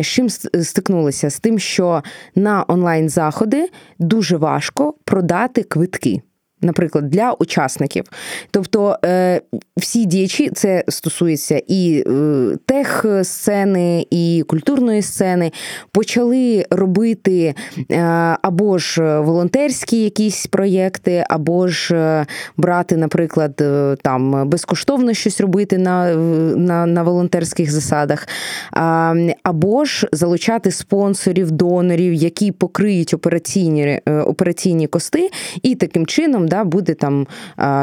з 0.00 0.02
чим 0.02 0.28
стикнулися? 0.28 1.30
З 1.30 1.40
тим, 1.40 1.58
що 1.58 2.02
на 2.34 2.64
онлайн-заходи 2.68 3.68
дуже 3.98 4.36
важко 4.36 4.94
продати 5.04 5.62
квитки 5.62 6.22
наприклад, 6.62 7.10
для 7.10 7.32
учасників. 7.32 8.04
Тобто 8.50 8.96
е, 9.04 9.40
всі 9.76 10.04
діячі, 10.04 10.50
це 10.50 10.84
стосується 10.88 11.62
і 11.68 12.04
е, 12.06 12.56
тех-сцени, 12.66 14.06
і 14.10 14.44
культурної 14.48 15.02
сцени, 15.02 15.52
почали 15.92 16.66
робити 16.70 17.54
е, 17.90 18.00
або 18.42 18.78
ж 18.78 19.18
волонтерські 19.20 20.02
якісь 20.02 20.46
проєкти, 20.46 21.24
або 21.28 21.68
ж 21.68 22.26
брати, 22.56 22.96
наприклад, 22.96 23.62
там 24.02 24.48
безкоштовно 24.48 25.14
щось 25.14 25.40
робити 25.40 25.78
на, 25.78 26.14
на, 26.56 26.86
на 26.86 27.02
волонтерських 27.02 27.72
засадах, 27.72 28.28
або 29.42 29.84
ж 29.84 30.08
залучати 30.12 30.70
спонсорів, 30.70 31.50
донорів, 31.50 32.14
які 32.14 32.52
покриють 32.52 33.14
операційні 33.14 34.00
операційні 34.06 34.86
кости, 34.86 35.30
і 35.62 35.74
таким 35.74 36.06
чином 36.06 36.48
да, 36.52 36.64
буде 36.64 36.94
там, 36.94 37.26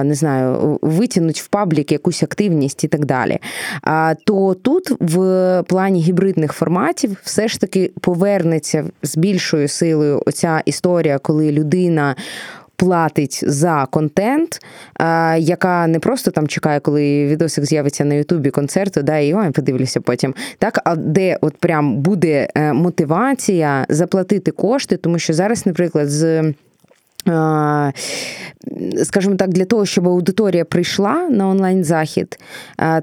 не 0.04 0.16
знаю, 0.16 0.80
витягнуть 0.82 1.42
в 1.42 1.48
паблік 1.48 1.92
якусь 1.92 2.24
активність 2.24 2.84
і 2.84 2.88
так 2.88 3.06
далі. 3.06 3.40
То 4.26 4.54
тут 4.54 4.92
в 5.00 5.64
плані 5.68 6.02
гібридних 6.02 6.54
форматів 6.54 7.18
все 7.24 7.48
ж 7.48 7.60
таки 7.60 7.92
повернеться 8.02 8.86
з 9.04 9.18
більшою 9.18 9.68
силою 9.68 10.24
оця 10.26 10.62
історія, 10.66 11.18
коли 11.18 11.52
людина. 11.52 12.16
Платить 12.76 13.44
за 13.48 13.88
контент, 13.92 14.60
яка 15.38 15.88
не 15.88 16.00
просто 16.00 16.32
там 16.32 16.48
чекає, 16.48 16.80
коли 16.80 17.28
відосик 17.28 17.66
з'явиться 17.66 18.06
на 18.06 18.14
Ютубі 18.14 18.50
концерту, 18.50 19.02
да, 19.02 19.18
і 19.18 19.34
ой, 19.34 19.52
подивлюся 19.52 20.02
потім. 20.02 20.36
Так, 20.58 20.80
а 20.84 20.96
де 20.96 21.38
от 21.42 21.58
прям 21.58 21.98
буде 21.98 22.48
е, 22.56 22.74
мотивація 22.74 23.86
заплатити 23.90 24.52
кошти, 24.52 24.98
тому 24.98 25.20
що 25.20 25.34
зараз, 25.34 25.66
наприклад, 25.66 26.10
з 26.10 26.54
скажімо 29.04 29.36
так, 29.36 29.50
для 29.50 29.66
того, 29.66 29.86
щоб 29.86 30.08
аудиторія 30.08 30.66
прийшла 30.66 31.30
на 31.30 31.48
онлайн-захід, 31.48 32.40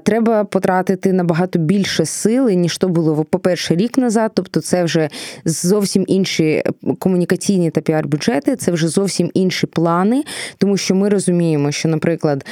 треба 0.03 0.43
потратити 0.43 1.13
набагато 1.13 1.59
більше 1.59 2.05
сили, 2.05 2.55
ніж 2.55 2.77
то 2.77 2.87
було, 2.89 3.23
по-перше, 3.23 3.75
рік 3.75 3.97
назад. 3.97 4.31
Тобто, 4.33 4.61
це 4.61 4.83
вже 4.83 5.09
зовсім 5.45 6.03
інші 6.07 6.63
комунікаційні 6.99 7.69
та 7.69 7.81
піар-бюджети, 7.81 8.55
це 8.55 8.71
вже 8.71 8.87
зовсім 8.87 9.31
інші 9.33 9.67
плани, 9.67 10.23
тому 10.57 10.77
що 10.77 10.95
ми 10.95 11.09
розуміємо, 11.09 11.71
що, 11.71 11.89
наприклад, 11.89 12.45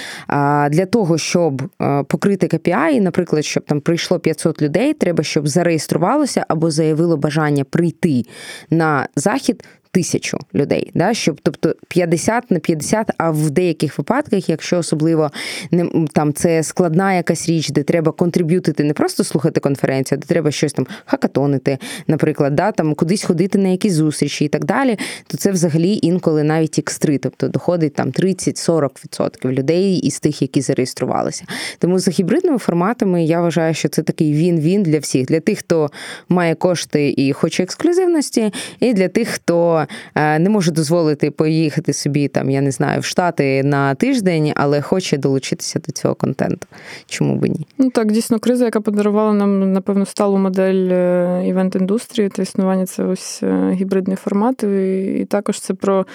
для 0.70 0.86
того, 0.86 1.18
щоб 1.18 1.62
покрити 2.08 2.48
KPI, 2.48 3.02
наприклад, 3.02 3.46
щоб 3.46 3.64
там 3.64 3.82
прийшло 3.82 4.20
500 4.20 4.62
людей, 4.62 4.94
треба, 4.94 5.24
щоб 5.24 5.48
зареєструвалося 5.48 6.46
або 6.48 6.72
заявило 6.72 7.18
бажання 7.18 7.64
прийти 7.64 8.24
на 8.70 9.08
захід 9.16 9.64
тисячу 9.96 10.38
людей, 10.54 10.92
да, 10.94 11.14
щоб 11.14 11.40
тобто 11.44 11.76
50 11.88 12.52
на 12.52 12.60
50, 12.60 13.12
а 13.18 13.32
в 13.32 13.50
деяких 13.50 13.98
випадках, 13.98 14.50
якщо 14.50 14.78
особливо 14.78 15.32
не 15.72 16.08
там 16.14 16.34
це 16.34 16.64
складна 16.64 17.14
якась 17.14 17.50
річ, 17.50 17.70
де 17.70 17.84
треба 17.84 18.12
контриб'ютити, 18.12 18.84
не 18.84 18.94
просто 18.94 19.24
слухати 19.24 19.60
конференцію, 19.60 20.20
де 20.20 20.26
треба 20.28 20.52
щось 20.52 20.74
там 20.74 20.88
хакатонити, 21.06 21.78
наприклад, 22.08 22.56
да, 22.56 22.72
там 22.72 22.96
кудись 22.96 23.24
ходити 23.24 23.58
на 23.58 23.70
якісь 23.70 23.94
зустрічі 23.94 24.46
і 24.46 24.48
так 24.48 24.66
далі, 24.66 24.98
то 25.28 25.38
це 25.38 25.52
взагалі 25.52 26.00
інколи 26.02 26.44
навіть 26.44 26.80
X3, 26.80 27.20
тобто 27.20 27.48
доходить 27.48 27.94
там 27.94 28.10
30-40% 28.10 29.52
людей 29.52 29.98
із 29.98 30.20
тих, 30.20 30.42
які 30.42 30.62
зареєструвалися. 30.62 31.46
Тому 31.80 32.00
за 32.00 32.12
гібридними 32.12 32.58
форматами 32.58 33.26
я 33.26 33.42
вважаю, 33.42 33.74
що 33.74 33.90
це 33.90 34.02
такий 34.04 34.34
він-він 34.34 34.84
для 34.84 35.00
всіх, 35.00 35.26
для 35.26 35.40
тих, 35.40 35.60
хто 35.60 35.90
має 36.30 36.56
кошти 36.56 37.14
і 37.18 37.34
хоче 37.34 37.64
ексклюзивності, 37.64 38.54
і 38.80 38.94
для 38.94 39.08
тих, 39.08 39.28
хто 39.28 39.85
Е, 40.16 40.40
не 40.40 40.50
може 40.50 40.72
дозволити 40.72 41.32
поїхати 41.32 41.94
собі 41.94 42.28
там, 42.28 42.50
я 42.50 42.62
не 42.62 42.72
знаю, 42.72 43.02
в 43.02 43.06
Штати 43.06 43.64
на 43.64 43.96
тиждень, 43.96 44.54
але 44.56 44.82
хоче 44.82 45.18
долучитися 45.18 45.80
до 45.80 45.92
цього 45.92 46.16
контенту. 46.16 46.68
Чому 47.08 47.36
би 47.36 47.50
ні? 47.50 47.68
Ну 47.78 47.90
так, 47.90 48.12
дійсно, 48.12 48.40
криза, 48.40 48.66
яка 48.66 48.82
подарувала 48.82 49.34
нам, 49.34 49.74
напевно, 49.74 50.06
сталу 50.06 50.38
модель 50.38 50.90
е, 50.92 51.44
івент-індустрії 51.48 52.30
та 52.30 52.42
існування 52.42 52.86
це 52.86 53.04
ось 53.04 53.44
е, 53.44 53.72
гібридний 53.74 54.18
формат. 54.18 54.64
І 54.64 55.28
також 55.30 55.60
це 55.60 55.74
про 55.74 56.06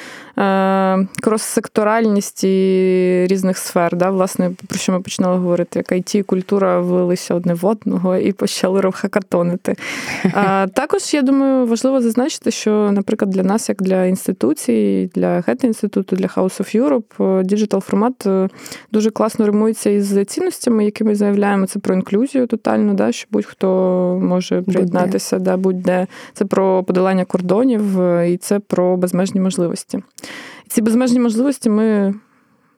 крос-секторальність 1.22 2.44
і 2.44 3.26
різних 3.26 3.58
сфер. 3.58 3.96
Да? 3.96 4.10
Власне, 4.10 4.50
про 4.68 4.78
що 4.78 4.92
ми 4.92 5.00
починали 5.00 5.36
говорити, 5.36 5.78
як 5.78 5.92
IT 5.92 6.16
і 6.16 6.22
культура 6.22 6.80
влилися 6.80 7.34
одне 7.34 7.54
в 7.54 7.66
одного 7.66 8.16
і 8.16 8.32
почали 8.32 8.80
хакатонити. 8.92 9.76
А 10.34 10.66
Також, 10.74 11.14
я 11.14 11.22
думаю, 11.22 11.66
важливо 11.66 12.00
зазначити, 12.00 12.50
що, 12.50 12.90
наприклад, 12.92 13.30
для 13.30 13.42
нас 13.42 13.59
нас, 13.60 13.68
як 13.68 13.82
для 13.82 14.06
інституцій, 14.06 15.10
для 15.14 15.40
Гете-інституту, 15.40 16.16
для 16.16 16.26
House 16.26 16.60
of 16.60 16.76
Europe, 16.76 17.44
діджитал 17.44 17.80
формат 17.80 18.26
е, 18.26 18.48
дуже 18.92 19.10
класно 19.10 19.46
римується 19.46 19.90
із 19.90 20.24
цінностями, 20.26 20.84
які 20.84 21.04
ми 21.04 21.14
заявляємо. 21.14 21.66
Це 21.66 21.78
про 21.78 21.94
інклюзію 21.94 22.46
тотальну, 22.46 22.94
да, 22.94 23.12
що 23.12 23.28
будь-хто 23.30 23.68
може 24.22 24.62
приєднатися, 24.62 25.36
будь-де. 25.36 25.50
да, 25.50 25.56
будь-де. 25.56 26.06
Це 26.32 26.44
про 26.44 26.84
подолання 26.84 27.24
кордонів 27.24 28.00
е, 28.00 28.30
і 28.32 28.36
це 28.36 28.58
про 28.60 28.96
безмежні 28.96 29.40
можливості. 29.40 30.02
Ці 30.68 30.82
безмежні 30.82 31.20
можливості 31.20 31.70
ми 31.70 32.14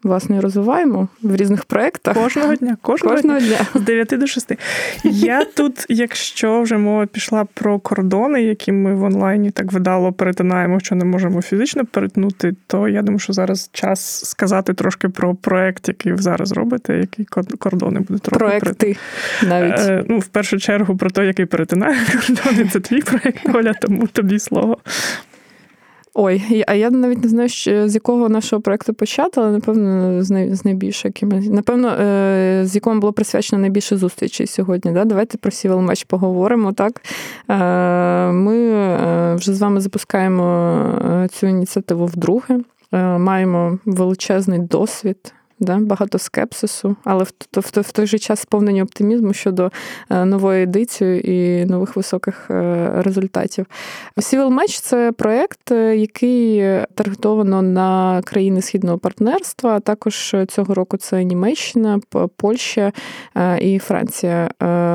власне 0.03 0.41
розвиваємо 0.41 1.09
в 1.23 1.37
різних 1.37 1.65
проєктах. 1.65 2.15
Кожного 2.15 2.55
дня. 2.55 2.77
Кожного, 2.83 3.17
кожного 3.17 3.39
дня. 3.41 3.49
дня. 3.49 3.67
З 3.75 3.81
9 3.81 4.09
до 4.09 4.27
6. 4.27 4.53
Я 5.05 5.45
тут, 5.45 5.87
якщо 5.89 6.63
вже 6.63 6.79
мова 6.79 7.07
пішла 7.07 7.45
про 7.55 7.79
кордони, 7.79 8.43
які 8.43 8.73
ми 8.73 8.95
в 8.95 9.03
онлайні 9.03 9.51
так 9.51 9.73
видало 9.73 10.13
перетинаємо, 10.13 10.81
що 10.81 10.95
не 10.95 11.05
можемо 11.05 11.43
фізично 11.43 11.85
перетнути, 11.85 12.55
то 12.67 12.89
я 12.89 13.03
думаю, 13.03 13.19
що 13.19 13.33
зараз 13.33 13.71
час 13.73 14.25
сказати 14.25 14.75
трошки 14.75 15.09
про 15.09 15.35
проєкт, 15.35 15.89
який 15.89 16.13
ви 16.13 16.23
зараз 16.23 16.53
робите, 16.53 16.99
які 16.99 17.25
кордони 17.59 18.01
будуть 18.01 18.29
робити. 18.29 18.61
Проекти 18.61 18.97
навіть. 19.43 19.79
Е, 19.79 20.05
ну, 20.09 20.19
В 20.19 20.27
першу 20.27 20.59
чергу 20.59 20.97
про 20.97 21.11
те, 21.11 21.27
який 21.27 21.47
перетинає 21.47 21.97
кордони. 22.13 22.69
Це 22.73 22.81
твій 22.81 23.01
проєкт, 23.01 23.49
Оля, 23.55 23.75
тому 23.81 24.07
тобі 24.07 24.39
слово. 24.39 24.79
Ой, 26.15 26.65
а 26.67 26.75
я 26.75 26.91
навіть 26.91 27.23
не 27.23 27.29
знаю, 27.29 27.49
з 27.89 27.95
якого 27.95 28.29
нашого 28.29 28.63
проекту 28.63 28.95
почати, 28.95 29.41
але 29.41 29.51
напевно 29.51 30.23
з 30.23 30.65
найбільше 30.65 31.09
якимось. 31.09 31.47
Напевно, 31.47 31.89
е, 31.89 32.63
з 32.65 32.75
якому 32.75 33.01
було 33.01 33.13
присвячено 33.13 33.61
найбільше 33.61 33.97
зустрічей 33.97 34.47
сьогодні. 34.47 34.93
Да? 34.93 35.05
Давайте 35.05 35.39
про 35.39 35.51
Civil 35.51 35.81
Match 35.81 36.05
поговоримо. 36.05 36.73
Так 36.73 37.03
е, 37.49 37.57
ми 38.33 38.57
е, 38.57 39.35
вже 39.35 39.55
з 39.55 39.61
вами 39.61 39.81
запускаємо 39.81 41.29
цю 41.33 41.47
ініціативу 41.47 42.07
вдруге. 42.07 42.59
Маємо 43.19 43.79
величезний 43.85 44.59
досвід 44.59 45.35
да, 45.63 45.77
багато 45.77 46.19
скепсису, 46.19 46.97
але 47.05 47.25
в, 47.25 47.33
в, 47.57 47.81
в 47.81 47.93
той 47.93 48.07
же 48.07 48.19
час 48.19 48.41
сповнені 48.41 48.83
оптимізму 48.83 49.33
щодо 49.33 49.71
е, 50.11 50.25
нової 50.25 50.63
едиції 50.63 51.31
і 51.31 51.65
нових 51.65 51.97
високих 51.97 52.51
е, 52.51 52.91
результатів. 52.97 53.67
Civil 54.17 54.49
Match– 54.49 54.81
це 54.83 55.13
проєкт, 55.13 55.73
е, 55.73 55.97
який 55.97 56.65
таргетовано 56.95 57.63
на 57.63 58.23
країни 58.25 58.63
східного 58.63 58.99
партнерства. 58.99 59.71
а 59.71 59.81
Також 59.81 60.37
цього 60.49 60.75
року 60.75 60.97
це 60.97 61.25
Німеччина, 61.25 62.01
Польща 62.37 62.93
і 63.61 63.79
Франція. 63.79 64.51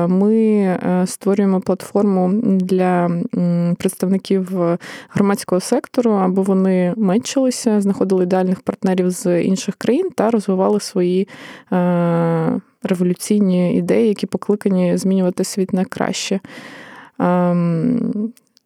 Ми 0.08 0.78
створюємо 1.06 1.60
платформу 1.60 2.30
для 2.42 3.10
представників 3.78 4.48
громадського 5.10 5.60
сектору, 5.60 6.10
аби 6.10 6.42
вони 6.42 6.94
мечилися, 6.96 7.80
знаходили 7.80 8.22
ідеальних 8.22 8.60
партнерів 8.60 9.10
з 9.10 9.42
інших 9.42 9.74
країн 9.76 10.10
та 10.14 10.30
розвивали 10.30 10.57
формували 10.58 10.80
свої 10.80 11.28
е, 11.72 12.60
революційні 12.82 13.74
ідеї, 13.74 14.08
які 14.08 14.26
покликані 14.26 14.96
змінювати 14.96 15.44
світ 15.44 15.72
на 15.72 15.84
краще. 15.84 16.40
Е, 17.20 17.56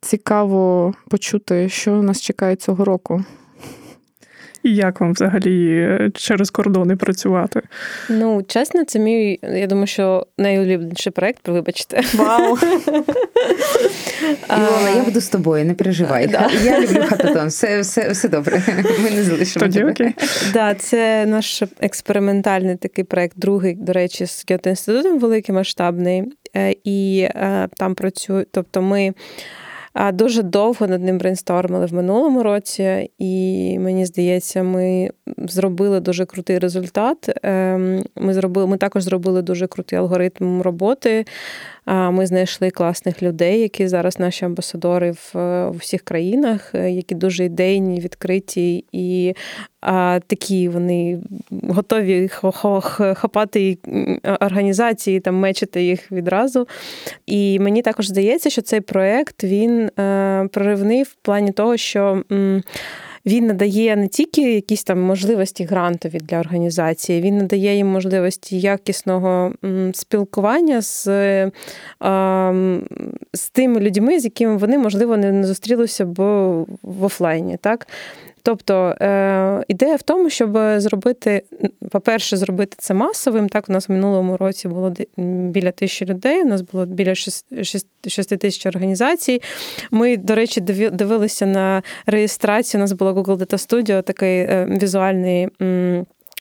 цікаво 0.01 0.95
почути, 1.09 1.69
що 1.69 2.03
нас 2.03 2.21
чекає 2.21 2.57
цього 2.57 2.85
року. 2.85 3.25
І 4.63 4.75
як 4.75 5.01
вам 5.01 5.13
взагалі 5.13 5.79
е, 5.79 6.11
через 6.15 6.51
кордони 6.51 6.97
працювати? 6.97 7.63
Ну, 8.09 8.43
чесно, 8.49 8.85
це 8.85 8.99
мій, 8.99 9.39
я 9.43 9.67
думаю, 9.67 9.87
що 9.87 10.27
найулюбленіший 10.39 11.13
проект, 11.13 11.49
вибачте. 11.49 12.01
Вау! 12.15 12.59
Ілона, 14.49 14.91
я 14.97 15.03
буду 15.03 15.21
з 15.21 15.29
тобою, 15.29 15.65
не 15.65 15.75
переживай. 15.75 16.27
Да. 16.27 16.51
Я 16.65 16.81
люблю 16.81 17.05
хататон, 17.09 17.49
все 17.49 17.81
все, 17.81 18.11
все 18.11 18.29
добре. 18.29 18.63
Ми 19.03 19.11
не 19.11 19.23
залишимо. 19.23 19.67
Тоді 19.67 19.85
окей. 19.85 20.15
Да, 20.53 20.75
Це 20.75 21.27
наш 21.27 21.63
експериментальний 21.81 22.77
такий 22.77 23.05
проект, 23.05 23.39
другий, 23.39 23.75
до 23.75 23.93
речі, 23.93 24.27
з 24.27 24.45
Кіото 24.45 24.71
інститутом 24.71 25.19
великий 25.19 25.55
масштабний. 25.55 26.25
Е, 26.57 26.75
і 26.85 27.29
е, 27.35 27.69
там 27.77 27.95
працює, 27.95 28.45
тобто 28.51 28.83
ми. 28.83 29.15
Дуже 30.13 30.43
довго 30.43 30.87
над 30.87 31.03
ним 31.03 31.19
брейнстормили 31.19 31.87
в 31.87 31.95
минулому 31.95 32.43
році, 32.43 33.11
і 33.19 33.79
мені 33.79 34.07
здається, 34.07 34.63
ми 34.63 35.11
зробили 35.39 36.01
дуже 36.01 36.27
крутий 36.27 36.59
результат. 36.59 37.39
Ем, 37.43 38.05
ми 38.17 38.35
зробили, 38.35 38.67
ми 38.67 38.77
також 38.77 39.03
зробили 39.03 39.43
дуже 39.43 39.67
крутий 39.67 39.99
алгоритм 39.99 40.63
роботи. 40.63 41.25
Ми 41.87 42.27
знайшли 42.27 42.71
класних 42.71 43.23
людей, 43.23 43.61
які 43.61 43.89
зараз 43.89 44.19
наші 44.19 44.45
амбасадори 44.45 45.11
в, 45.11 45.31
в 45.71 45.77
всіх 45.77 46.03
країнах, 46.03 46.75
е, 46.75 46.91
які 46.91 47.15
дуже 47.15 47.45
ідейні, 47.45 48.01
відкриті 48.01 48.85
і 48.93 49.35
а, 49.81 50.21
такі 50.27 50.69
вони 50.69 51.19
готові 51.51 52.29
хапати 53.15 53.79
організації, 54.41 55.21
там 55.21 55.35
мечити 55.35 55.83
їх 55.83 56.13
відразу. 56.13 56.69
І 57.27 57.59
мені 57.59 57.83
також 57.83 58.09
здається, 58.09 58.51
що 58.51 58.63
цей 58.63 58.81
проект 58.81 59.45
він 59.45 59.91
е, 59.99 60.49
проривний 60.53 61.03
в 61.03 61.15
плані 61.23 61.53
того, 61.53 61.77
що. 61.77 62.23
Він 63.27 63.47
надає 63.47 63.97
не 63.97 64.09
тільки 64.09 64.55
якісь 64.55 64.85
там 64.85 65.01
можливості 65.01 65.65
грантові 65.65 66.19
для 66.19 66.41
організації, 66.41 67.21
він 67.21 67.39
надає 67.39 67.77
їм 67.77 67.87
можливості 67.87 68.61
якісного 68.61 69.53
спілкування 69.93 70.81
з 70.83 71.05
з 73.35 73.51
тими 73.53 73.81
людьми, 73.81 74.21
з 74.21 74.25
якими 74.25 74.57
вони, 74.57 74.79
можливо, 74.79 75.17
не 75.17 75.45
зустрілися 75.45 76.07
б 76.07 76.19
в 76.83 77.05
офлайні. 77.05 77.57
так? 77.57 77.87
Тобто 78.43 78.95
е, 79.01 79.65
ідея 79.69 79.97
в 79.97 80.03
тому, 80.03 80.31
щоб 80.31 80.59
зробити, 80.77 81.43
по-перше, 81.91 82.37
зробити 82.37 82.77
це 82.79 82.95
масовим. 82.95 83.49
Так, 83.49 83.69
у 83.69 83.73
нас 83.73 83.89
в 83.89 83.93
минулому 83.93 84.37
році 84.37 84.69
було 84.69 84.95
біля 85.17 85.71
тисячі 85.71 86.07
людей, 86.07 86.43
у 86.43 86.47
нас 86.47 86.61
було 86.61 86.87
біля 86.87 87.15
6 87.15 87.47
тисяч 88.39 88.67
організацій. 88.67 89.43
Ми, 89.91 90.17
до 90.17 90.35
речі, 90.35 90.61
дивилися 90.61 91.47
на 91.47 91.83
реєстрацію. 92.07 92.79
У 92.79 92.83
нас 92.83 92.93
була 92.93 93.13
Google 93.13 93.37
Data 93.37 93.69
Studio, 93.69 94.03
такий 94.03 94.39
е, 94.39 94.79
візуальний. 94.83 95.49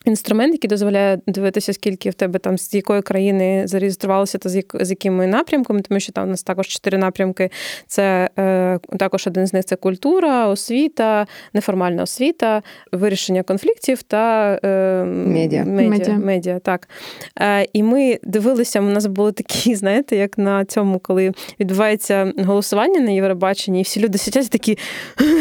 Інструмент, 0.06 0.54
який 0.54 0.68
дозволяє 0.68 1.20
дивитися, 1.28 1.74
скільки 1.74 2.10
в 2.10 2.14
тебе 2.14 2.40
там 2.40 2.58
з 2.58 2.74
якої 2.74 3.02
країни 3.02 3.64
зареєструвалося 3.66 4.38
та 4.38 4.50
з, 4.50 4.56
як, 4.56 4.76
з 4.82 4.90
якими 4.90 5.28
напрямками, 5.28 5.82
тому 5.82 6.00
що 6.00 6.12
там 6.12 6.28
у 6.28 6.32
нас 6.32 6.44
також 6.44 6.68
чотири 6.68 6.98
напрямки. 6.98 7.50
Це 7.88 8.30
е, 8.40 8.80
також 9.00 9.28
один 9.28 9.48
з 9.48 9.54
них 9.54 9.66
це 9.66 9.76
культура, 9.76 10.48
освіта, 10.48 11.28
неформальна 11.54 12.04
освіта, 12.04 12.64
вирішення 12.92 13.44
конфліктів 13.44 14.04
та 14.04 14.54
е, 14.64 15.04
медіа. 15.06 15.66
медіа. 15.66 15.90
медіа. 15.90 16.18
медіа 16.18 16.60
так. 16.60 16.90
Е, 17.40 17.68
І 17.74 17.84
ми 17.84 18.20
дивилися, 18.24 18.80
у 18.80 18.84
нас 18.84 19.06
були 19.06 19.32
такі, 19.32 19.76
знаєте, 19.82 20.16
як 20.16 20.38
на 20.38 20.66
цьому, 20.66 21.00
коли 21.00 21.32
відбувається 21.60 22.34
голосування 22.38 23.00
на 23.00 23.12
Євробаченні, 23.12 23.80
і 23.80 23.84
всі 23.84 24.00
люди 24.00 24.18
сидять 24.18 24.50
такі, 24.50 24.78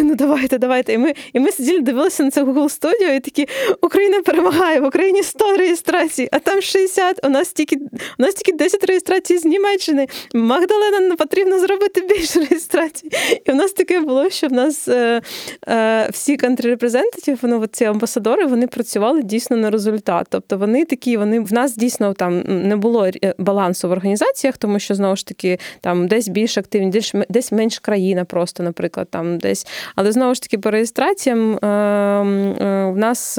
ну 0.03 0.15
давайте, 0.15 0.59
давайте. 0.59 0.93
І 0.93 0.99
ми 0.99 1.15
і 1.33 1.41
ми 1.41 1.53
сиділи, 1.53 1.81
дивилися 1.81 2.23
на 2.23 2.31
це 2.31 2.45
Google 2.45 2.81
Studio, 2.81 3.15
і 3.17 3.21
такі 3.21 3.47
Україна 3.83 4.23
перемагає 4.23 4.50
перемагає 4.51 4.81
в 4.81 4.85
Україні 4.85 5.23
100 5.23 5.57
реєстрацій, 5.57 6.29
а 6.33 6.39
там 6.39 6.63
60, 6.63 7.21
У 7.25 7.29
нас 7.29 7.53
тільки 7.53 7.77
у 8.19 8.23
нас 8.23 8.35
тільки 8.35 8.53
10 8.59 8.85
реєстрацій 8.85 9.39
з 9.39 9.45
Німеччини. 9.45 10.07
Магдалена 10.35 11.17
потрібно 11.17 11.59
зробити 11.59 12.01
більше 12.01 12.41
реєстрацій. 12.51 13.11
І 13.47 13.51
в 13.51 13.55
нас 13.55 13.73
таке 13.73 14.01
було, 14.01 14.31
що 14.31 14.47
в 14.47 14.53
нас 14.53 14.89
е, 14.89 15.21
е, 15.69 16.09
всі 16.13 16.37
кантрі-репрезентатів, 16.37 17.39
ну, 17.43 17.67
ці 17.67 17.85
амбасадори, 17.85 18.47
вони 18.47 18.67
працювали 18.67 19.23
дійсно 19.23 19.57
на 19.57 19.71
результат. 19.71 20.27
Тобто 20.31 20.59
вони 20.59 20.85
такі, 20.85 21.17
вони 21.17 21.41
в 21.41 21.53
нас 21.53 21.77
дійсно 21.77 22.13
там 22.13 22.43
не 22.47 22.77
було 22.77 23.07
е, 23.07 23.35
балансу 23.39 23.89
в 23.89 23.91
організаціях, 23.91 24.57
тому 24.57 24.79
що 24.79 24.95
знову 24.95 25.17
ж 25.17 25.27
таки 25.27 25.59
там 25.81 26.09
десь 26.09 26.29
більш 26.29 26.59
активні, 26.59 26.91
десь 26.91 27.15
десь 27.29 27.53
менш 27.53 27.79
країна, 27.79 28.25
просто, 28.25 28.63
наприклад, 28.63 29.09
там 29.11 29.39
десь. 29.39 29.67
Але 29.97 30.13
знову 30.13 30.35
ж 30.35 30.43
таки, 30.43 30.59
по 30.59 30.71
реєстраціям 30.71 31.55
е, 31.55 31.67
е, 31.67 32.91
в 32.91 32.97
нас. 32.97 33.39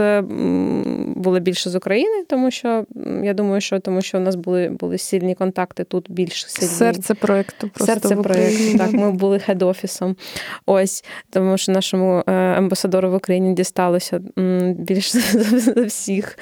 Е, 1.02 1.14
були 1.16 1.39
більше 1.39 1.70
з 1.70 1.76
України, 1.76 2.24
тому 2.30 2.52
що 2.52 2.86
я 3.24 3.34
думаю, 3.34 3.62
що 3.62 3.80
тому 3.80 4.02
що 4.02 4.18
у 4.18 4.22
нас 4.22 4.36
були 4.36 4.70
були 4.70 4.97
сильні 4.97 5.36
контакти 5.36 5.84
тут 5.84 6.12
більш 6.12 6.52
сильні. 6.52 6.72
Серце 6.72 7.14
проєкту. 7.14 7.70
Серце 7.76 8.16
проєкту. 8.16 8.78
Так, 8.78 8.91
ми 8.91 9.12
були 9.12 9.38
хед-офісом. 9.38 10.16
Ось, 10.66 11.04
тому 11.30 11.58
що 11.58 11.72
нашому 11.72 12.24
е, 12.28 12.32
амбасадору 12.32 13.12
в 13.12 13.16
Україні 13.16 13.54
дісталося 13.54 14.22
більше 14.78 15.20
за 15.60 15.82
всіх. 15.82 16.38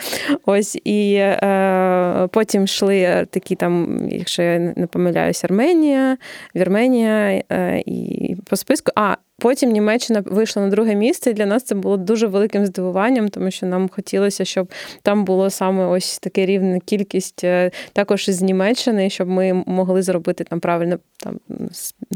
Ось 0.46 0.78
і 0.84 1.14
е, 1.14 2.28
потім 2.32 2.64
йшли 2.64 3.28
такі 3.30 3.56
там, 3.56 4.08
якщо 4.12 4.42
я 4.42 4.60
не 4.60 4.88
помиляюсь, 4.88 5.44
Арменія, 5.44 6.18
Вірменія 6.56 7.44
е, 7.52 7.84
і 7.86 8.36
по 8.46 8.56
списку. 8.56 8.92
А 8.96 9.16
Потім 9.40 9.72
Німеччина 9.72 10.24
вийшла 10.26 10.62
на 10.64 10.70
друге 10.70 10.96
місце, 10.96 11.30
і 11.30 11.34
для 11.34 11.46
нас 11.46 11.64
це 11.64 11.76
було 11.76 11.98
дуже 11.98 12.28
великим 12.28 12.66
здивуванням, 12.66 13.30
тому 13.30 13.52
що 13.52 13.66
нам 13.66 13.90
хотілося, 13.90 14.46
щоб 14.46 14.72
там 15.02 15.26
було 15.26 15.50
саме 15.50 15.86
ось 15.86 16.20
таке 16.20 16.46
рівна 16.46 16.80
кількість 16.80 17.44
е, 17.44 17.72
також 17.94 18.28
із 18.28 18.42
Німеччини, 18.42 19.10
щоб 19.10 19.30
ми 19.30 19.54
могли 19.54 20.02
зробити 20.02 20.44
там 20.44 20.60
правильне 20.60 20.98
там 21.18 21.40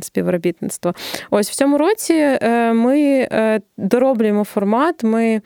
співробітництво. 0.01 0.93
Ось 1.29 1.49
в 1.49 1.55
цьому 1.55 1.77
році 1.77 2.13
е, 2.13 2.73
ми 2.73 3.27
е, 3.31 3.61
дороблюємо 3.77 4.43
формат. 4.43 5.03
ми 5.03 5.41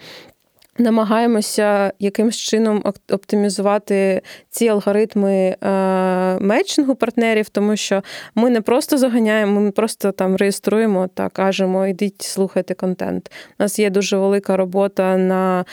Намагаємося 0.79 1.93
якимось 1.99 2.35
чином 2.35 2.83
оптимізувати 3.09 4.21
ці 4.49 4.67
алгоритми 4.67 5.31
е, 5.33 5.57
мечингу 6.39 6.95
партнерів, 6.95 7.49
тому 7.49 7.75
що 7.75 8.03
ми 8.35 8.49
не 8.49 8.61
просто 8.61 8.97
заганяємо, 8.97 9.61
ми 9.61 9.71
просто 9.71 10.11
там 10.11 10.35
реєструємо 10.35 11.07
та 11.13 11.29
кажемо, 11.29 11.87
йдіть, 11.87 12.21
слухайте 12.21 12.73
контент. 12.73 13.31
У 13.59 13.63
нас 13.63 13.79
є 13.79 13.89
дуже 13.89 14.17
велика 14.17 14.57
робота 14.57 15.17
на 15.17 15.65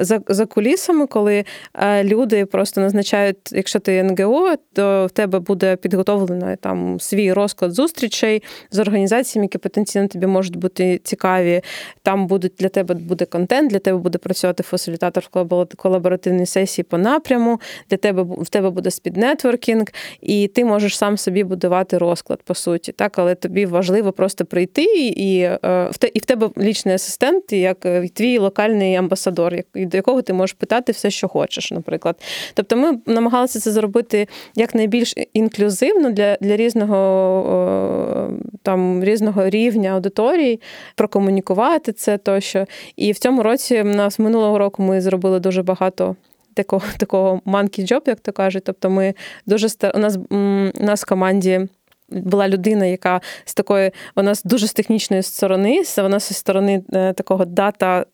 за, 0.00 0.20
за 0.28 0.46
кулісами, 0.46 1.06
коли 1.06 1.44
е, 1.74 2.04
люди 2.04 2.46
просто 2.46 2.80
назначають, 2.80 3.52
якщо 3.52 3.78
ти 3.78 4.02
НГО, 4.02 4.54
то 4.72 5.06
в 5.06 5.10
тебе 5.10 5.38
буде 5.38 5.76
підготовлено 5.76 6.56
там 6.60 7.00
свій 7.00 7.32
розклад 7.32 7.72
зустрічей 7.72 8.42
з 8.70 8.78
організаціями, 8.78 9.44
які 9.44 9.58
потенційно 9.58 10.08
тобі 10.08 10.26
можуть 10.26 10.56
бути 10.56 11.00
цікаві. 11.04 11.60
Там 12.02 12.26
будуть 12.26 12.52
для 12.58 12.68
тебе 12.68 12.94
буде 12.94 13.24
контент, 13.24 13.70
для 13.70 13.78
тебе 13.78 13.98
буде 13.98 14.17
працювати 14.18 14.62
фасилітатор 14.62 15.28
в 15.32 15.66
колаборативній 15.76 16.46
сесії 16.46 16.84
по 16.90 16.98
напряму, 16.98 17.60
для 17.90 17.96
тебе 17.96 18.22
в 18.22 18.48
тебе 18.48 18.70
буде 18.70 18.90
speed 18.90 19.20
networking, 19.20 19.86
і 20.20 20.48
ти 20.48 20.64
можеш 20.64 20.98
сам 20.98 21.16
собі 21.16 21.44
будувати 21.44 21.98
розклад, 21.98 22.42
по 22.42 22.54
суті. 22.54 22.92
Так, 22.92 23.18
Але 23.18 23.34
тобі 23.34 23.66
важливо 23.66 24.12
просто 24.12 24.44
прийти, 24.44 24.84
і 25.08 25.40
е, 25.40 25.90
і 26.14 26.18
в 26.18 26.24
тебе 26.24 26.50
личный 26.58 26.94
асистент, 26.94 27.52
як 27.52 27.86
е, 27.86 28.08
твій 28.08 28.38
локальний 28.38 28.94
амбасадор, 28.94 29.54
до 29.74 29.96
якого 29.96 30.22
ти 30.22 30.32
можеш 30.32 30.54
питати 30.54 30.92
все, 30.92 31.10
що 31.10 31.28
хочеш, 31.28 31.72
наприклад. 31.72 32.16
Тобто 32.54 32.76
ми 32.76 32.98
намагалися 33.06 33.60
це 33.60 33.70
зробити 33.70 34.28
якнайбільш 34.54 35.14
інклюзивно 35.32 36.10
для 36.10 36.36
для 36.40 36.56
різного 36.56 38.28
там 38.62 39.04
різного 39.04 39.48
рівня 39.48 39.90
аудиторії, 39.90 40.60
прокомунікувати 40.94 41.92
це 41.92 42.18
тощо. 42.18 42.66
І 42.96 43.12
в 43.12 43.18
цьому 43.18 43.42
році 43.42 43.82
в 43.82 43.84
нас 44.08 44.18
минулого 44.18 44.58
року 44.58 44.82
ми 44.82 45.00
зробили 45.00 45.40
дуже 45.40 45.62
багато. 45.62 46.16
Такого 46.54 46.82
такого 46.98 47.40
monkey 47.46 47.92
job, 47.92 48.00
як 48.06 48.20
то 48.20 48.32
кажуть. 48.32 48.64
Тобто, 48.64 48.90
ми 48.90 49.14
дуже 49.46 49.68
у 49.94 49.98
нас 49.98 50.18
у 50.30 50.84
нас 50.84 51.02
в 51.02 51.08
команді 51.08 51.68
була 52.10 52.48
людина, 52.48 52.86
яка 52.86 53.20
з 53.44 53.54
такої, 53.54 53.90
вона 54.16 54.34
дуже 54.44 54.66
з 54.66 54.72
технічної 54.72 55.22
сторони, 55.22 55.82
вона 55.96 56.18
зі 56.18 56.34
сторони 56.34 56.82
е, 56.92 57.12
такого 57.12 57.44
дата 57.44 58.04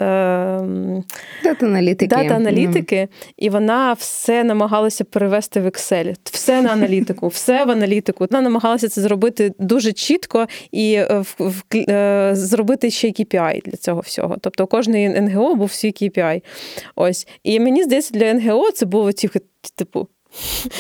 дата-аналітики, 1.45 2.07
дата-аналітики, 2.07 2.97
mm. 2.97 3.09
і 3.37 3.51
вона 3.51 3.93
все 3.93 4.45
намагалася 4.45 5.05
перевести 5.05 5.61
в 5.61 5.67
Excel, 5.67 6.17
все 6.25 6.63
на 6.63 6.71
аналітику, 6.71 7.29
все 7.35 7.65
в 7.65 7.71
аналітику. 7.71 8.27
Вона 8.31 8.43
намагалася 8.43 8.89
це 8.89 9.01
зробити 9.01 9.53
дуже 9.59 9.93
чітко 9.93 10.47
і 10.73 10.95
е, 10.95 11.07
в, 11.19 11.37
в, 11.39 11.63
е, 11.91 12.31
зробити 12.35 12.91
ще 12.91 13.09
й 13.09 13.13
KPI 13.13 13.71
для 13.71 13.77
цього 13.77 14.01
всього. 14.01 14.37
Тобто 14.41 14.65
у 14.65 14.67
кожної 14.67 15.09
НГО 15.09 15.55
був 15.55 15.73
свій 15.73 15.91
KPI. 15.91 16.43
Ось. 16.97 17.27
І 17.43 17.61
мені 17.61 17.83
здається, 17.83 18.15
для 18.15 18.35
НГО 18.35 18.71
це 18.71 18.87
було 18.87 19.11
типу. 19.77 20.09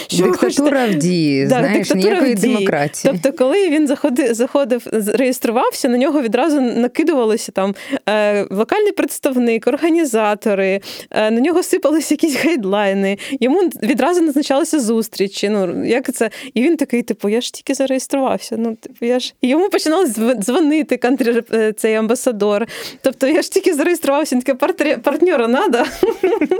Що 0.06 0.24
Диктатура 0.24 0.86
в 0.86 0.94
дії, 0.94 1.46
да, 1.46 1.58
знаєш, 1.58 1.94
ніякої 1.94 2.34
демократії. 2.34 3.12
Тобто, 3.12 3.38
коли 3.38 3.68
він 3.68 3.86
заходив, 3.86 4.34
заходив, 4.34 4.86
реєструвався, 4.92 5.88
на 5.88 5.98
нього 5.98 6.22
відразу 6.22 6.60
накидувалися 6.60 7.52
там 7.52 7.74
е, 8.08 8.46
локальний 8.50 8.92
представник, 8.92 9.66
організатори, 9.66 10.80
е, 11.10 11.30
на 11.30 11.40
нього 11.40 11.62
сипалися 11.62 12.14
якісь 12.14 12.44
гайдлайни, 12.44 13.18
йому 13.40 13.60
відразу 13.82 14.20
назначалися 14.20 14.80
зустрічі. 14.80 15.48
Ну, 15.48 15.84
як 15.84 16.12
це? 16.12 16.30
І 16.54 16.62
він 16.62 16.76
такий, 16.76 17.02
типу, 17.02 17.28
я 17.28 17.40
ж 17.40 17.52
тільки 17.52 17.74
зареєструвався. 17.74 18.56
Ну, 18.58 18.74
типу, 18.74 19.06
я 19.06 19.18
ж... 19.18 19.34
І 19.40 19.48
йому 19.48 19.68
починали 19.68 20.06
дзвонити 20.34 20.96
кантрі, 20.96 21.42
е, 21.52 21.72
цей 21.72 21.94
амбасадор. 21.94 22.66
Тобто 23.02 23.26
я 23.26 23.42
ж 23.42 23.52
тільки 23.52 23.74
зареєструвався, 23.74 24.36
він 24.36 24.42
таке 24.42 24.98
партнера 24.98 25.48
надо. 25.48 25.84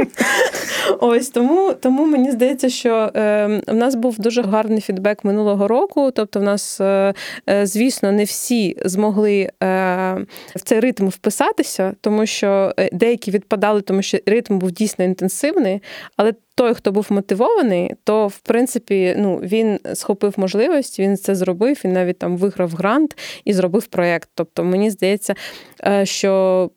Ось 1.01 1.29
тому, 1.29 1.73
тому 1.81 2.07
мені 2.07 2.31
здається, 2.31 2.69
що 2.69 2.84
що 2.85 3.11
е, 3.17 3.61
в 3.67 3.75
нас 3.75 3.95
був 3.95 4.19
дуже 4.19 4.43
гарний 4.43 4.81
фідбек 4.81 5.25
минулого 5.25 5.69
року. 5.69 6.11
Тобто, 6.11 6.41
в 6.41 6.43
нас, 6.43 6.81
е, 6.81 7.15
е, 7.51 7.67
звісно, 7.67 8.13
не 8.13 8.25
всі 8.25 8.77
змогли 8.85 9.41
е, 9.41 9.49
в 10.57 10.61
цей 10.65 10.81
ритм 10.81 11.09
вписатися, 11.09 11.95
тому 12.01 12.27
що 12.27 12.75
деякі 12.93 13.31
відпадали, 13.31 13.81
тому 13.81 14.03
що 14.03 14.19
ритм 14.27 14.59
був 14.59 14.71
дійсно 14.71 15.05
інтенсивний, 15.05 15.83
але 16.17 16.33
той, 16.55 16.75
хто 16.75 16.93
був 16.93 17.07
мотивований, 17.11 17.95
то 18.05 18.27
в 18.27 18.39
принципі 18.39 19.15
ну, 19.19 19.37
він 19.37 19.79
схопив 19.95 20.35
можливість, 20.37 21.01
він 21.01 21.17
це 21.17 21.35
зробив, 21.35 21.81
він 21.85 21.93
навіть 21.93 22.19
там 22.19 22.37
виграв 22.37 22.71
грант 22.71 23.19
і 23.45 23.53
зробив 23.53 23.87
проєкт. 23.87 24.29
Тобто, 24.35 24.65
мені 24.65 24.91
здається, 24.91 25.35
е, 25.87 26.07
що 26.07 26.71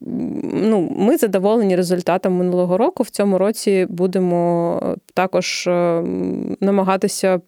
ну, 0.54 0.96
ми 0.98 1.18
задоволені 1.18 1.76
результатом 1.76 2.34
минулого 2.34 2.78
року. 2.78 3.04
В 3.04 3.10
цьому 3.10 3.38
році 3.38 3.86
будемо 3.90 4.98
також 5.14 5.68
е, 5.68 6.04
намагатися, 6.62 7.42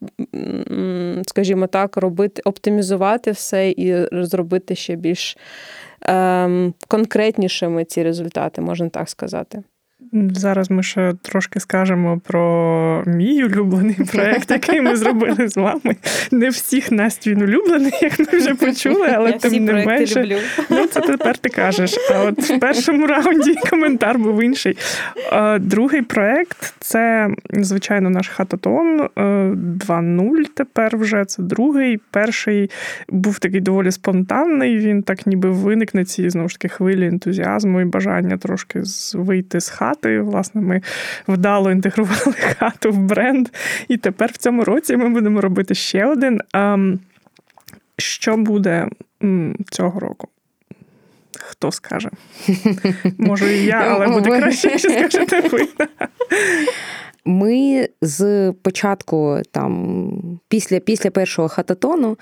скажімо 1.27 1.67
так, 1.67 1.97
робити, 1.97 2.41
оптимізувати 2.45 3.32
все 3.32 3.69
і 3.69 4.07
зробити 4.11 4.75
ще 4.75 4.95
більш 4.95 5.38
ем, 6.01 6.73
конкретнішими 6.88 7.86
ці 7.86 8.03
результати, 8.03 8.61
можна 8.61 8.89
так 8.89 9.09
сказати. 9.09 9.63
Зараз 10.14 10.72
ми 10.72 10.84
ще 10.84 11.14
трошки 11.22 11.60
скажемо 11.60 12.22
про 12.24 13.03
мій 13.05 13.43
улюблений 13.43 13.97
проект, 14.12 14.51
який 14.51 14.82
ми 14.82 14.95
зробили 14.95 15.47
з 15.47 15.57
вами. 15.57 15.95
Не 16.32 16.49
всіх 16.49 16.91
Настя 16.91 17.30
він 17.30 17.41
улюблений, 17.41 17.91
як 18.01 18.20
ми 18.20 18.39
вже 18.39 18.55
почули, 18.55 19.07
але 19.16 19.32
Я 19.32 19.38
тим 19.38 19.51
всі 19.51 19.60
не 19.60 19.86
менше. 19.86 20.24
Люблю. 20.24 20.36
Ну, 20.70 20.88
це 20.88 21.01
тепер 21.01 21.38
ти 21.38 21.49
кажеш. 21.49 21.95
А 22.16 22.20
от 22.24 22.49
в 22.49 22.60
першому 22.60 23.07
раунді 23.07 23.55
коментар 23.70 24.20
був 24.20 24.43
інший. 24.43 24.78
Другий 25.60 26.01
проект 26.01 26.74
це, 26.80 27.30
звичайно, 27.53 28.10
наш 28.10 28.28
хататон 28.28 29.10
2.0 29.16 30.43
тепер 30.53 30.97
вже. 30.97 31.26
Це 31.26 31.43
другий. 31.43 31.99
Перший 32.12 32.72
був 33.10 33.39
такий 33.39 33.62
доволі 33.62 33.91
спонтанний. 33.91 34.78
Він 34.78 35.03
так 35.03 35.28
ніби 35.28 35.49
виник 35.49 35.93
на 35.93 36.05
цій 36.05 36.30
знову 36.30 36.49
ж 36.49 36.60
таки 36.60 36.74
хвилі 36.74 37.07
ентузіазму 37.07 37.82
і 37.82 37.86
бажання 37.86 38.38
трошки 38.38 38.84
вийти 39.14 39.60
з 39.62 39.70
хати 39.70 39.98
хати. 39.99 40.21
Власне, 40.21 40.61
ми 40.61 40.81
вдало 41.27 41.71
інтегрували 41.71 42.33
хату 42.59 42.91
в 42.91 42.97
бренд. 42.97 43.49
І 43.87 43.97
тепер 43.97 44.31
в 44.33 44.37
цьому 44.37 44.63
році 44.63 44.97
ми 44.97 45.09
будемо 45.09 45.41
робити 45.41 45.75
ще 45.75 46.05
один. 46.05 46.41
Що 47.97 48.37
буде 48.37 48.87
цього 49.71 49.99
року? 49.99 50.27
Хто 51.39 51.71
скаже? 51.71 52.09
Може, 53.17 53.57
і 53.57 53.65
я, 53.65 53.77
але 53.77 54.07
буде 54.07 54.39
краще, 54.39 54.77
що 54.77 54.89
скажете 54.89 55.39
ви. 55.39 55.67
Ми 57.25 57.89
з 58.01 58.53
початку, 58.61 59.41
там, 59.51 60.39
після 60.47 60.79
після 60.79 61.11
першого 61.11 61.47
хататону, 61.47 62.17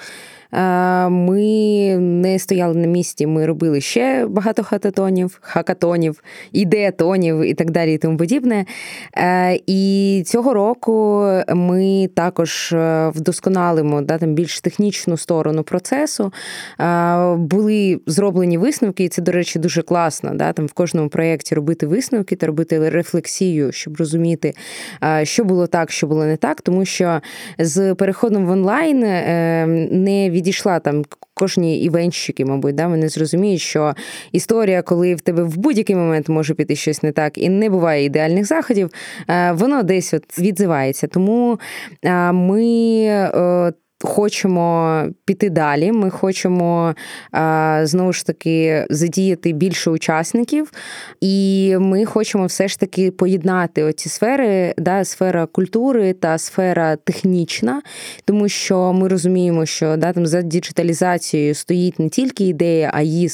ми 1.10 1.98
не 1.98 2.40
стояли 2.40 2.76
на 2.76 2.88
місці, 2.88 3.28
ми 3.28 3.46
робили 3.46 3.82
ще 3.82 4.26
багато 4.26 4.64
хататонів, 4.64 5.38
хакатонів, 5.42 6.24
ідеатонів 6.52 7.42
і 7.42 7.54
так 7.54 7.72
далі, 7.72 7.94
і 7.94 7.98
тому 7.98 8.18
подібне. 8.18 8.66
Е, 9.18 9.60
і 9.68 10.24
цього 10.26 10.54
року 10.54 11.26
ми 11.50 12.10
також 12.16 12.74
е, 12.74 13.12
вдосконалимо 13.16 14.02
да, 14.02 14.18
там 14.18 14.34
більш 14.34 14.62
технічну 14.62 15.18
сторону 15.18 15.64
процесу. 15.64 16.34
Були 17.36 18.00
зроблені 18.08 18.58
висновки, 18.58 19.04
і 19.04 19.10
це, 19.10 19.22
до 19.22 19.32
речі, 19.32 19.60
дуже 19.60 19.82
класно. 19.82 20.32
Да, 20.34 20.54
там 20.54 20.66
В 20.66 20.74
кожному 20.74 21.10
проєкті 21.10 21.56
робити 21.56 21.88
висновки 21.88 22.36
та 22.36 22.48
робити 22.48 22.90
рефлексію, 22.90 23.72
щоб 23.72 23.98
розуміти, 23.98 24.54
що 25.24 25.44
було 25.44 25.68
так, 25.68 25.92
що 25.92 26.08
було 26.08 26.26
не 26.26 26.38
так, 26.38 26.62
тому 26.62 26.86
що 26.86 27.22
з 27.60 27.96
переходом 27.96 28.46
в 28.46 28.50
онлайн 28.50 29.00
не 30.04 30.30
відійшла 30.38 30.80
там 30.80 31.04
кожні 31.34 31.82
івенщики, 31.82 32.46
мабуть, 32.46 32.76
да, 32.76 32.88
вони 32.88 33.10
зрозуміють, 33.10 33.62
що 33.62 33.94
історія, 34.32 34.82
коли 34.82 35.16
в 35.16 35.22
тебе 35.22 35.44
в 35.44 35.58
будь-який 35.58 35.96
момент 35.96 36.30
може 36.30 36.54
піти 36.54 36.76
щось 36.76 37.04
не 37.04 37.12
так, 37.12 37.38
і 37.38 37.50
не 37.50 37.70
буває 37.70 38.06
ідеальних 38.06 38.46
заходів, 38.46 38.90
е, 39.30 39.52
воно 39.52 39.84
десь 39.84 40.14
от 40.14 40.40
відзивається. 40.40 41.08
Тому 41.08 41.60
е, 42.04 42.32
ми. 42.32 43.74
Е, 44.04 44.08
хочемо 44.08 45.04
піти 45.26 45.50
далі. 45.50 45.92
Ми 45.92 46.10
хочемо 46.10 46.96
знову 47.84 48.14
ж 48.14 48.26
таки 48.26 48.86
задіяти 48.90 49.52
більше 49.52 49.90
учасників, 49.90 50.72
і 51.22 51.76
ми 51.80 52.06
хочемо 52.06 52.46
все 52.46 52.68
ж 52.68 52.80
таки 52.80 53.12
поєднати 53.12 53.84
оці 53.84 54.10
сфери, 54.10 54.74
да, 54.78 55.06
сфера 55.06 55.46
культури 55.46 56.14
та 56.14 56.38
сфера 56.38 56.96
технічна, 56.96 57.82
тому 58.26 58.50
що 58.50 58.94
ми 58.94 59.08
розуміємо, 59.08 59.66
що 59.66 59.98
да, 59.98 60.14
там 60.14 60.28
за 60.28 60.42
діджиталізацією 60.42 61.56
стоїть 61.56 62.00
не 62.00 62.10
тільки 62.10 62.48
ідея, 62.48 62.92
а 62.94 63.02
її 63.02 63.30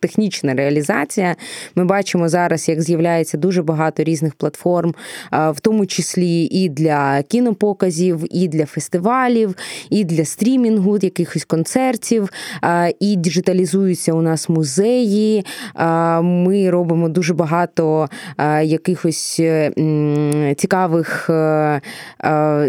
технічна 0.00 0.54
реалізація. 0.54 1.36
Ми 1.74 1.84
бачимо 1.84 2.28
зараз, 2.28 2.68
як 2.68 2.82
з'являється 2.82 3.38
дуже 3.38 3.62
багато 3.62 4.02
різних 4.04 4.34
платформ, 4.34 4.94
в 5.32 5.60
тому 5.60 5.86
числі 5.86 6.44
і 6.44 6.68
для 6.68 7.22
кінопоказів, 7.22 8.24
і 8.30 8.48
для 8.48 8.66
фестивалів, 8.66 9.54
і 9.90 10.04
для 10.04 10.24
стрімінгу, 10.24 10.98
якихось 11.02 11.44
концертів, 11.44 12.28
і 13.00 13.16
діджиталізуються 13.16 14.12
у 14.12 14.22
нас 14.22 14.48
музеї. 14.48 15.44
Ми 16.22 16.70
робимо 16.70 17.08
дуже 17.08 17.34
багато 17.34 18.08
якихось 18.62 19.36
е, 19.40 19.72
цікавих 20.56 21.30
е, 21.30 21.80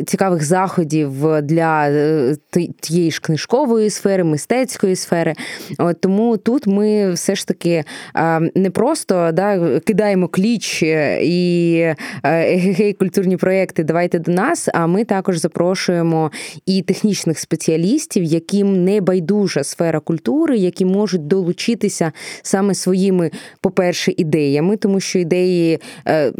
цікавих 0.05 0.43
заходів 0.43 1.41
для 1.41 1.89
е, 1.89 2.35
тієї 2.79 3.11
ж 3.11 3.21
книжкової 3.21 3.89
сфери, 3.89 4.23
мистецької 4.23 4.95
сфери. 4.95 5.33
Тому 5.99 6.37
тут 6.37 6.67
ми 6.67 6.96
ми 7.05 7.13
все 7.13 7.35
ж 7.35 7.47
таки 7.47 7.83
не 8.55 8.69
просто 8.69 9.29
да, 9.33 9.79
кидаємо 9.79 10.27
кліч 10.27 10.83
і 11.21 11.93
егегей 12.23 12.93
культурні 12.93 13.37
проєкти 13.37 13.83
давайте 13.83 14.19
до 14.19 14.31
нас. 14.31 14.69
А 14.73 14.87
ми 14.87 15.03
також 15.03 15.37
запрошуємо 15.37 16.31
і 16.65 16.81
технічних 16.81 17.39
спеціалістів, 17.39 18.23
яким 18.23 18.83
не 18.83 19.01
байдужа 19.01 19.63
сфера 19.63 19.99
культури, 19.99 20.57
які 20.57 20.85
можуть 20.85 21.27
долучитися 21.27 22.11
саме 22.41 22.73
своїми, 22.73 23.31
по-перше, 23.61 24.13
ідеями, 24.17 24.77
тому 24.77 24.99
що 24.99 25.19
ідеї 25.19 25.79
е, 26.07 26.31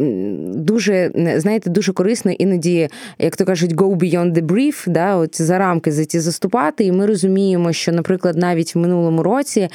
дуже 0.54 1.10
знаєте, 1.36 1.70
дуже 1.70 1.92
корисно 1.92 2.32
іноді, 2.32 2.88
як 3.18 3.36
то 3.36 3.44
кажуть, 3.44 3.74
go 3.74 3.96
beyond 3.96 4.32
the 4.32 4.42
brief, 4.46 4.88
да, 4.88 5.16
от 5.16 5.42
за 5.42 5.58
рамки 5.58 5.92
за 5.92 6.04
ті 6.04 6.20
заступати. 6.20 6.84
І 6.84 6.92
ми 6.92 7.06
розуміємо, 7.06 7.72
що, 7.72 7.92
наприклад, 7.92 8.36
навіть 8.36 8.74
в 8.74 8.78
минулому 8.78 9.22
році 9.22 9.68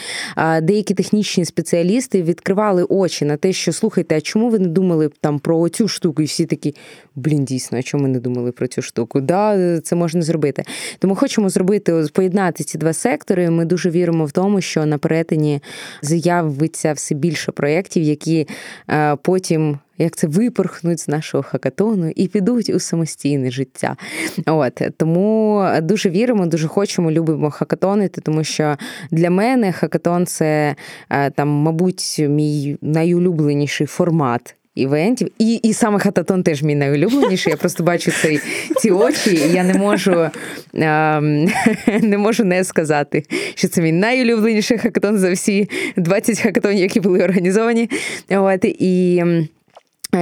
деякі 0.74 0.94
технічні 0.94 1.46
спеціалісти 1.46 2.24
відкривали 2.24 2.84
очі 2.84 3.26
на 3.26 3.38
те, 3.38 3.54
що 3.54 3.74
слухайте, 3.74 4.18
а 4.18 4.22
чому 4.22 4.50
ви 4.50 4.60
не 4.60 4.68
думали 4.68 5.10
там 5.22 5.40
про 5.40 5.70
цю 5.70 5.88
штуку? 5.88 6.22
І 6.22 6.26
всі 6.26 6.46
такі, 6.46 6.76
блін, 7.16 7.46
дійсно, 7.46 7.78
а 7.78 7.82
чому 7.82 8.04
ми 8.04 8.10
не 8.10 8.20
думали 8.20 8.52
про 8.52 8.68
цю 8.68 8.82
штуку? 8.82 9.22
Да, 9.22 9.80
це 9.80 9.96
можна 9.96 10.22
зробити. 10.22 10.64
Тому 11.00 11.16
хочемо 11.16 11.50
зробити 11.50 12.06
поєднати 12.14 12.64
ці 12.64 12.78
два 12.78 12.94
сектори. 12.94 13.50
Ми 13.50 13.66
дуже 13.66 13.90
віримо 13.90 14.26
в 14.26 14.32
тому, 14.32 14.62
що 14.62 14.86
на 14.86 14.98
перетині 14.98 15.62
з'явиться 16.02 16.94
все 16.94 17.16
більше 17.16 17.52
проєктів, 17.52 18.04
які 18.04 18.48
е, 18.90 19.16
потім. 19.16 19.80
Як 19.98 20.16
це 20.16 20.28
випорхнуть 20.28 21.00
з 21.00 21.08
нашого 21.08 21.44
хакатону 21.44 22.12
і 22.16 22.28
підуть 22.28 22.70
у 22.70 22.80
самостійне 22.80 23.52
життя. 23.52 23.96
От 24.46 24.82
Тому 24.98 25.66
дуже 25.82 26.10
віримо, 26.10 26.46
дуже 26.46 26.68
хочемо, 26.68 27.12
любимо 27.12 27.52
хакатонити, 27.52 28.22
тому 28.22 28.44
що 28.44 28.78
для 29.12 29.30
мене 29.30 29.72
хакатон 29.72 30.26
це 30.26 30.76
е, 31.10 31.30
там, 31.32 31.50
мабуть, 31.50 32.26
мій 32.30 32.78
найулюбленіший 32.82 33.88
формат 33.88 34.56
івентів. 34.76 35.28
І 35.40 35.56
і 35.56 35.74
саме 35.74 36.00
хататон 36.00 36.44
теж 36.44 36.64
мій 36.64 36.76
найулюбленіший. 36.76 37.52
Я 37.52 37.58
просто 37.58 37.84
бачу 37.84 38.12
цей, 38.12 38.40
ці 38.78 38.92
очі, 38.92 39.36
і 39.36 39.54
я 39.54 39.64
не 39.64 39.74
можу 39.74 40.30
а, 40.82 41.20
не 42.02 42.18
можу 42.18 42.44
не 42.44 42.64
сказати, 42.64 43.24
що 43.56 43.68
це 43.68 43.82
мій 43.82 43.92
найулюбленіший 43.92 44.78
хакатон 44.78 45.18
за 45.18 45.32
всі 45.32 45.70
20 45.96 46.40
хакатонів, 46.40 46.82
які 46.82 47.00
були 47.00 47.24
організовані. 47.24 47.90
От, 48.30 48.66
І 48.66 49.24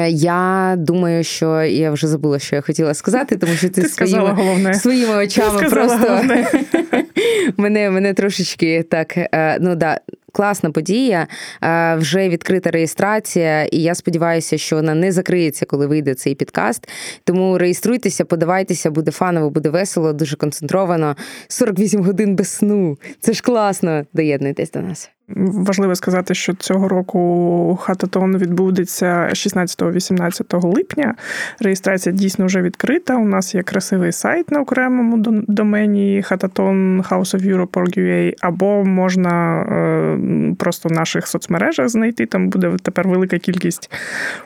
я 0.09 0.75
думаю, 0.77 1.23
що 1.23 1.61
я 1.61 1.91
вже 1.91 2.07
забула, 2.07 2.39
що 2.39 2.55
я 2.55 2.61
хотіла 2.61 2.93
сказати, 2.93 3.37
тому 3.37 3.53
що 3.53 3.69
ти, 3.69 3.81
ти 3.81 3.89
своїми 3.89 4.73
своїми 4.73 5.15
очами 5.15 5.69
просто 5.69 6.21
мене 7.57 7.89
мене 7.89 8.13
трошечки 8.13 8.83
так. 8.83 9.17
Е, 9.17 9.57
ну 9.61 9.75
да, 9.75 9.99
класна 10.31 10.71
подія. 10.71 11.27
Е, 11.63 11.95
вже 11.95 12.29
відкрита 12.29 12.71
реєстрація, 12.71 13.63
і 13.63 13.77
я 13.77 13.95
сподіваюся, 13.95 14.57
що 14.57 14.75
вона 14.75 14.95
не 14.95 15.11
закриється, 15.11 15.65
коли 15.65 15.87
вийде 15.87 16.13
цей 16.13 16.35
підкаст. 16.35 16.89
Тому 17.23 17.57
реєструйтеся, 17.57 18.25
подавайтеся, 18.25 18.91
буде 18.91 19.11
фаново, 19.11 19.49
буде 19.49 19.69
весело, 19.69 20.13
дуже 20.13 20.35
концентровано. 20.35 21.15
48 21.47 22.03
годин 22.03 22.35
без 22.35 22.49
сну. 22.49 22.97
Це 23.19 23.33
ж 23.33 23.41
класно. 23.41 24.05
Доєднуйтесь 24.13 24.71
до 24.71 24.81
нас. 24.81 25.09
Важливо 25.36 25.95
сказати, 25.95 26.34
що 26.34 26.53
цього 26.53 26.88
року 26.88 27.80
хататон 27.82 28.38
відбудеться 28.38 29.30
16-18 29.34 30.74
липня. 30.76 31.15
Реєстрація 31.59 32.15
дійсно 32.15 32.45
вже 32.45 32.61
відкрита. 32.61 33.15
У 33.15 33.26
нас 33.26 33.55
є 33.55 33.63
красивий 33.63 34.11
сайт 34.11 34.51
на 34.51 34.59
окремому 34.59 35.17
домені 35.47 36.24
хататон 36.24 37.01
House 37.01 37.36
of 37.36 37.55
Europe.org.ua, 37.55 38.34
або 38.41 38.86
можна 38.86 39.61
е, 39.61 40.55
просто 40.59 40.89
в 40.89 40.91
наших 40.91 41.28
соцмережах 41.28 41.89
знайти. 41.89 42.26
Там 42.26 42.49
буде 42.49 42.72
тепер 42.84 43.07
велика 43.07 43.38
кількість 43.38 43.91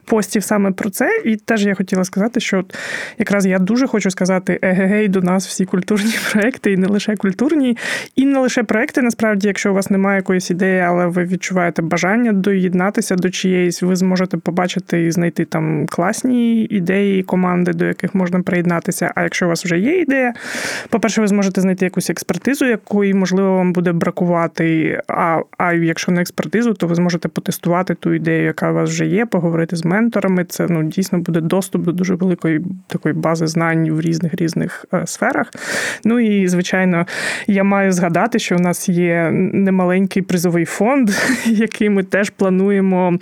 постів 0.06 0.44
саме 0.44 0.72
про 0.72 0.90
це. 0.90 1.22
І 1.26 1.36
теж 1.36 1.66
я 1.66 1.76
хотіла 1.76 2.04
сказати, 2.04 2.40
що 2.40 2.64
якраз 3.18 3.46
я 3.46 3.60
дуже 3.60 3.88
хочу 3.88 4.12
сказати 4.12 4.60
егегей 4.62 5.08
до 5.08 5.22
нас 5.22 5.48
всі 5.48 5.66
культурні 5.66 6.14
проекти, 6.32 6.72
і 6.72 6.78
не 6.78 6.88
лише 6.88 7.16
культурні, 7.16 7.78
і 8.16 8.26
не 8.26 8.40
лише 8.40 8.64
проекти. 8.64 9.02
Насправді, 9.02 9.48
якщо 9.48 9.72
у 9.72 9.74
вас 9.74 9.90
немає 9.90 10.18
якоїсь 10.18 10.52
ідеї 10.52 10.75
але 10.80 11.08
ви 11.08 11.26
відчуваєте 11.26 11.82
бажання 11.82 12.34
доєднатися 12.34 13.16
до 13.16 13.30
чиєїсь, 13.30 13.82
ви 13.82 13.96
зможете 13.96 14.38
побачити 14.38 15.04
і 15.04 15.12
знайти 15.12 15.46
там 15.46 15.86
класні 15.88 16.64
ідеї, 16.64 17.24
команди, 17.24 17.74
до 17.74 17.86
яких 17.86 18.16
можна 18.16 18.42
приєднатися. 18.42 19.12
А 19.16 19.24
якщо 19.24 19.46
у 19.46 19.50
вас 19.50 19.66
вже 19.66 19.80
є 19.80 20.00
ідея, 20.00 20.34
по-перше, 20.90 21.22
ви 21.22 21.28
зможете 21.28 21.62
знайти 21.62 21.86
якусь 21.86 22.10
експертизу, 22.10 22.66
якої, 22.66 23.14
можливо, 23.14 23.56
вам 23.56 23.74
буде 23.74 23.92
бракувати. 23.92 25.02
А 25.08 25.40
а 25.58 25.74
якщо 25.74 26.12
не 26.12 26.22
експертизу, 26.22 26.74
то 26.74 26.88
ви 26.88 26.96
зможете 26.96 27.30
потестувати 27.30 27.96
ту 27.96 28.14
ідею, 28.14 28.44
яка 28.44 28.72
у 28.72 28.74
вас 28.74 28.90
вже 28.90 29.06
є, 29.06 29.26
поговорити 29.26 29.76
з 29.76 29.86
менторами. 29.86 30.46
Це 30.46 30.68
ну 30.70 30.84
дійсно 30.84 31.20
буде 31.20 31.42
доступ 31.42 31.82
до 31.82 31.92
дуже 31.92 32.16
великої 32.16 32.62
такої 32.88 33.16
бази 33.16 33.48
знань 33.48 33.92
в 33.92 34.02
різних 34.02 34.34
різних 34.34 34.86
е, 34.94 35.08
сферах. 35.08 35.52
Ну 36.04 36.20
і 36.20 36.48
звичайно, 36.48 37.06
я 37.48 37.64
маю 37.64 37.92
згадати, 37.92 38.40
що 38.40 38.56
у 38.56 38.60
нас 38.60 38.90
є 38.90 39.30
немаленький 39.32 40.22
призовий 40.56 40.66
фонд, 40.66 41.10
який 41.46 41.90
ми 41.90 42.04
теж 42.04 42.30
плануємо 42.30 43.20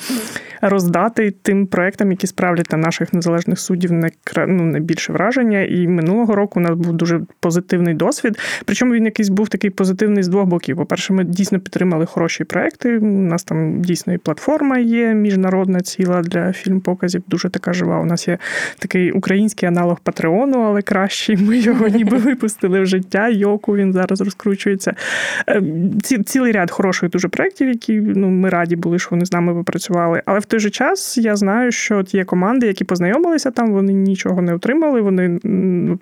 роздати 0.70 1.32
тим 1.42 1.68
проектам, 1.68 2.12
які 2.12 2.28
справлять 2.28 2.72
на 2.72 2.78
наших 2.78 3.14
незалежних 3.14 3.60
суддів 3.60 3.92
ну, 4.38 4.64
найбільше 4.64 5.14
враження. 5.14 5.62
І 5.62 5.88
минулого 5.88 6.36
року 6.36 6.60
у 6.60 6.64
нас 6.64 6.76
був 6.76 6.94
дуже 6.94 7.22
позитивний 7.40 7.94
досвід. 7.94 8.40
Причому 8.66 8.94
він 8.94 9.06
якийсь 9.06 9.30
був 9.30 9.50
такий 9.50 9.70
позитивний 9.70 10.24
з 10.24 10.28
двох 10.28 10.46
боків. 10.46 10.78
По-перше, 10.78 11.14
ми 11.14 11.24
дійсно 11.24 11.60
підтримали 11.60 12.06
хороші 12.06 12.44
проекти. 12.44 12.98
У 12.98 13.06
нас 13.06 13.44
там 13.44 13.82
дійсно 13.82 14.14
і 14.14 14.18
платформа 14.18 14.78
є 14.78 15.14
міжнародна 15.14 15.82
ціла 15.82 16.22
для 16.22 16.54
фільм-показів, 16.54 17.24
дуже 17.28 17.50
така 17.50 17.74
жива. 17.74 18.00
У 18.00 18.06
нас 18.06 18.28
є 18.28 18.38
такий 18.80 19.12
український 19.12 19.70
аналог 19.70 20.00
Патреону, 20.00 20.62
але 20.62 20.82
кращий. 20.82 21.38
Ми 21.38 21.58
його 21.58 21.88
ніби 21.98 22.18
випустили 22.18 22.82
в 22.82 22.86
життя. 22.86 23.30
Йоку 23.30 23.76
він 23.76 23.94
зараз 23.94 24.22
розкручується. 24.22 24.94
Е, 25.50 25.62
цілий 26.26 26.52
ряд 26.52 26.72
хороших 26.72 27.10
дуже 27.10 27.23
проєктів, 27.30 27.68
які 27.68 27.94
ну, 27.94 28.30
ми 28.30 28.50
раді 28.50 28.76
були, 28.76 29.00
що 29.00 29.08
вони 29.12 29.26
з 29.26 29.32
нами 29.32 29.54
попрацювали. 29.54 30.22
Але 30.26 30.40
в 30.40 30.46
той 30.46 30.60
же 30.60 30.70
час 30.70 31.18
я 31.18 31.36
знаю, 31.36 31.72
що 31.72 31.98
от 31.98 32.14
є 32.14 32.24
команди, 32.24 32.68
які 32.68 32.84
познайомилися 32.84 33.52
там, 33.52 33.72
вони 33.72 33.94
нічого 33.94 34.42
не 34.42 34.54
отримали. 34.54 35.02
Вони 35.02 35.40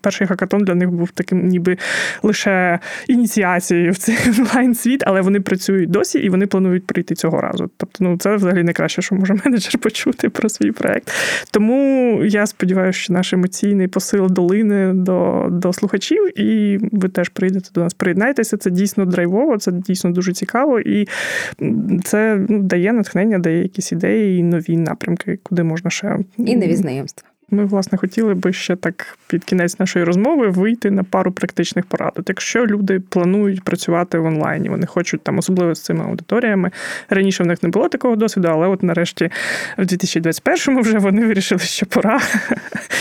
перший 0.02 0.28
хакатон 0.28 0.64
для 0.64 0.76
них 0.76 0.92
був 0.92 1.12
таким, 1.12 1.48
ніби 1.48 1.78
лише 2.24 2.80
ініціацією 3.08 3.92
в 3.92 3.98
цей 3.98 4.18
онлайн 4.40 4.76
світ, 4.76 5.04
але 5.08 5.22
вони 5.22 5.40
працюють 5.40 5.90
досі 5.90 6.20
і 6.20 6.30
вони 6.30 6.48
планують 6.48 6.88
прийти 6.88 7.16
цього 7.16 7.42
разу. 7.42 7.70
Тобто, 7.78 8.04
ну 8.04 8.18
це 8.18 8.36
взагалі 8.36 8.64
найкраще, 8.64 9.02
що 9.02 9.16
може 9.16 9.34
менеджер 9.46 9.78
почути 9.78 10.30
про 10.30 10.50
свій 10.50 10.72
проект. 10.72 11.12
Тому 11.52 12.20
я 12.24 12.46
сподіваюся, 12.48 13.00
що 13.00 13.14
наш 13.14 13.34
емоційний 13.34 13.88
посил 13.88 14.28
долини 14.28 14.94
до, 14.94 15.48
до 15.52 15.74
слухачів, 15.74 16.40
і 16.40 16.80
ви 16.92 17.10
теж 17.10 17.30
прийдете 17.30 17.70
до 17.74 17.82
нас. 17.82 17.94
Приєднайтеся, 17.94 18.58
це 18.58 18.70
дійсно 18.70 19.06
драйвово, 19.06 19.58
це 19.58 19.72
дійсно 19.72 20.12
дуже 20.12 20.34
цікаво. 20.34 20.80
І 20.80 21.08
це 22.04 22.46
дає 22.50 22.94
натхнення, 22.94 23.40
дає 23.40 23.62
якісь 23.62 23.92
ідеї 23.92 24.40
і 24.40 24.44
нові 24.44 24.78
напрямки, 24.78 25.40
куди 25.44 25.64
можна 25.64 25.90
ще 25.90 26.18
і 26.38 26.56
нові 26.56 26.76
знайомства. 26.76 27.31
Ми, 27.52 27.66
власне, 27.66 27.98
хотіли 27.98 28.34
би 28.34 28.54
ще 28.54 28.76
так 28.76 29.18
під 29.28 29.44
кінець 29.44 29.80
нашої 29.80 30.06
розмови 30.06 30.50
вийти 30.50 30.92
на 30.92 31.04
пару 31.04 31.32
практичних 31.32 31.86
порад. 31.86 32.14
От 32.16 32.30
Якщо 32.30 32.66
люди 32.66 33.00
планують 33.00 33.64
працювати 33.64 34.20
в 34.20 34.26
онлайні, 34.26 34.70
вони 34.70 34.86
хочуть 34.86 35.22
там, 35.22 35.38
особливо 35.38 35.76
з 35.76 35.82
цими 35.82 36.06
аудиторіями. 36.06 36.72
Раніше 37.10 37.44
в 37.44 37.48
них 37.48 37.64
не 37.64 37.70
було 37.70 37.90
такого 37.90 38.16
досвіду, 38.16 38.48
але 38.48 38.68
от 38.68 38.84
нарешті 38.84 39.30
в 39.78 39.82
2021-му 39.82 40.82
вже 40.82 40.98
вони 40.98 41.26
вирішили, 41.26 41.62
що 41.62 41.86
пора. 41.86 42.22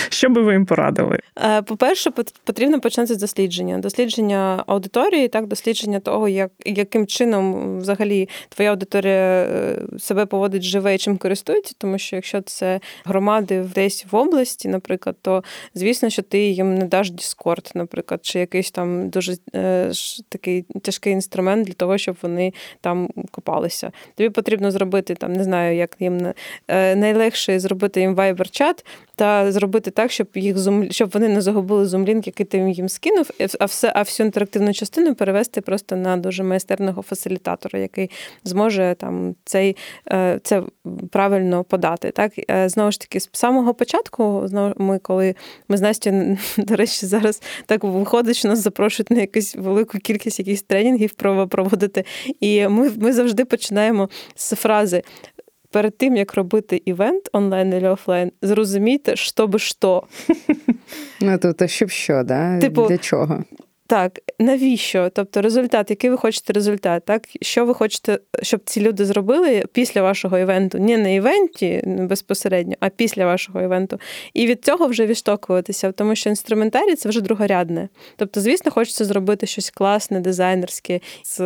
Що 0.09 0.29
би 0.29 0.43
ви 0.43 0.53
їм 0.53 0.67
порадили? 0.67 1.19
Е, 1.45 1.63
по-перше, 1.63 2.11
потрібно 2.45 2.81
почати 2.81 3.15
з 3.15 3.19
дослідження. 3.19 3.79
Дослідження 3.79 4.65
аудиторії, 4.67 5.29
так, 5.29 5.47
дослідження 5.47 6.01
того, 6.01 6.29
як, 6.29 6.51
яким 6.65 7.07
чином 7.07 7.79
взагалі 7.79 8.29
твоя 8.49 8.71
аудиторія 8.71 9.15
е, 9.15 9.79
себе 9.99 10.27
поводить 10.27 10.63
живе 10.63 10.99
чим 10.99 11.17
користується, 11.17 11.75
тому 11.79 11.99
що 11.99 12.17
якщо 12.17 12.41
це 12.41 12.81
громади 13.05 13.67
десь 13.75 14.07
в 14.11 14.17
області, 14.17 14.40
області, 14.41 14.69
наприклад, 14.69 15.17
то 15.23 15.45
звісно, 15.75 16.11
що 16.11 16.23
ти 16.23 16.39
їм 16.39 16.75
не 16.75 16.85
даш 16.85 17.11
Діскорд, 17.11 17.71
наприклад, 17.75 18.21
чи 18.23 18.39
якийсь 18.39 18.71
там 18.71 19.09
дуже 19.09 19.37
е, 19.55 19.91
такий 20.29 20.65
тяжкий 20.83 21.13
інструмент 21.13 21.67
для 21.67 21.75
того, 21.75 21.99
щоб 21.99 22.17
вони 22.23 22.53
там 22.81 23.09
копалися. 23.31 23.93
Тобі 24.15 24.31
потрібно 24.31 24.71
зробити 24.71 25.15
там, 25.15 25.33
не 25.33 25.45
знаю, 25.45 25.77
як 25.77 25.97
їм 26.01 26.33
е, 26.69 26.97
найлегше 26.97 27.61
зробити 27.61 28.01
їм 28.01 28.15
Viber-чат, 28.15 28.85
та 29.21 29.53
зробити 29.53 29.91
так, 29.91 30.11
щоб 30.11 30.27
їх 30.35 30.59
зум... 30.59 30.91
щоб 30.91 31.11
вони 31.11 31.29
не 31.29 31.41
загубили 31.41 31.87
зумлінк, 31.87 32.27
який 32.27 32.47
ти 32.47 32.59
їм 32.59 32.89
скинув, 32.89 33.31
а 33.59 33.65
все, 33.65 33.93
а 33.95 34.03
всю 34.03 34.27
інтерактивну 34.27 34.73
частину 34.73 35.15
перевести 35.15 35.61
просто 35.61 35.97
на 35.97 36.17
дуже 36.17 36.43
майстерного 36.43 37.03
фасилітатора, 37.03 37.79
який 37.79 38.11
зможе 38.45 38.97
там 38.99 39.35
цей 39.45 39.77
е, 40.13 40.41
це 40.43 40.63
правильно 41.11 41.65
подати. 41.65 42.11
Так 42.11 42.33
е, 42.51 42.69
знову 42.69 42.91
ж 42.91 43.01
таки, 43.01 43.21
з 43.21 43.29
самого 43.33 43.75
початку, 43.75 44.43
знову 44.45 44.75
ми 44.77 44.99
коли 44.99 45.35
ми 45.69 45.77
з 45.77 45.81
Настю, 45.81 46.37
до 46.57 46.77
речі, 46.77 47.07
зараз 47.07 47.43
так 47.67 47.85
виходить, 47.85 48.37
що 48.37 48.49
нас 48.49 48.59
запрошують 48.59 49.11
на 49.11 49.21
якусь 49.21 49.57
велику 49.57 49.99
кількість 49.99 50.39
якихось 50.39 50.63
тренінгів 50.63 51.11
проводити. 51.49 52.05
І 52.41 52.69
ми, 52.69 52.91
ми 52.97 53.13
завжди 53.13 53.45
починаємо 53.45 54.09
з 54.35 54.55
фрази 54.55 55.03
перед 55.71 55.99
тим, 55.99 56.17
як 56.17 56.35
робити 56.35 56.83
івент 56.85 57.29
онлайн 57.33 57.75
або 57.75 57.87
офлайн, 57.87 58.33
зрозумійте, 58.43 59.17
що 59.17 59.47
би 59.47 59.59
що. 59.59 60.03
Ну, 61.21 61.39
тобто, 61.43 61.67
щоб 61.67 61.91
що, 61.91 62.23
да? 62.23 62.59
Типу, 62.59 62.87
для 62.89 62.99
чого? 62.99 63.45
Так, 63.91 64.21
навіщо? 64.39 65.11
Тобто 65.15 65.43
результат, 65.43 65.91
який 65.91 66.11
ви 66.11 66.17
хочете 66.17 66.53
результат, 66.53 67.05
так? 67.05 67.23
Що 67.43 67.65
ви 67.65 67.75
хочете, 67.75 68.19
щоб 68.43 68.61
ці 68.65 68.81
люди 68.81 69.05
зробили 69.05 69.65
після 69.73 70.03
вашого 70.03 70.39
івенту? 70.39 70.79
Не 70.79 70.99
на 70.99 71.09
івенті 71.09 71.83
безпосередньо, 71.87 72.75
а 72.81 72.89
після 72.89 73.27
вашого 73.27 73.63
івенту. 73.63 74.01
І 74.35 74.47
від 74.47 74.65
цього 74.65 74.87
вже 74.87 75.07
відштовхуватися, 75.07 75.93
тому 75.93 76.15
що 76.15 76.31
інструментарій 76.31 76.95
це 76.95 77.09
вже 77.09 77.21
другорядне. 77.21 77.89
Тобто, 78.17 78.41
звісно, 78.41 78.71
хочеться 78.71 79.05
зробити 79.05 79.47
щось 79.47 79.71
класне, 79.71 80.21
дизайнерське 80.21 81.01
з 81.25 81.41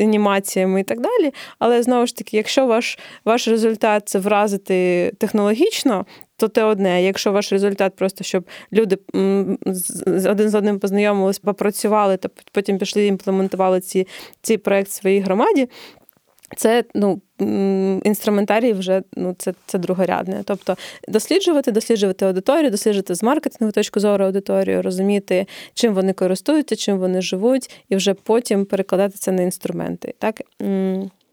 анімаціями 0.00 0.80
і 0.80 0.84
так 0.84 1.00
далі. 1.00 1.32
Але 1.58 1.82
знову 1.82 2.06
ж 2.06 2.16
таки, 2.16 2.36
якщо 2.36 2.66
ваш, 2.66 2.98
ваш 3.24 3.48
результат 3.48 4.08
це 4.08 4.18
вразити 4.18 5.12
технологічно, 5.18 6.06
то 6.36 6.48
те 6.48 6.64
одне. 6.64 7.02
Якщо 7.02 7.32
ваш 7.32 7.52
результат 7.52 7.96
просто 7.96 8.24
щоб 8.24 8.44
люди 8.72 8.98
один 10.30 10.50
з 10.50 10.54
одним 10.54 10.78
познайомились, 10.78 11.38
попрацювали, 11.38 12.16
то 12.16 12.30
потім 12.52 12.78
пішли 12.78 13.06
імплементували 13.06 13.80
ці, 13.80 14.06
цей 14.42 14.58
проект 14.58 14.88
в 14.88 14.92
своїй 14.92 15.20
громаді. 15.20 15.68
Це 16.56 16.84
ну, 16.94 17.20
інструментарій 18.04 18.72
вже 18.72 19.02
ну, 19.16 19.34
це 19.38 19.54
це 19.66 19.78
другорядне. 19.78 20.42
Тобто 20.44 20.76
досліджувати, 21.08 21.72
досліджувати 21.72 22.26
аудиторію, 22.26 22.70
досліджувати 22.70 23.14
з 23.14 23.22
маркетингової 23.22 23.72
точки 23.72 24.00
зору 24.00 24.24
аудиторію, 24.24 24.82
розуміти, 24.82 25.46
чим 25.74 25.94
вони 25.94 26.12
користуються, 26.12 26.76
чим 26.76 26.98
вони 26.98 27.22
живуть, 27.22 27.70
і 27.88 27.96
вже 27.96 28.14
потім 28.14 28.64
перекладати 28.64 29.14
це 29.18 29.32
на 29.32 29.42
інструменти. 29.42 30.14
Так? 30.18 30.42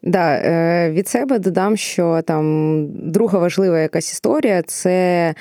Да, 0.02 0.34
е, 0.34 0.90
від 0.90 1.08
себе 1.08 1.38
додам, 1.38 1.76
що 1.76 2.22
там 2.26 2.86
друга 3.10 3.38
важлива 3.38 3.78
якась 3.78 4.12
історія 4.12 4.62
це 4.62 5.34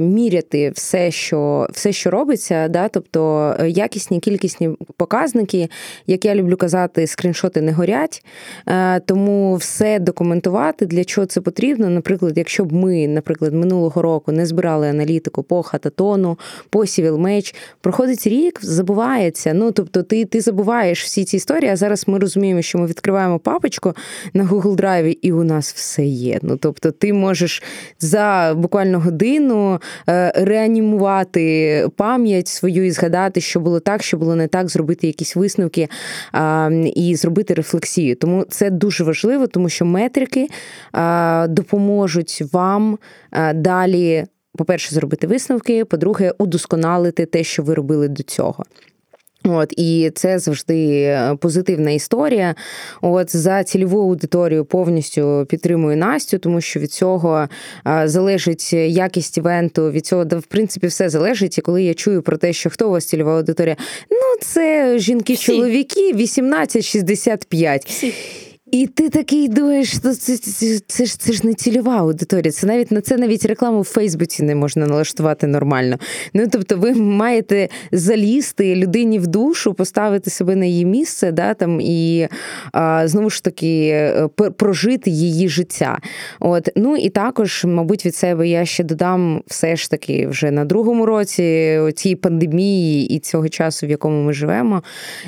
міряти 0.00 0.70
все, 0.70 1.10
що 1.10 1.68
все, 1.72 1.92
що 1.92 2.10
робиться, 2.10 2.68
да, 2.68 2.88
тобто 2.88 3.54
е, 3.60 3.70
якісні 3.70 4.20
кількісні 4.20 4.70
показники, 4.96 5.68
як 6.06 6.24
я 6.24 6.34
люблю 6.34 6.56
казати, 6.56 7.06
скріншоти 7.06 7.60
не 7.60 7.72
горять. 7.72 8.24
Е, 8.66 9.00
тому 9.00 9.54
все 9.54 9.98
документувати, 9.98 10.86
для 10.86 11.04
чого 11.04 11.26
це 11.26 11.40
потрібно. 11.40 11.90
Наприклад, 11.90 12.32
якщо 12.36 12.64
б 12.64 12.72
ми, 12.72 13.08
наприклад, 13.08 13.54
минулого 13.54 14.02
року 14.02 14.32
не 14.32 14.46
збирали 14.46 14.88
аналітику 14.88 15.42
по 15.42 15.62
хататону, 15.62 16.38
по 16.70 16.86
сівілмеч, 16.86 17.54
проходить 17.80 18.26
рік, 18.26 18.58
забувається. 18.62 19.54
Ну 19.54 19.72
тобто, 19.72 20.02
ти 20.02 20.24
ти 20.24 20.40
забуваєш 20.40 21.04
всі 21.04 21.24
ці 21.24 21.36
історії. 21.36 21.70
А 21.70 21.76
зараз 21.76 22.08
ми 22.08 22.18
розуміємо, 22.18 22.62
що 22.62 22.78
ми 22.78 22.86
відкриваємо 22.86 23.38
папочку 23.38 23.94
на 24.34 24.44
Google 24.44 24.76
Drive, 24.76 25.18
і 25.22 25.32
у 25.32 25.44
нас 25.44 25.72
все 25.72 26.04
є. 26.04 26.38
Ну 26.42 26.56
тобто, 26.56 26.90
ти 26.90 27.12
можеш 27.12 27.62
за 28.00 28.54
буквально 28.56 29.00
годину. 29.00 29.69
Е, 30.08 30.32
реанімувати 30.36 31.88
пам'ять 31.96 32.48
свою 32.48 32.86
і 32.86 32.90
згадати, 32.90 33.40
що 33.40 33.60
було 33.60 33.80
так, 33.80 34.02
що 34.02 34.16
було 34.16 34.36
не 34.36 34.48
так, 34.48 34.68
зробити 34.68 35.06
якісь 35.06 35.36
висновки 35.36 35.88
і 36.94 37.16
зробити 37.16 37.54
рефлексію. 37.54 38.16
Тому 38.16 38.44
це 38.44 38.70
дуже 38.70 39.04
важливо, 39.04 39.46
тому 39.46 39.68
що 39.68 39.84
метрики 39.84 40.48
допоможуть 41.48 42.42
вам 42.52 42.98
далі. 43.54 44.24
По-перше, 44.58 44.94
зробити 44.94 45.26
висновки, 45.26 45.84
по-друге, 45.84 46.32
удосконалити 46.38 47.26
те, 47.26 47.44
що 47.44 47.62
ви 47.62 47.74
робили 47.74 48.08
до 48.08 48.22
цього. 48.22 48.64
От 49.44 49.74
і 49.76 50.10
це 50.14 50.38
завжди 50.38 51.00
е, 51.00 51.36
позитивна 51.40 51.90
історія. 51.90 52.54
От 53.00 53.36
за 53.36 53.64
цільову 53.64 54.00
аудиторію 54.00 54.64
повністю 54.64 55.46
підтримую 55.48 55.96
Настю, 55.96 56.38
тому 56.38 56.60
що 56.60 56.80
від 56.80 56.92
цього 56.92 57.48
е, 57.86 58.08
залежить 58.08 58.72
якість 58.72 59.38
івенту. 59.38 59.90
Від 59.90 60.06
цього 60.06 60.24
в 60.24 60.46
принципі 60.46 60.86
все 60.86 61.08
залежить. 61.08 61.58
І 61.58 61.60
коли 61.60 61.82
я 61.82 61.94
чую 61.94 62.22
про 62.22 62.36
те, 62.36 62.52
що 62.52 62.70
хто 62.70 62.88
у 62.88 62.90
вас 62.90 63.04
цільова 63.04 63.36
аудиторія, 63.36 63.76
ну 64.10 64.18
це 64.40 64.94
жінки-чоловіки 64.98 66.14
18-65. 66.14 67.82
Всі. 67.86 68.14
І 68.70 68.86
ти 68.86 69.08
такий 69.08 69.48
думаєш, 69.48 69.90
що 69.90 69.98
це 69.98 70.36
це, 70.36 70.78
це, 70.86 71.04
ж 71.04 71.18
це 71.18 71.32
ж 71.32 71.46
не 71.46 71.54
цільова 71.54 71.96
аудиторія. 71.96 72.52
Це 72.52 72.66
навіть 72.66 72.90
на 72.90 73.00
це 73.00 73.16
навіть 73.16 73.46
рекламу 73.46 73.80
в 73.80 73.84
Фейсбуці 73.84 74.42
не 74.42 74.54
можна 74.54 74.86
налаштувати 74.86 75.46
нормально. 75.46 75.98
Ну 76.34 76.46
тобто, 76.52 76.76
ви 76.76 76.94
маєте 76.94 77.68
залізти 77.92 78.76
людині 78.76 79.18
в 79.18 79.26
душу, 79.26 79.74
поставити 79.74 80.30
себе 80.30 80.56
на 80.56 80.64
її 80.64 80.84
місце, 80.84 81.32
да, 81.32 81.54
там 81.54 81.80
і 81.80 82.28
а, 82.72 83.08
знову 83.08 83.30
ж 83.30 83.44
таки 83.44 83.88
е, 83.88 84.28
прожити 84.56 85.10
її 85.10 85.48
життя. 85.48 85.98
От 86.40 86.68
ну 86.76 86.96
і 86.96 87.08
також, 87.08 87.64
мабуть, 87.64 88.06
від 88.06 88.14
себе 88.14 88.48
я 88.48 88.64
ще 88.64 88.84
додам 88.84 89.42
все 89.46 89.76
ж 89.76 89.90
таки 89.90 90.26
вже 90.26 90.50
на 90.50 90.64
другому 90.64 91.06
році 91.06 91.78
цієї 91.96 92.16
пандемії 92.16 93.06
і 93.06 93.18
цього 93.18 93.48
часу, 93.48 93.86
в 93.86 93.90
якому 93.90 94.22
ми 94.22 94.32
живемо, 94.32 94.82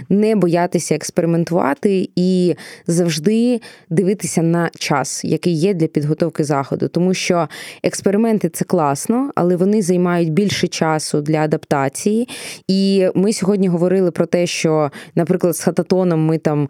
не 0.09 0.36
боятися 0.36 0.95
експериментувати 0.95 2.09
і 2.16 2.55
завжди 2.86 3.32
завжди 3.33 3.61
дивитися 3.91 4.43
на 4.43 4.70
час, 4.78 5.24
який 5.24 5.53
є 5.55 5.74
для 5.74 5.87
підготовки 5.87 6.45
заходу, 6.45 6.89
тому 6.89 7.14
що 7.14 7.49
експерименти 7.83 8.49
це 8.49 8.64
класно, 8.64 9.30
але 9.35 9.57
вони 9.57 9.83
займають 9.83 10.33
більше 10.33 10.68
часу 10.68 11.20
для 11.20 11.39
адаптації. 11.39 12.28
І 12.68 13.09
ми 13.14 13.33
сьогодні 13.33 13.68
говорили 13.68 14.11
про 14.11 14.26
те, 14.26 14.47
що, 14.47 14.91
наприклад, 15.14 15.57
з 15.57 15.61
хататоном 15.61 16.26
ми 16.26 16.39
там 16.39 16.68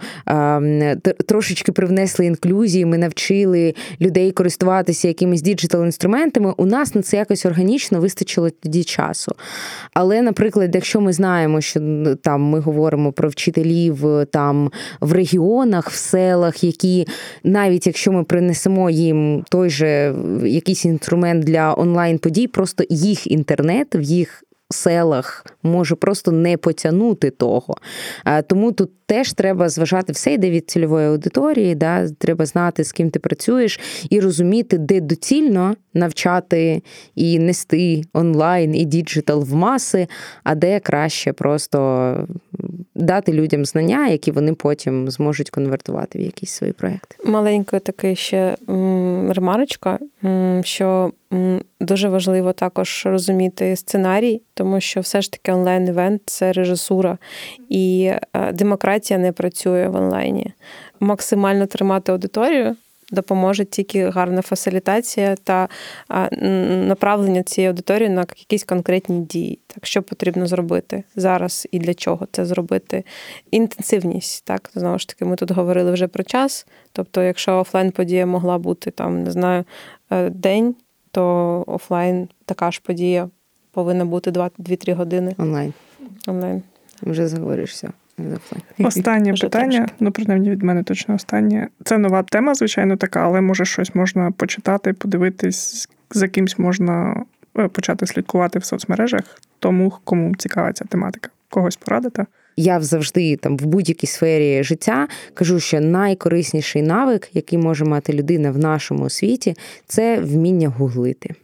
трошечки 1.27 1.73
привнесли 1.73 2.27
інклюзії, 2.27 2.85
ми 2.85 2.99
навчили 2.99 3.75
людей 4.01 4.33
користуватися 4.33 5.09
якимись 5.09 5.43
діджитал-інструментами. 5.43 6.55
У 6.57 6.67
нас 6.67 6.95
на 6.95 7.03
це 7.03 7.17
якось 7.17 7.47
органічно 7.47 8.01
вистачило 8.01 8.51
тоді 8.51 8.85
часу. 8.85 9.33
Але, 9.95 10.23
наприклад, 10.23 10.75
якщо 10.75 11.01
ми 11.01 11.13
знаємо, 11.13 11.61
що 11.61 11.81
там 12.23 12.43
ми 12.43 12.61
говоримо 12.61 13.13
про 13.13 13.29
вчителів 13.29 14.05
там 14.31 14.71
в 15.01 15.13
регіонах, 15.13 15.91
в 15.91 15.95
селах 15.95 16.52
школах, 16.53 16.65
які 16.65 17.07
навіть 17.45 17.87
якщо 17.87 18.13
ми 18.13 18.25
принесемо 18.25 18.91
їм 18.91 19.45
той 19.51 19.71
же 19.71 20.15
якийсь 20.45 20.85
інструмент 20.85 21.45
для 21.45 21.75
онлайн 21.75 22.19
подій, 22.19 22.47
просто 22.47 22.85
їх 22.89 23.27
інтернет 23.27 23.89
в 23.95 24.01
їх 24.01 24.45
селах 24.73 25.47
може 25.63 25.95
просто 25.95 26.33
не 26.33 26.57
потягнути 26.57 27.31
того. 27.31 27.77
Тому 28.47 28.73
тут 28.73 28.91
теж 29.07 29.33
треба 29.33 29.69
зважати 29.69 30.13
все 30.13 30.33
йде 30.33 30.51
від 30.51 30.71
цільової 30.71 31.07
аудиторії. 31.07 31.75
Да? 31.75 32.09
Треба 32.19 32.47
знати, 32.47 32.85
з 32.85 32.93
ким 32.93 33.11
ти 33.11 33.19
працюєш, 33.19 33.81
і 34.11 34.21
розуміти, 34.21 34.79
де 34.79 35.01
доцільно 35.01 35.77
навчати 35.95 36.83
і 37.15 37.39
нести 37.39 38.03
онлайн 38.13 38.75
і 38.75 38.85
діджитал 38.85 39.45
в 39.45 39.55
маси, 39.55 40.07
а 40.45 40.55
де 40.55 40.81
краще 40.81 41.33
просто 41.33 42.29
дати 42.95 43.33
людям 43.33 43.65
знання, 43.65 44.09
які 44.09 44.31
вони 44.31 44.55
потім 44.55 45.11
зможуть 45.11 45.51
конвертувати 45.51 46.19
в 46.19 46.23
якісь 46.23 46.51
свої 46.51 46.73
проекти. 46.73 47.17
Маленька 47.25 47.79
таке 47.79 48.15
ще 48.15 48.57
ремарочка, 49.29 49.99
що 50.63 51.13
дуже 51.81 52.09
важливо 52.09 52.53
також 52.53 53.03
розуміти 53.07 53.77
сценарій, 53.77 54.43
тому 54.55 54.81
що 54.81 55.01
все 55.01 55.23
ж 55.23 55.33
таки 55.33 55.53
онлайн-івент 55.53 56.23
це 56.27 56.53
режисура, 56.53 57.19
і 57.69 58.13
е, 58.33 58.53
демократія 58.53 59.19
не 59.19 59.33
працює 59.33 59.89
в 59.89 59.97
онлайні. 59.97 60.53
Максимально 61.01 61.67
тримати 61.67 62.13
аудиторію 62.13 62.77
допоможе 63.13 63.65
тільки 63.65 64.09
гарна 64.09 64.43
фасилітація 64.43 65.37
та 65.45 65.69
направлення 66.87 67.43
цієї 67.43 67.69
аудиторії 67.69 68.09
на 68.09 68.21
якісь 68.21 68.65
конкретні 68.65 69.21
дії. 69.21 69.59
Так, 69.67 69.87
що 69.87 70.03
потрібно 70.03 70.47
зробити 70.47 71.05
зараз 71.17 71.69
і 71.71 71.79
для 71.79 71.95
чого 71.95 72.27
це 72.33 72.45
зробити? 72.45 73.05
Інтенсивність, 73.51 74.45
так 74.45 74.71
знову 74.75 74.99
ж 74.99 75.09
таки, 75.09 75.25
ми 75.25 75.37
тут 75.37 75.51
говорили 75.51 75.93
вже 75.93 76.09
про 76.09 76.25
час. 76.25 76.67
Тобто, 76.93 77.23
якщо 77.23 77.59
офлайн-подія 77.59 78.27
могла 78.27 78.59
бути 78.59 78.91
там, 78.91 79.23
не 79.23 79.31
знаю, 79.31 79.65
е, 80.11 80.31
день, 80.31 80.75
то 81.11 81.65
офлайн 81.67 82.29
така 82.45 82.71
ж 82.71 82.81
подія 82.85 83.29
повинна 83.73 84.05
бути 84.05 84.31
2-3 84.31 84.95
години. 84.95 85.35
Онлайн. 85.39 85.73
Онлайн. 86.27 86.63
Вже 87.03 87.29
заговоришся. 87.29 87.93
Останнє 88.79 89.33
питання, 89.33 89.79
трошки. 89.79 89.95
ну 90.01 90.11
принаймні 90.11 90.51
від 90.51 90.63
мене 90.63 90.83
точно 90.83 91.15
останнє. 91.15 91.69
Це 91.85 91.99
нова 91.99 92.23
тема, 92.23 92.55
звичайно, 92.55 92.97
така, 92.97 93.21
але 93.21 93.41
може 93.41 93.65
щось 93.65 93.95
можна 93.95 94.31
почитати, 94.31 94.93
подивитись, 94.93 95.89
за 96.11 96.29
кимсь 96.29 96.59
можна 96.59 97.25
е, 97.59 97.69
почати 97.69 98.07
слідкувати 98.07 98.59
в 98.59 98.65
соцмережах 98.65 99.23
тому, 99.59 99.93
кому 100.05 100.35
цікава 100.37 100.73
ця 100.73 100.85
тематика? 100.85 101.31
Когось 101.51 101.77
порадити? 101.77 102.27
Я 102.57 102.81
завжди 102.81 103.37
там 103.37 103.57
в 103.57 103.67
будь-якій 103.67 104.07
сфері 104.07 104.65
життя 104.65 105.09
кажу, 105.35 105.61
що 105.61 105.81
найкорисніший 105.81 106.83
навик, 106.83 107.31
який 107.33 107.59
може 107.59 107.85
мати 107.85 108.13
людина 108.13 108.51
в 108.51 108.59
нашому 108.59 109.11
світі, 109.11 109.55
це 109.87 110.21
вміння 110.21 110.69
гуглити. 110.69 111.35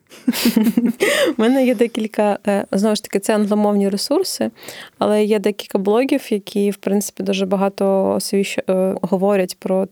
У 1.39 1.43
мене 1.43 1.67
є 1.67 1.75
декілька, 1.75 2.39
е, 2.47 2.65
знову 2.73 2.97
ж 2.97 3.03
таки, 3.03 3.19
це 3.19 3.35
англомовні 3.35 3.89
ресурси, 3.89 4.51
але 4.99 5.25
є 5.25 5.39
декілька 5.39 5.79
блогів, 5.79 6.33
які, 6.33 6.71
в 6.71 6.77
принципі, 6.77 7.23
дуже 7.23 7.47
багато 7.47 8.11
освіщ... 8.11 8.59
Е, 8.59 8.95
говорять 9.03 9.57
про 9.59 9.89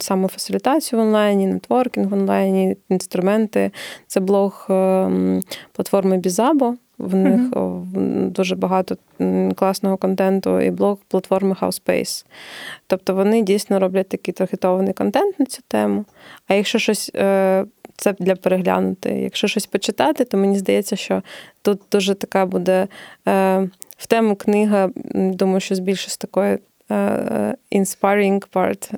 саме 0.00 0.28
фасилітацію 0.28 0.98
в 0.98 1.02
онлайні, 1.02 1.46
нетворкінг 1.46 2.12
онлайні, 2.12 2.76
інструменти. 2.88 3.70
Це 4.06 4.20
блог 4.20 4.66
ем, 4.70 5.42
платформи 5.72 6.18
Бізабо. 6.18 6.74
В 6.98 7.14
них 7.14 7.40
mm-hmm. 7.40 8.30
дуже 8.30 8.56
багато 8.56 8.96
класного 9.54 9.96
контенту 9.96 10.60
і 10.60 10.70
блог 10.70 10.98
платформи 11.08 11.56
Housespace. 11.60 12.26
Тобто 12.86 13.14
вони 13.14 13.42
дійсно 13.42 13.78
роблять 13.78 14.08
такий 14.08 14.34
таргетований 14.34 14.92
контент 14.92 15.40
на 15.40 15.46
цю 15.46 15.62
тему. 15.68 16.04
А 16.48 16.54
якщо 16.54 16.78
щось 16.78 17.10
е, 17.14 17.64
це 17.96 18.14
для 18.18 18.34
переглянути, 18.34 19.10
якщо 19.10 19.48
щось 19.48 19.66
почитати, 19.66 20.24
то 20.24 20.36
мені 20.36 20.58
здається, 20.58 20.96
що 20.96 21.22
тут 21.62 21.80
дуже 21.92 22.14
така 22.14 22.46
буде 22.46 22.88
е, 23.28 23.68
в 23.96 24.06
тему 24.06 24.36
книга, 24.36 24.90
думаю, 25.14 25.60
що 25.60 25.74
з 25.74 25.96
з 25.96 26.16
такої 26.16 26.58
inspiring 27.70 28.46
part. 28.52 28.90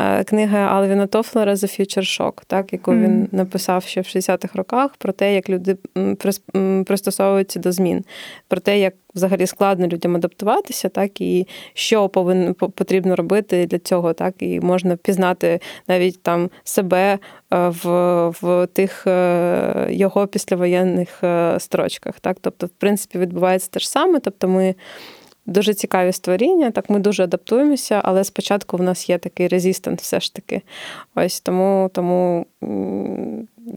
Е, 0.00 0.24
книга 0.24 0.58
Алвіна 0.58 1.06
Тофлера 1.06 1.54
«The 1.54 1.80
Future 1.80 2.20
Shock», 2.20 2.42
так, 2.46 2.72
яку 2.72 2.90
mm. 2.90 3.02
він 3.02 3.28
написав 3.32 3.82
ще 3.82 4.00
в 4.00 4.04
60-х 4.04 4.54
роках, 4.54 4.96
про 4.96 5.12
те, 5.12 5.34
як 5.34 5.48
люди 5.48 5.76
пристосовуються 6.86 7.60
до 7.60 7.72
змін, 7.72 8.04
про 8.48 8.60
те, 8.60 8.78
як 8.78 8.94
взагалі 9.14 9.46
складно 9.46 9.86
людям 9.86 10.16
адаптуватися, 10.16 10.88
так, 10.88 11.20
і 11.20 11.46
що 11.74 12.08
повинно 12.08 12.54
потрібно 12.54 13.16
робити 13.16 13.66
для 13.66 13.78
цього, 13.78 14.12
так, 14.12 14.34
і 14.38 14.60
можна 14.60 14.96
пізнати 14.96 15.60
навіть 15.88 16.22
там 16.22 16.50
себе 16.64 17.18
е, 17.52 17.68
в 17.68 17.88
в 18.42 18.66
тих 18.66 19.06
е, 19.06 19.86
його 19.90 20.26
післявоєнних 20.26 21.24
строчках. 21.58 22.20
Так. 22.20 22.36
Тобто, 22.40 22.66
в 22.66 22.70
принципі, 22.70 23.18
відбувається 23.18 23.68
те 23.70 23.80
ж 23.80 23.90
саме. 23.90 24.20
Тобто 24.20 24.48
ми 24.48 24.74
Дуже 25.48 25.74
цікаві 25.74 26.12
створіння, 26.12 26.70
так 26.70 26.90
ми 26.90 26.98
дуже 26.98 27.24
адаптуємося, 27.24 28.00
але 28.04 28.24
спочатку 28.24 28.76
в 28.76 28.82
нас 28.82 29.08
є 29.08 29.18
такий 29.18 29.48
резистент 29.48 30.00
все 30.00 30.20
ж 30.20 30.34
таки. 30.34 30.62
Ось 31.14 31.40
тому, 31.40 31.90
тому 31.92 32.46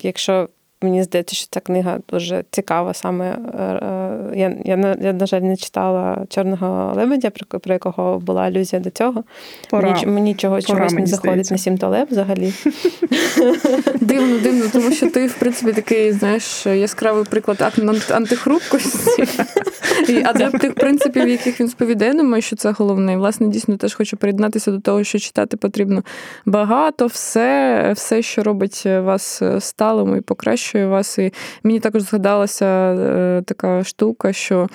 якщо 0.01 0.47
Мені 0.83 1.03
здається, 1.03 1.35
що 1.35 1.47
ця 1.51 1.59
книга 1.59 1.99
дуже 2.09 2.43
цікава. 2.51 2.93
Саме 2.93 3.29
е, 3.29 3.63
е, 3.63 4.39
я, 4.39 4.55
я, 4.65 4.95
я 5.01 5.13
на 5.13 5.25
жаль, 5.25 5.41
не 5.41 5.57
читала 5.57 6.25
Чорного 6.29 6.93
лебедя, 6.95 7.29
про, 7.29 7.59
про 7.59 7.73
якого 7.73 8.19
була 8.19 8.41
алюзія 8.41 8.79
до 8.81 8.89
цього. 8.89 9.23
Пора. 9.69 9.91
Мені, 9.91 10.05
мені 10.05 10.35
чого 10.35 10.55
Пора, 10.55 10.67
чогось 10.67 10.93
мені 10.93 11.01
не 11.01 11.07
заходить 11.07 11.51
на 11.51 11.57
сім 11.57 11.77
толеб 11.77 12.07
взагалі. 12.11 12.53
Дивно, 14.01 14.39
дивно, 14.39 14.65
тому 14.73 14.91
що 14.91 15.09
ти, 15.09 15.27
в 15.27 15.33
принципі, 15.33 15.73
такий, 15.73 16.11
знаєш, 16.11 16.65
яскравий 16.65 17.23
приклад 17.23 17.73
антихрупкості. 18.09 19.27
А 20.25 20.33
для 20.33 20.49
тих 20.59 20.73
принципів, 20.73 21.27
яких 21.27 21.59
він 21.59 21.67
сповідає, 21.67 22.13
думаю, 22.13 22.41
що 22.41 22.55
це 22.55 22.71
головне. 22.71 23.13
І, 23.13 23.17
власне, 23.17 23.47
дійсно 23.47 23.77
теж 23.77 23.93
хочу 23.93 24.17
приєднатися 24.17 24.71
до 24.71 24.79
того, 24.79 25.03
що 25.03 25.19
читати 25.19 25.57
потрібно 25.57 26.03
багато, 26.45 27.07
все, 27.07 27.91
все, 27.95 28.21
що 28.21 28.43
робить 28.43 28.83
вас 28.85 29.41
сталим 29.59 30.17
і 30.17 30.21
покращує 30.21 30.87
вас. 30.87 31.17
І 31.17 31.33
мені 31.63 31.79
також 31.79 32.01
згадалася 32.01 32.65
е, 32.65 33.41
така 33.45 33.83
штука, 33.83 34.33
що 34.33 34.67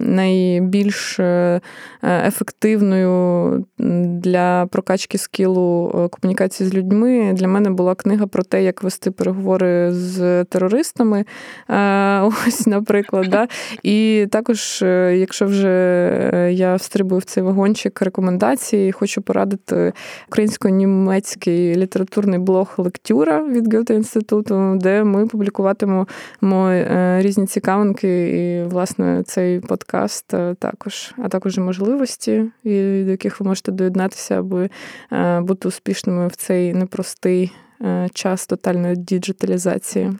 найбільш 0.00 1.20
е, 1.20 1.60
ефективною 2.02 3.64
для 3.78 4.66
прокачки 4.66 5.18
скілу 5.18 5.92
е, 5.94 6.08
комунікації 6.08 6.68
з 6.68 6.74
людьми 6.74 7.32
для 7.32 7.48
мене 7.48 7.70
була 7.70 7.94
книга 7.94 8.26
про 8.26 8.42
те, 8.42 8.62
як 8.62 8.82
вести 8.82 9.10
переговори 9.10 9.92
з 9.92 10.44
терористами. 10.44 11.24
Ось, 12.46 12.66
наприклад. 12.66 13.26
Да? 13.30 13.48
І 13.82 14.26
також, 14.36 14.82
якщо 15.18 15.46
вже 15.46 16.50
я 16.52 16.74
встрибую 16.74 17.18
в 17.18 17.24
цей 17.24 17.42
вагончик 17.42 18.02
рекомендацій, 18.02 18.92
хочу 18.92 19.22
порадити 19.22 19.92
українсько-німецький 20.28 21.76
літературний 21.76 22.38
блог 22.38 22.74
Лектюра 22.76 23.44
від 23.44 23.74
Гьоте 23.74 23.94
інституту, 23.94 24.78
де 24.80 25.04
ми 25.04 25.26
публікуватимемо 25.26 26.06
е, 26.42 27.18
різні 27.22 27.46
цікавинки, 27.46 28.28
і, 28.28 28.68
власне, 28.68 29.22
цей 29.26 29.60
подкаст 29.60 30.34
е, 30.34 30.54
також, 30.54 31.14
а 31.18 31.28
також 31.28 31.58
можливості, 31.58 32.44
до 32.64 33.10
яких 33.10 33.40
ви 33.40 33.46
можете 33.46 33.72
доєднатися, 33.72 34.38
аби 34.38 34.70
е, 35.12 35.40
бути 35.40 35.68
успішними 35.68 36.28
в 36.28 36.36
цей 36.36 36.74
непростий 36.74 37.52
час 38.12 38.46
тотальної 38.46 38.96
діджиталізації. 38.96 40.12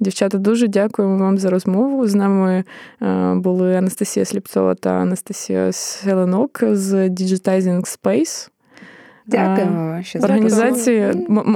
Дівчата, 0.00 0.38
дуже 0.38 0.68
дякуємо 0.68 1.18
вам 1.18 1.38
за 1.38 1.50
розмову. 1.50 2.08
З 2.08 2.14
нами 2.14 2.64
були 3.34 3.76
Анастасія 3.76 4.24
Сліпцова 4.24 4.74
та 4.74 4.90
Анастасія 4.90 5.72
Селенок 5.72 6.60
з 6.72 7.08
Digitizing 7.08 7.98
Space. 8.02 8.50
Дякуємо. 9.28 10.00
що 10.02 10.18
організації 10.18 11.12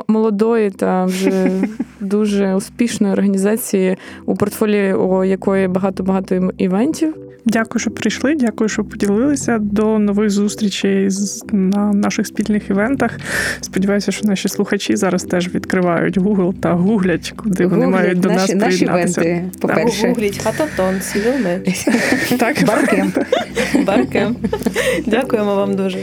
молодої 0.08 0.70
та 0.70 1.04
вже 1.04 1.50
дуже 2.00 2.54
успішної 2.54 3.12
організації, 3.12 3.96
у 4.26 4.34
портфоліо 4.34 5.24
якої 5.24 5.68
багато-багато 5.68 6.50
івентів. 6.58 7.14
Дякую, 7.44 7.80
що 7.80 7.90
прийшли. 7.90 8.34
Дякую, 8.34 8.68
що 8.68 8.84
поділилися. 8.84 9.58
До 9.58 9.98
нових 9.98 10.30
зустрічей 10.30 11.08
на 11.52 11.92
наших 11.92 12.26
спільних 12.26 12.70
івентах. 12.70 13.18
Сподіваюся, 13.60 14.12
що 14.12 14.28
наші 14.28 14.48
слухачі 14.48 14.96
зараз 14.96 15.24
теж 15.24 15.54
відкривають 15.54 16.18
Google 16.18 16.54
та 16.54 16.72
гуглять, 16.72 17.32
куди 17.36 17.66
вони 17.66 17.86
мають 17.86 18.20
до 18.20 18.28
наші, 18.28 18.54
нас 18.54 18.64
приєднатися. 18.64 19.20
Наші 19.20 19.30
івенти, 19.30 19.58
по-перше. 19.60 20.08
Гугліть 20.08 20.38
хакатон, 20.38 21.00
Civil 21.00 21.39
Match. 21.39 21.86
Так, 22.38 22.56
Баркемп. 22.66 23.18
Баркемп. 23.86 24.38
Дякуємо 25.06 25.54
вам 25.54 25.74
дуже. 25.76 25.98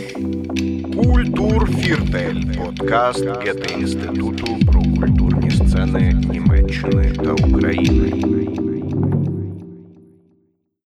Культурфіртель 1.03 2.41
подкаст 2.57 3.25
Гетеінституту 3.45 4.57
про 4.65 4.81
культурні 4.81 5.51
сцени 5.51 6.13
Німеччини 6.31 7.13
та 7.23 7.31
України. 7.31 8.13